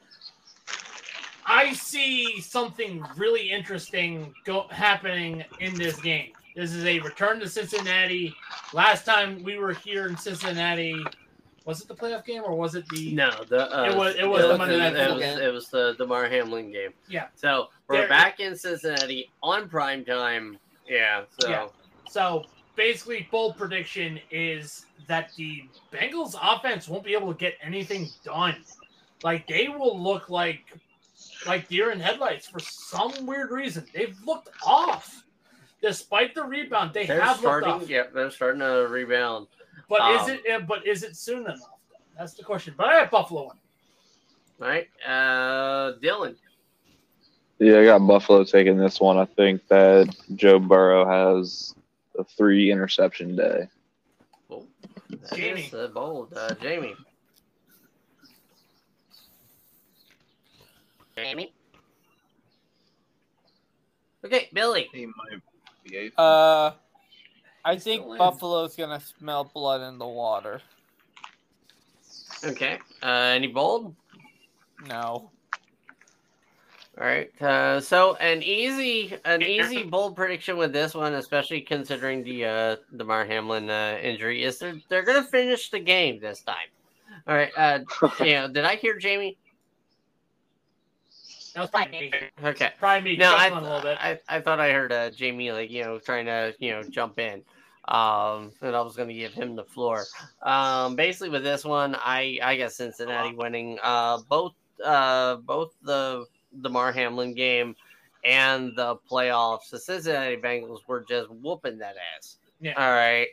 I 1.46 1.74
see 1.74 2.42
something 2.42 3.04
really 3.16 3.50
interesting 3.50 4.34
go, 4.46 4.68
happening 4.70 5.44
in 5.60 5.74
this 5.76 6.00
game. 6.00 6.32
This 6.56 6.74
is 6.74 6.84
a 6.86 7.00
return 7.00 7.40
to 7.40 7.50
Cincinnati. 7.50 8.36
Last 8.74 9.06
time 9.06 9.42
we 9.44 9.58
were 9.58 9.74
here 9.74 10.08
in 10.08 10.18
Cincinnati, 10.18 11.04
was 11.68 11.82
it 11.82 11.90
the 11.90 11.94
playoff 11.96 12.24
game 12.26 12.44
or 12.46 12.56
was 12.56 12.76
it 12.76 12.88
the? 12.88 13.14
No, 13.14 13.30
the 13.50 13.78
uh, 13.78 13.84
It 13.84 13.96
was- 13.96 14.16
it 14.16 14.26
was 14.26 14.48
the 14.48 14.58
Monday 14.58 14.78
Night 14.78 14.96
it, 14.96 15.12
was, 15.14 15.20
game. 15.22 15.40
it 15.40 15.54
was 15.54 15.68
the 15.68 15.96
Damar 15.98 16.30
Hamlin 16.30 16.72
game. 16.72 16.94
Yeah. 17.10 17.28
So 17.36 17.68
we're 17.90 17.98
There- 17.98 18.08
back 18.08 18.40
in 18.40 18.56
Cincinnati 18.56 19.30
on 19.44 19.68
prime 19.68 20.06
time. 20.06 20.58
Yeah. 20.88 21.26
So 21.40 21.50
Yeah. 21.50 21.68
So 22.10 22.46
basically, 22.78 23.28
bold 23.30 23.58
prediction 23.58 24.18
is 24.32 24.86
that 25.08 25.32
the 25.36 25.66
Bengals 25.92 26.36
offense 26.42 26.88
won't 26.88 27.04
be 27.04 27.14
able 27.14 27.34
to 27.34 27.38
get 27.38 27.56
anything 27.62 28.08
done. 28.24 28.64
Like 29.24 29.46
they 29.46 29.68
will 29.68 30.00
look 30.02 30.30
like 30.30 30.62
like 31.46 31.68
deer 31.68 31.92
in 31.92 32.00
headlights 32.00 32.48
for 32.48 32.60
some 32.60 33.26
weird 33.26 33.52
reason. 33.52 33.86
They've 33.94 34.18
looked 34.26 34.50
off. 34.66 35.24
Despite 35.82 36.34
the 36.34 36.44
rebound, 36.44 36.94
they 36.94 37.06
they're 37.06 37.20
have 37.22 37.44
looked 37.44 37.66
off. 37.66 37.90
Yeah, 37.90 38.04
they're 38.14 38.32
starting 38.32 38.62
to 38.62 38.88
rebound. 38.90 39.48
But 39.90 40.16
is 40.16 40.22
Um, 40.24 40.30
it? 40.46 40.52
uh, 40.52 40.60
But 40.66 40.86
is 40.86 41.04
it 41.04 41.16
soon 41.16 41.44
enough? 41.46 41.60
That's 42.18 42.34
the 42.34 42.44
question. 42.44 42.74
But 42.78 42.88
I 42.90 42.96
have 42.96 43.12
Buffalo 43.12 43.46
one. 43.48 43.58
Right. 44.60 44.88
Uh, 45.06 45.94
Dylan. 46.02 46.36
Yeah, 47.60 47.80
I 47.80 47.86
got 47.86 48.00
Buffalo 48.06 48.44
taking 48.44 48.78
this 48.78 49.00
one. 49.00 49.18
I 49.18 49.26
think 49.26 49.68
that 49.68 50.16
Joe 50.36 50.60
Burrow 50.60 51.06
has 51.08 51.74
a 52.18 52.24
three 52.24 52.72
interception 52.72 53.36
day. 53.36 53.68
That 54.50 55.34
Jamie. 55.36 55.62
is, 55.62 55.74
uh, 55.74 55.88
bold. 55.88 56.34
Uh, 56.36 56.54
Jamie. 56.56 56.96
Jamie. 61.16 61.54
Okay, 64.26 64.50
Billy. 64.54 64.90
He 64.94 65.06
might 65.06 65.42
be 65.84 66.12
a 66.18 66.22
Uh, 66.22 66.74
I 67.66 67.78
think 67.78 68.02
Still 68.02 68.14
in. 68.14 68.18
Buffalo's 68.18 68.76
gonna 68.76 69.00
smell 69.00 69.44
blood 69.44 69.82
in 69.82 69.98
the 69.98 70.08
water. 70.08 70.62
Okay. 72.44 72.80
Uh, 73.02 73.08
any 73.08 73.48
bold? 73.48 73.96
No. 74.88 75.32
All 77.00 77.06
right. 77.06 77.30
Uh, 77.42 77.80
so 77.80 78.16
an 78.16 78.42
easy, 78.42 79.16
an 79.26 79.44
easy 79.44 79.84
bold 79.84 80.16
prediction 80.16 80.58
with 80.58 80.74
this 80.74 80.96
one, 80.96 81.14
especially 81.14 81.62
considering 81.62 82.24
the 82.24 82.46
uh, 82.46 82.76
Damar 82.96 83.26
Hamlin 83.26 83.70
uh, 83.70 84.00
injury, 84.02 84.44
is 84.44 84.58
they're 84.58 84.80
they're 84.90 85.04
gonna 85.04 85.24
finish 85.24 85.70
the 85.70 85.80
game 85.80 86.20
this 86.20 86.42
time. 86.42 86.56
All 87.28 87.36
right. 87.36 87.52
Uh, 87.56 87.80
you 88.20 88.34
know, 88.34 88.48
Did 88.48 88.66
I 88.66 88.76
hear 88.76 88.98
Jamie? 88.98 89.38
That 91.58 91.62
was 91.62 91.70
probably 91.72 92.00
me. 92.00 92.12
Okay. 92.44 92.70
Probably 92.78 93.14
me. 93.14 93.18
No, 93.18 93.36
I, 93.36 93.50
chuckling 93.50 93.66
a 93.66 93.68
little 93.68 93.82
bit. 93.82 93.98
I 94.00 94.20
I 94.30 94.42
thought 94.42 94.60
I 94.60 94.72
heard 94.72 94.92
uh, 94.92 95.10
Jamie 95.10 95.52
like 95.52 95.72
you 95.72 95.84
know 95.84 95.98
trying 95.98 96.28
to 96.28 96.54
you 96.60 96.70
know 96.70 96.84
jump 96.84 97.18
in, 97.18 97.42
um, 97.88 98.52
and 98.62 98.76
I 98.76 98.82
was 98.82 98.96
going 98.96 99.08
to 99.08 99.16
give 99.16 99.34
him 99.34 99.56
the 99.56 99.64
floor. 99.64 100.06
Um, 100.44 100.96
basically 100.96 101.30
with 101.30 101.44
this 101.44 101.66
one, 101.66 101.96
I 101.96 102.38
I 102.44 102.58
got 102.58 102.74
Cincinnati 102.74 103.36
winning. 103.36 103.80
Uh, 103.82 104.20
both 104.30 104.54
uh 104.86 105.38
both 105.38 105.74
the 105.82 106.26
Damar 106.62 106.92
Hamlin 106.92 107.34
game 107.34 107.76
and 108.24 108.76
the 108.76 108.98
playoffs. 109.10 109.72
The 109.72 109.80
Cincinnati 109.80 110.38
Bengals 110.38 110.82
were 110.88 111.04
just 111.10 111.32
whooping 111.32 111.80
that 111.80 111.96
ass. 112.16 112.38
Yeah. 112.62 112.74
All 112.78 112.92
right, 112.92 113.30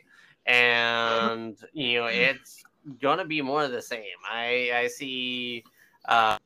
and 0.47 1.55
you 1.73 1.99
know 1.99 2.07
it's 2.07 2.63
gonna 2.99 3.25
be 3.25 3.43
more 3.43 3.63
of 3.63 3.71
the 3.71 3.83
same. 3.83 4.17
I 4.27 4.71
I 4.73 4.87
see. 4.87 5.63
Uh, 6.05 6.39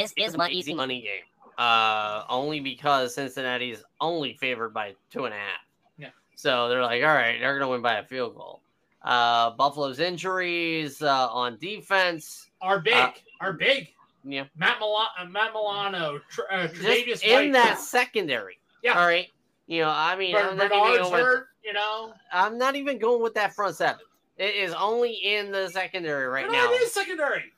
This 0.00 0.12
is 0.16 0.36
my 0.36 0.48
easy. 0.48 0.74
money 0.74 1.02
game. 1.02 1.22
Uh, 1.58 2.24
only 2.28 2.60
because 2.60 3.14
Cincinnati's 3.14 3.82
only 4.00 4.34
favored 4.34 4.72
by 4.72 4.94
two 5.10 5.26
and 5.26 5.34
a 5.34 5.36
half. 5.36 5.60
Yeah. 5.98 6.08
So 6.34 6.68
they're 6.68 6.82
like, 6.82 7.02
all 7.02 7.14
right, 7.14 7.38
they're 7.38 7.58
gonna 7.58 7.70
win 7.70 7.82
by 7.82 7.98
a 7.98 8.04
field 8.04 8.34
goal. 8.34 8.62
Uh, 9.02 9.50
Buffalo's 9.50 9.98
injuries 9.98 11.02
uh, 11.02 11.28
on 11.30 11.58
defense. 11.58 12.50
Are 12.60 12.78
big. 12.80 12.94
Uh, 12.94 13.10
are 13.40 13.52
big. 13.52 13.88
Yeah. 14.24 14.44
Matt 14.56 14.78
Milano, 14.78 15.08
uh, 15.18 15.24
Matt 15.26 15.52
Milano, 15.52 16.20
Tr- 16.30 16.40
uh, 16.50 16.68
Tre'Davious 16.68 17.22
in 17.22 17.32
White, 17.32 17.52
that 17.52 17.78
secondary. 17.78 18.58
Yeah. 18.82 18.98
All 18.98 19.06
right. 19.06 19.28
You 19.66 19.82
know, 19.82 19.90
I 19.90 20.16
mean, 20.16 20.34
I'm 20.34 20.56
Bernard's 20.56 20.58
not, 20.58 20.88
even 20.88 20.98
going 20.98 21.12
with, 21.12 21.20
hurt. 21.20 21.48
You 21.64 21.72
know, 21.72 22.12
I'm 22.32 22.58
not 22.58 22.76
even 22.76 22.98
going 22.98 23.22
with 23.22 23.34
that 23.34 23.54
front 23.54 23.76
seven. 23.76 24.00
It 24.36 24.54
is 24.54 24.72
only 24.72 25.12
in 25.12 25.52
the 25.52 25.68
secondary 25.68 26.26
right 26.26 26.46
Bernard 26.46 26.70
now. 26.70 26.72
is 26.72 26.92
secondary. 26.92 27.52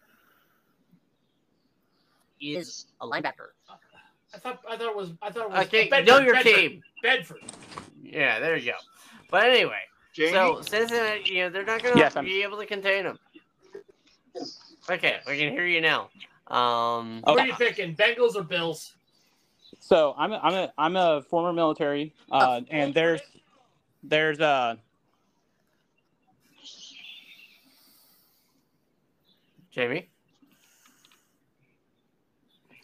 Is 2.43 2.87
A 3.01 3.07
linebacker. 3.07 3.53
I 4.35 4.39
thought. 4.39 4.59
I 4.69 4.77
thought 4.77 4.91
it 4.91 4.97
was. 4.97 5.13
I 5.23 5.31
thought 5.31 5.45
it 5.45 5.51
was. 5.51 5.67
okay. 5.67 5.89
Bedford, 5.89 6.07
know 6.09 6.19
your 6.19 6.35
Bedford, 6.35 6.55
team. 6.55 6.83
Bedford. 7.03 7.41
Yeah, 8.03 8.41
there 8.41 8.57
you 8.57 8.73
go. 8.73 8.79
But 9.31 9.45
anyway, 9.45 9.79
Jamie. 10.13 10.33
So 10.33 10.61
Cincinnati, 10.63 11.31
you 11.31 11.43
know, 11.45 11.51
they're 11.51 11.65
not 11.65 11.83
going 11.83 11.95
to 11.95 12.01
Yes, 12.01 12.17
I'm- 12.17 12.25
be 12.25 12.43
able 12.43 12.59
to 12.59 12.67
contain 12.67 13.05
them. 13.05 13.19
Okay, 14.91 15.21
we 15.27 15.39
can 15.39 15.53
hear 15.53 15.67
you 15.67 15.81
now. 15.81 16.11
Um, 16.49 17.21
What 17.23 17.39
are 17.39 17.47
you 17.47 17.55
picking? 17.55 17.95
Bengals 17.95 18.35
or 18.35 18.43
Bills? 18.43 18.95
So 19.79 20.15
I'm 20.19 20.33
a, 20.33 20.39
I'm 20.39 20.55
a 20.55 20.73
I'm 20.77 20.97
a 20.97 21.23
former 21.23 21.53
military, 21.53 22.15
uh, 22.31 22.61
and 22.71 22.93
there's 22.93 23.21
there's 24.03 24.41
uh 24.41 24.77
Jamie. 29.71 30.09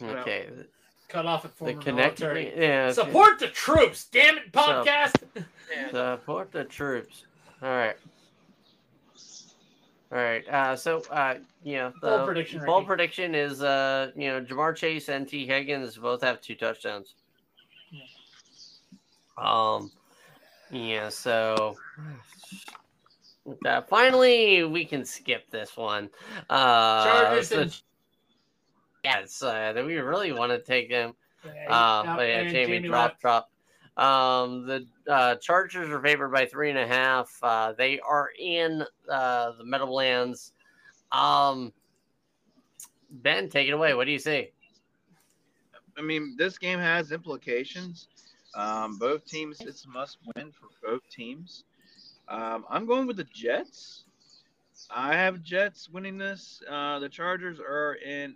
Okay, 0.03 0.47
Cut 1.09 1.25
off 1.25 1.45
at 1.45 1.53
the 1.53 1.57
former 1.57 1.81
connect. 1.81 2.21
military. 2.21 2.53
Yeah, 2.57 2.93
Support 2.93 3.39
the 3.39 3.49
troops. 3.49 4.05
Damn 4.07 4.37
it, 4.37 4.53
podcast. 4.53 5.15
support 5.91 6.53
the 6.53 6.65
troops. 6.65 7.25
All 7.63 7.69
right. 7.71 7.97
All 10.11 10.19
right. 10.19 10.49
Uh, 10.49 10.77
so, 10.77 11.03
uh, 11.11 11.35
you 11.65 11.77
know, 11.77 11.93
the 12.01 12.09
Bold 12.09 12.27
prediction, 12.27 12.65
bold 12.65 12.87
prediction 12.87 13.35
is, 13.35 13.63
uh, 13.63 14.11
you 14.17 14.29
know, 14.29 14.41
Ja'Marr 14.41 14.75
Chase 14.75 15.09
and 15.09 15.29
Tee 15.29 15.47
Higgins 15.47 15.97
both 15.97 16.23
have 16.23 16.41
two 16.41 16.55
touchdowns. 16.55 17.15
Um, 19.37 19.91
yeah. 20.71 21.09
So, 21.11 21.77
uh, 23.67 23.83
finally, 23.83 24.65
we 24.65 24.85
can 24.85 25.05
skip 25.05 25.51
this 25.51 25.77
one. 25.77 26.11
Uh, 26.49 27.05
Chargers 27.05 27.49
so- 27.49 27.61
and 27.63 27.81
yes, 29.05 29.43
uh, 29.43 29.73
that 29.73 29.85
we 29.85 29.97
really 29.97 30.33
want 30.33 30.53
to 30.53 30.59
take 30.61 30.91
them. 30.91 31.15
Yeah, 31.45 31.75
Uh, 31.75 32.17
but 32.17 32.29
yeah, 32.29 32.43
Jamie, 32.45 32.67
Jamie 32.77 32.89
drop, 32.89 33.11
left. 33.11 33.21
drop. 33.21 33.51
Um, 33.97 34.67
the 34.67 34.87
uh, 35.09 35.35
Chargers 35.37 35.89
are 35.91 36.01
favored 36.01 36.29
by 36.31 36.47
three 36.47 36.71
and 36.71 36.79
a 36.79 36.87
half. 36.87 37.37
Uh, 37.43 37.73
they 37.73 37.99
are 38.01 38.31
in 38.39 38.85
uh, 39.11 39.53
the 39.59 39.65
Meadowlands. 39.65 40.53
Um, 41.11 41.73
ben, 43.11 43.49
take 43.49 43.69
it 43.69 43.73
away. 43.73 43.95
What 43.95 44.05
do 44.05 44.13
you 44.13 44.19
see? 44.19 44.51
I 45.97 46.03
mean, 46.03 46.37
this 46.37 46.59
game 46.59 46.79
has 46.79 47.11
implications. 47.11 48.07
Um, 48.55 48.99
both 48.99 49.25
teams, 49.25 49.61
it's 49.61 49.85
a 49.85 49.89
must 49.89 50.19
win 50.37 50.53
for 50.53 50.69
both 50.83 51.03
teams. 51.11 51.65
Um, 52.29 52.65
I'm 52.71 52.87
going 52.87 53.07
with 53.07 53.17
the 53.17 53.25
Jets. 53.25 54.05
I 54.91 55.15
have 55.15 55.43
Jets 55.43 55.89
winning 55.89 56.19
this. 56.19 56.63
Uh, 56.71 56.99
the 57.01 57.09
Chargers 57.09 57.59
are 57.59 57.95
in. 57.95 58.35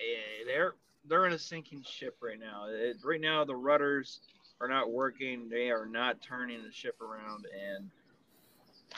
Eh, 0.00 0.44
They're 0.46 0.74
they're 1.08 1.26
in 1.26 1.32
a 1.32 1.38
sinking 1.38 1.82
ship 1.82 2.16
right 2.20 2.38
now. 2.38 2.66
It, 2.68 2.98
right 3.04 3.20
now, 3.20 3.44
the 3.44 3.56
rudders 3.56 4.20
are 4.60 4.68
not 4.68 4.90
working. 4.90 5.48
They 5.48 5.70
are 5.70 5.86
not 5.86 6.20
turning 6.20 6.62
the 6.62 6.72
ship 6.72 7.00
around, 7.00 7.46
and 7.74 7.90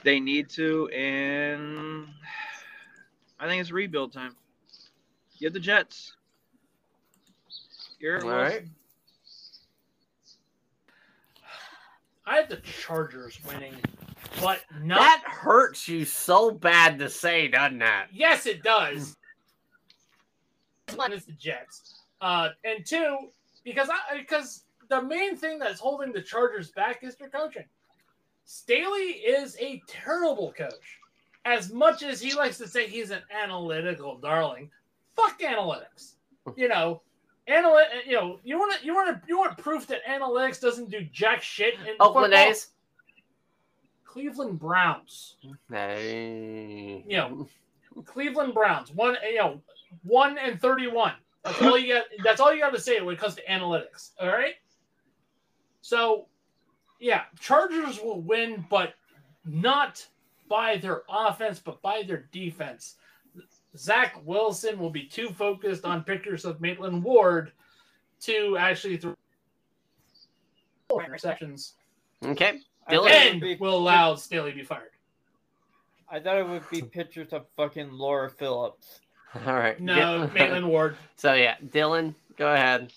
they 0.03 0.19
need 0.19 0.49
to. 0.51 0.89
And 0.89 2.09
I 3.39 3.47
think 3.47 3.61
it's 3.61 3.71
rebuild 3.71 4.13
time. 4.13 4.35
Get 5.39 5.53
the 5.53 5.61
Jets. 5.61 6.15
Garrett 8.01 8.25
All 8.25 8.31
Wilson. 8.31 8.53
right. 8.53 8.65
I 12.25 12.37
have 12.37 12.49
the 12.49 12.57
Chargers 12.59 13.39
winning, 13.47 13.75
but 14.41 14.61
not. 14.81 15.01
That 15.01 15.23
hurts 15.27 15.89
you 15.89 16.05
so 16.05 16.53
bad 16.53 16.99
to 17.01 17.09
say, 17.09 17.49
doesn't 17.49 17.81
that? 17.81 18.07
Yes, 18.13 18.47
it 18.47 18.63
does. 18.63 19.17
One 20.95 21.13
is 21.13 21.25
the 21.25 21.33
Jets, 21.33 22.01
uh, 22.21 22.51
and 22.65 22.85
two 22.85 23.29
because 23.65 23.89
I 23.91 24.19
because 24.19 24.65
the 24.89 25.03
main 25.03 25.37
thing 25.37 25.59
that's 25.59 25.81
holding 25.81 26.13
the 26.13 26.23
Chargers 26.23 26.71
back 26.71 27.03
is 27.03 27.17
their 27.17 27.29
coaching. 27.29 27.65
Staley 28.45 29.01
is 29.01 29.57
a 29.61 29.83
terrible 29.87 30.53
coach. 30.53 30.99
As 31.45 31.73
much 31.73 32.03
as 32.03 32.21
he 32.21 32.35
likes 32.35 32.59
to 32.59 32.69
say 32.69 32.87
he's 32.87 33.11
an 33.11 33.23
analytical 33.43 34.19
darling, 34.19 34.71
fuck 35.17 35.41
analytics. 35.41 36.15
You 36.57 36.69
know, 36.69 37.03
analyt. 37.49 37.87
You 38.07 38.13
know, 38.13 38.41
you 38.45 38.59
want 38.59 38.79
to 38.79 38.87
you 38.87 38.95
want 38.95 39.09
to 39.09 39.29
you 39.29 39.39
want 39.39 39.59
proof 39.59 39.87
that 39.89 40.05
analytics 40.09 40.61
doesn't 40.61 40.91
do 40.91 41.03
jack 41.13 41.43
shit 41.43 41.75
in 41.75 41.97
Oakland 42.01 42.33
football? 42.33 42.51
A's. 42.51 42.69
Cleveland 44.05 44.61
Browns. 44.61 45.37
Hey. 45.71 47.03
You 47.09 47.17
know, 47.17 47.49
Cleveland 48.05 48.53
Browns. 48.53 48.93
One, 48.93 49.17
you 49.27 49.39
know, 49.39 49.63
one 50.03 50.39
and 50.39 50.61
thirty-one. 50.61 51.15
That's 51.45 51.61
all 51.63 51.79
you 51.79 51.95
got. 51.95 52.05
That's 52.23 52.41
all 52.41 52.53
you 52.55 52.61
got 52.61 52.73
to 52.73 52.81
say 52.81 53.01
when 53.01 53.15
it 53.15 53.21
comes 53.21 53.35
to 53.37 53.45
analytics. 53.47 54.11
All 54.21 54.29
right. 54.29 54.55
So, 55.81 56.27
yeah, 57.01 57.23
Chargers 57.41 58.01
will 58.01 58.21
win, 58.21 58.65
but 58.71 58.95
not 59.45 60.07
by 60.49 60.77
their 60.77 61.03
offense, 61.09 61.59
but 61.59 61.83
by 61.83 62.05
their 62.07 62.29
defense. 62.31 62.95
Zach 63.77 64.21
Wilson 64.25 64.79
will 64.79 64.91
be 64.91 65.05
too 65.05 65.31
focused 65.31 65.85
on 65.85 66.05
pictures 66.05 66.45
of 66.45 66.61
Maitland 66.61 67.03
Ward 67.03 67.51
to 68.21 68.57
actually 68.59 68.99
throw 68.99 69.15
interceptions, 70.93 71.73
Okay. 72.25 72.61
I 72.87 72.93
Dylan. 72.95 72.97
thought 72.97 72.97
it 72.97 73.01
would 73.01 73.13
and 73.13 73.41
be- 73.41 73.57
will 73.57 73.77
allow 73.77 74.15
Staley 74.15 74.51
to 74.51 74.57
be 74.57 74.63
fired. 74.63 74.91
I 76.09 76.21
thought 76.21 76.37
it 76.37 76.47
would 76.47 76.69
be 76.71 76.83
pictures 76.83 77.33
of 77.33 77.47
fucking 77.57 77.91
Laura 77.91 78.29
Phillips. 78.31 79.01
All 79.47 79.55
right. 79.55 79.81
No, 79.81 79.95
Dil- 79.95 80.31
Maitland 80.35 80.69
Ward. 80.69 80.97
So 81.17 81.35
yeah, 81.35 81.55
Dylan, 81.65 82.17
go 82.37 82.53
ahead. 82.53 82.93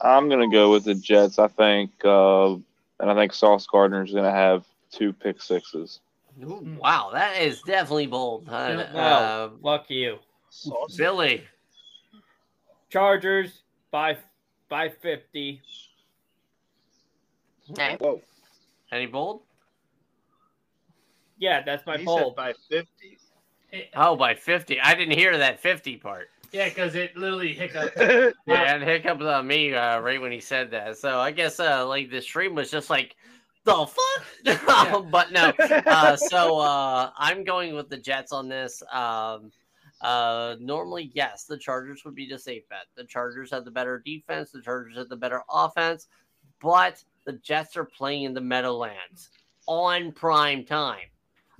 I'm 0.00 0.28
gonna 0.28 0.48
go 0.48 0.70
with 0.70 0.84
the 0.84 0.94
Jets. 0.94 1.40
I 1.40 1.48
think, 1.48 1.90
uh, 2.04 2.52
and 2.52 2.62
I 3.10 3.14
think 3.14 3.32
Sauce 3.32 3.66
Gardner 3.66 4.04
is 4.04 4.12
gonna 4.12 4.30
have 4.30 4.64
two 4.92 5.12
pick 5.12 5.42
sixes. 5.42 5.98
Ooh, 6.44 6.78
wow, 6.80 7.10
that 7.12 7.42
is 7.42 7.60
definitely 7.62 8.06
bold. 8.06 8.46
Huh? 8.48 8.84
Yeah. 8.94 9.00
uh, 9.00 9.50
Fuck 9.62 9.90
you. 9.90 10.18
Billy. 10.96 11.42
Chargers 12.88 13.62
by 13.90 14.16
by 14.68 14.88
fifty. 14.88 15.60
Okay. 17.72 17.96
Whoa. 18.00 18.22
Any 18.92 19.06
bold? 19.06 19.42
Yeah, 21.38 21.62
that's 21.62 21.84
my 21.84 21.96
he 21.98 22.04
poll. 22.04 22.18
said 22.18 22.36
by 22.36 22.54
50. 23.70 23.90
Oh, 23.96 24.16
by 24.16 24.34
50. 24.34 24.80
I 24.80 24.94
didn't 24.94 25.16
hear 25.16 25.36
that 25.38 25.60
50 25.60 25.96
part. 25.96 26.28
Yeah, 26.52 26.68
because 26.68 26.94
it 26.94 27.16
literally 27.16 27.52
hiccuped. 27.52 27.96
Yeah, 28.46 28.74
and 28.74 28.82
hiccup 28.82 29.20
on 29.20 29.46
me 29.46 29.74
uh, 29.74 30.00
right 30.00 30.20
when 30.20 30.32
he 30.32 30.40
said 30.40 30.70
that. 30.72 30.98
So 30.98 31.20
I 31.20 31.30
guess 31.30 31.60
uh, 31.60 31.86
like 31.86 32.10
the 32.10 32.20
stream 32.20 32.54
was 32.54 32.70
just 32.70 32.90
like, 32.90 33.14
the 33.64 33.86
fuck? 33.86 35.04
but 35.10 35.32
no. 35.32 35.52
Uh, 35.58 36.16
so 36.16 36.58
uh, 36.58 37.10
I'm 37.16 37.44
going 37.44 37.74
with 37.74 37.88
the 37.88 37.98
Jets 37.98 38.32
on 38.32 38.48
this. 38.48 38.82
Um, 38.92 39.52
uh, 40.00 40.56
normally, 40.58 41.12
yes, 41.14 41.44
the 41.44 41.58
Chargers 41.58 42.04
would 42.04 42.14
be 42.14 42.28
the 42.28 42.38
safe 42.38 42.68
bet. 42.68 42.86
The 42.96 43.04
Chargers 43.04 43.50
have 43.50 43.64
the 43.64 43.70
better 43.70 44.02
defense. 44.04 44.50
The 44.50 44.62
Chargers 44.62 44.96
have 44.96 45.08
the 45.08 45.16
better 45.16 45.42
offense. 45.50 46.08
But 46.60 47.02
the 47.26 47.34
Jets 47.34 47.76
are 47.76 47.84
playing 47.84 48.24
in 48.24 48.34
the 48.34 48.40
Meadowlands 48.40 49.30
on 49.66 50.12
prime 50.12 50.64
time. 50.64 51.08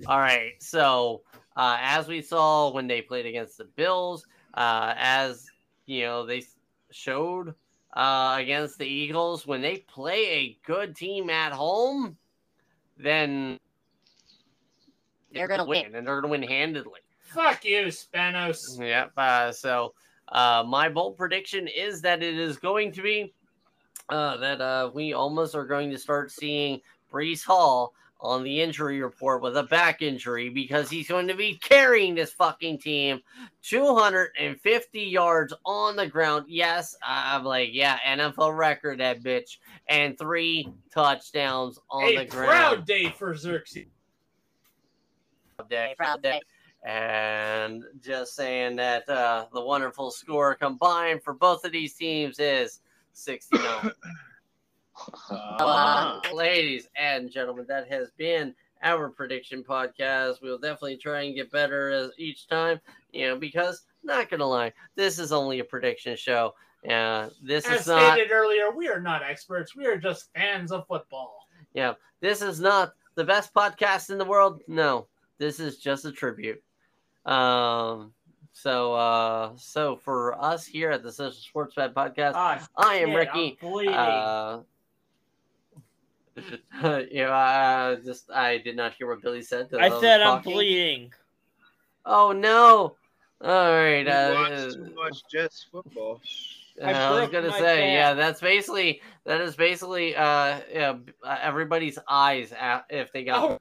All 0.07 0.19
right. 0.19 0.53
So 0.59 1.21
uh, 1.55 1.77
as 1.79 2.07
we 2.07 2.21
saw 2.21 2.71
when 2.71 2.87
they 2.87 3.01
played 3.01 3.25
against 3.25 3.57
the 3.57 3.65
Bills, 3.65 4.25
uh, 4.53 4.93
as 4.97 5.47
you 5.85 6.03
know, 6.03 6.25
they 6.25 6.43
showed 6.91 7.53
uh, 7.93 8.37
against 8.39 8.77
the 8.77 8.85
Eagles 8.85 9.45
when 9.45 9.61
they 9.61 9.77
play 9.77 10.25
a 10.29 10.57
good 10.65 10.95
team 10.95 11.29
at 11.29 11.51
home, 11.51 12.17
then 12.97 13.57
They're 15.33 15.47
gonna 15.47 15.65
win. 15.65 15.95
and 15.95 16.07
they're 16.07 16.21
gonna 16.21 16.31
win 16.31 16.43
handedly. 16.43 17.01
Fuck 17.19 17.63
you, 17.65 17.85
Spanos. 17.87 18.79
Yep. 18.79 19.11
Uh, 19.15 19.51
so 19.51 19.93
uh, 20.29 20.63
my 20.67 20.89
bold 20.89 21.17
prediction 21.17 21.67
is 21.67 22.01
that 22.01 22.21
it 22.23 22.37
is 22.37 22.57
going 22.57 22.91
to 22.93 23.01
be 23.01 23.33
uh, 24.09 24.37
that 24.37 24.59
uh, 24.61 24.89
we 24.93 25.13
almost 25.13 25.55
are 25.55 25.65
going 25.65 25.89
to 25.89 25.97
start 25.97 26.31
seeing 26.31 26.81
Breece 27.11 27.45
Hall 27.45 27.93
on 28.21 28.43
the 28.43 28.61
injury 28.61 29.01
report 29.01 29.41
with 29.41 29.57
a 29.57 29.63
back 29.63 30.01
injury 30.01 30.49
because 30.49 30.89
he's 30.89 31.07
going 31.07 31.27
to 31.27 31.35
be 31.35 31.55
carrying 31.55 32.15
this 32.15 32.31
fucking 32.33 32.77
team 32.77 33.19
250 33.63 35.01
yards 35.01 35.53
on 35.65 35.95
the 35.95 36.07
ground. 36.07 36.45
Yes, 36.47 36.95
I'm 37.03 37.43
like, 37.43 37.69
yeah, 37.71 37.97
NFL 38.05 38.55
record 38.55 38.99
that 38.99 39.23
bitch, 39.23 39.57
and 39.87 40.17
three 40.17 40.69
touchdowns 40.93 41.79
on 41.89 42.03
A 42.03 42.17
the 42.17 42.25
ground 42.25 42.49
proud 42.49 42.85
day 42.85 43.09
for 43.09 43.35
Xerxes. 43.35 43.85
day. 45.69 45.91
A 45.93 45.95
proud 45.95 46.21
day. 46.21 46.39
And 46.83 47.83
just 47.99 48.35
saying 48.35 48.75
that 48.77 49.07
uh, 49.07 49.45
the 49.53 49.61
wonderful 49.61 50.09
score 50.09 50.55
combined 50.55 51.23
for 51.23 51.33
both 51.33 51.63
of 51.63 51.71
these 51.71 51.93
teams 51.93 52.39
is 52.39 52.81
69. 53.13 53.91
Uh, 55.29 56.19
Ladies 56.33 56.87
and 56.95 57.29
gentlemen, 57.29 57.65
that 57.67 57.87
has 57.89 58.11
been 58.17 58.53
our 58.83 59.09
prediction 59.09 59.63
podcast. 59.63 60.41
We'll 60.41 60.57
definitely 60.57 60.97
try 60.97 61.21
and 61.21 61.35
get 61.35 61.51
better 61.51 61.89
as 61.89 62.11
each 62.17 62.47
time, 62.47 62.79
you 63.11 63.27
know, 63.27 63.37
because 63.37 63.83
not 64.03 64.29
gonna 64.29 64.45
lie, 64.45 64.73
this 64.95 65.19
is 65.19 65.31
only 65.31 65.59
a 65.59 65.63
prediction 65.63 66.15
show. 66.15 66.53
Uh, 66.89 67.29
this 67.43 67.67
As 67.67 67.81
is 67.81 67.87
not 67.87 68.13
stated 68.13 68.31
earlier, 68.31 68.71
we 68.71 68.87
are 68.87 68.99
not 68.99 69.21
experts. 69.21 69.75
We 69.75 69.85
are 69.85 69.97
just 69.97 70.33
fans 70.33 70.71
of 70.71 70.87
football. 70.87 71.47
Yeah, 71.73 71.93
this 72.21 72.41
is 72.41 72.59
not 72.59 72.93
the 73.15 73.23
best 73.23 73.53
podcast 73.53 74.09
in 74.09 74.17
the 74.17 74.25
world. 74.25 74.61
No, 74.67 75.07
this 75.37 75.59
is 75.59 75.77
just 75.77 76.05
a 76.05 76.11
tribute. 76.11 76.61
Um, 77.25 78.13
so 78.53 78.93
uh, 78.95 79.51
so 79.57 79.95
for 79.97 80.41
us 80.41 80.65
here 80.65 80.89
at 80.89 81.03
the 81.03 81.11
Social 81.11 81.39
Sports 81.39 81.75
Pad 81.75 81.93
Podcast, 81.93 82.33
Ah, 82.35 82.67
I 82.77 82.95
am 82.95 83.09
shit, 83.09 83.17
Ricky. 83.17 83.57
I'm 86.41 86.49
bleeding. 86.49 86.59
Uh, 86.83 87.01
you 87.11 87.23
know, 87.23 87.31
I 87.33 87.97
just 88.03 88.31
I 88.31 88.57
did 88.57 88.75
not 88.75 88.93
hear 88.93 89.07
what 89.07 89.21
Billy 89.21 89.41
said. 89.41 89.69
'cause 89.69 89.79
I 89.81 89.89
was 89.89 90.01
said 90.01 90.21
I'm 90.21 90.37
talking. 90.37 90.53
bleeding. 90.53 91.13
Oh 92.05 92.31
no! 92.31 92.95
All 93.41 93.71
right, 93.71 94.05
we 94.05 94.11
uh, 94.11 94.33
watched 94.33 94.73
too 94.73 94.93
much 94.95 95.17
Jets 95.31 95.67
football. 95.71 96.21
I 96.83 96.93
I 96.93 97.21
was 97.21 97.29
gonna 97.29 97.51
say, 97.51 97.81
back. 97.81 97.93
yeah, 97.93 98.13
that's 98.13 98.41
basically 98.41 99.01
that 99.25 99.41
is 99.41 99.55
basically 99.55 100.15
uh, 100.15 100.61
yeah, 100.71 100.95
uh, 101.23 101.37
everybody's 101.41 101.99
eyes 102.09 102.53
at, 102.53 102.85
if 102.89 103.11
they 103.11 103.23
got. 103.23 103.59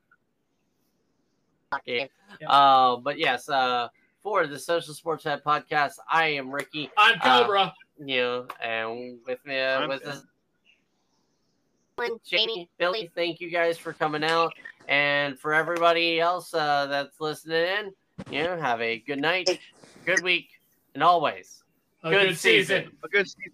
Okay. 1.75 2.09
Uh, 2.47 2.97
but 2.97 3.19
yes, 3.19 3.49
uh, 3.49 3.89
for 4.23 4.47
the 4.47 4.59
Social 4.59 4.95
Sports 4.95 5.25
Pad 5.25 5.43
podcast, 5.45 5.95
I 6.11 6.27
am 6.29 6.51
Ricky. 6.51 6.91
I'm 6.97 7.19
Cobra. 7.21 7.75
You 7.99 8.17
know, 8.17 8.47
and 8.63 9.19
with 9.27 9.45
me 9.45 9.61
uh, 9.61 9.81
I'm 9.81 9.89
with 9.89 10.03
Ben. 10.03 10.23
This. 12.09 12.19
Jamie, 12.27 12.69
Billy, 12.79 13.11
thank 13.15 13.41
you 13.41 13.51
guys 13.51 13.77
for 13.79 13.93
coming 13.93 14.25
out, 14.25 14.53
and 14.89 15.39
for 15.39 15.53
everybody 15.55 16.21
else 16.21 16.53
uh, 16.55 16.87
that's 16.87 17.21
listening 17.21 17.65
in, 17.65 17.93
you 18.35 18.43
know, 18.45 18.57
have 18.61 18.81
a 18.81 18.99
good 19.01 19.21
night, 19.21 19.61
good 20.07 20.23
week, 20.23 20.49
and 20.95 21.03
always 21.03 21.63
A 22.03 22.11
good 22.11 22.29
good 22.29 22.39
season. 22.39 22.83
season. 22.85 22.97
A 23.05 23.09
good 23.09 23.29
season. 23.29 23.53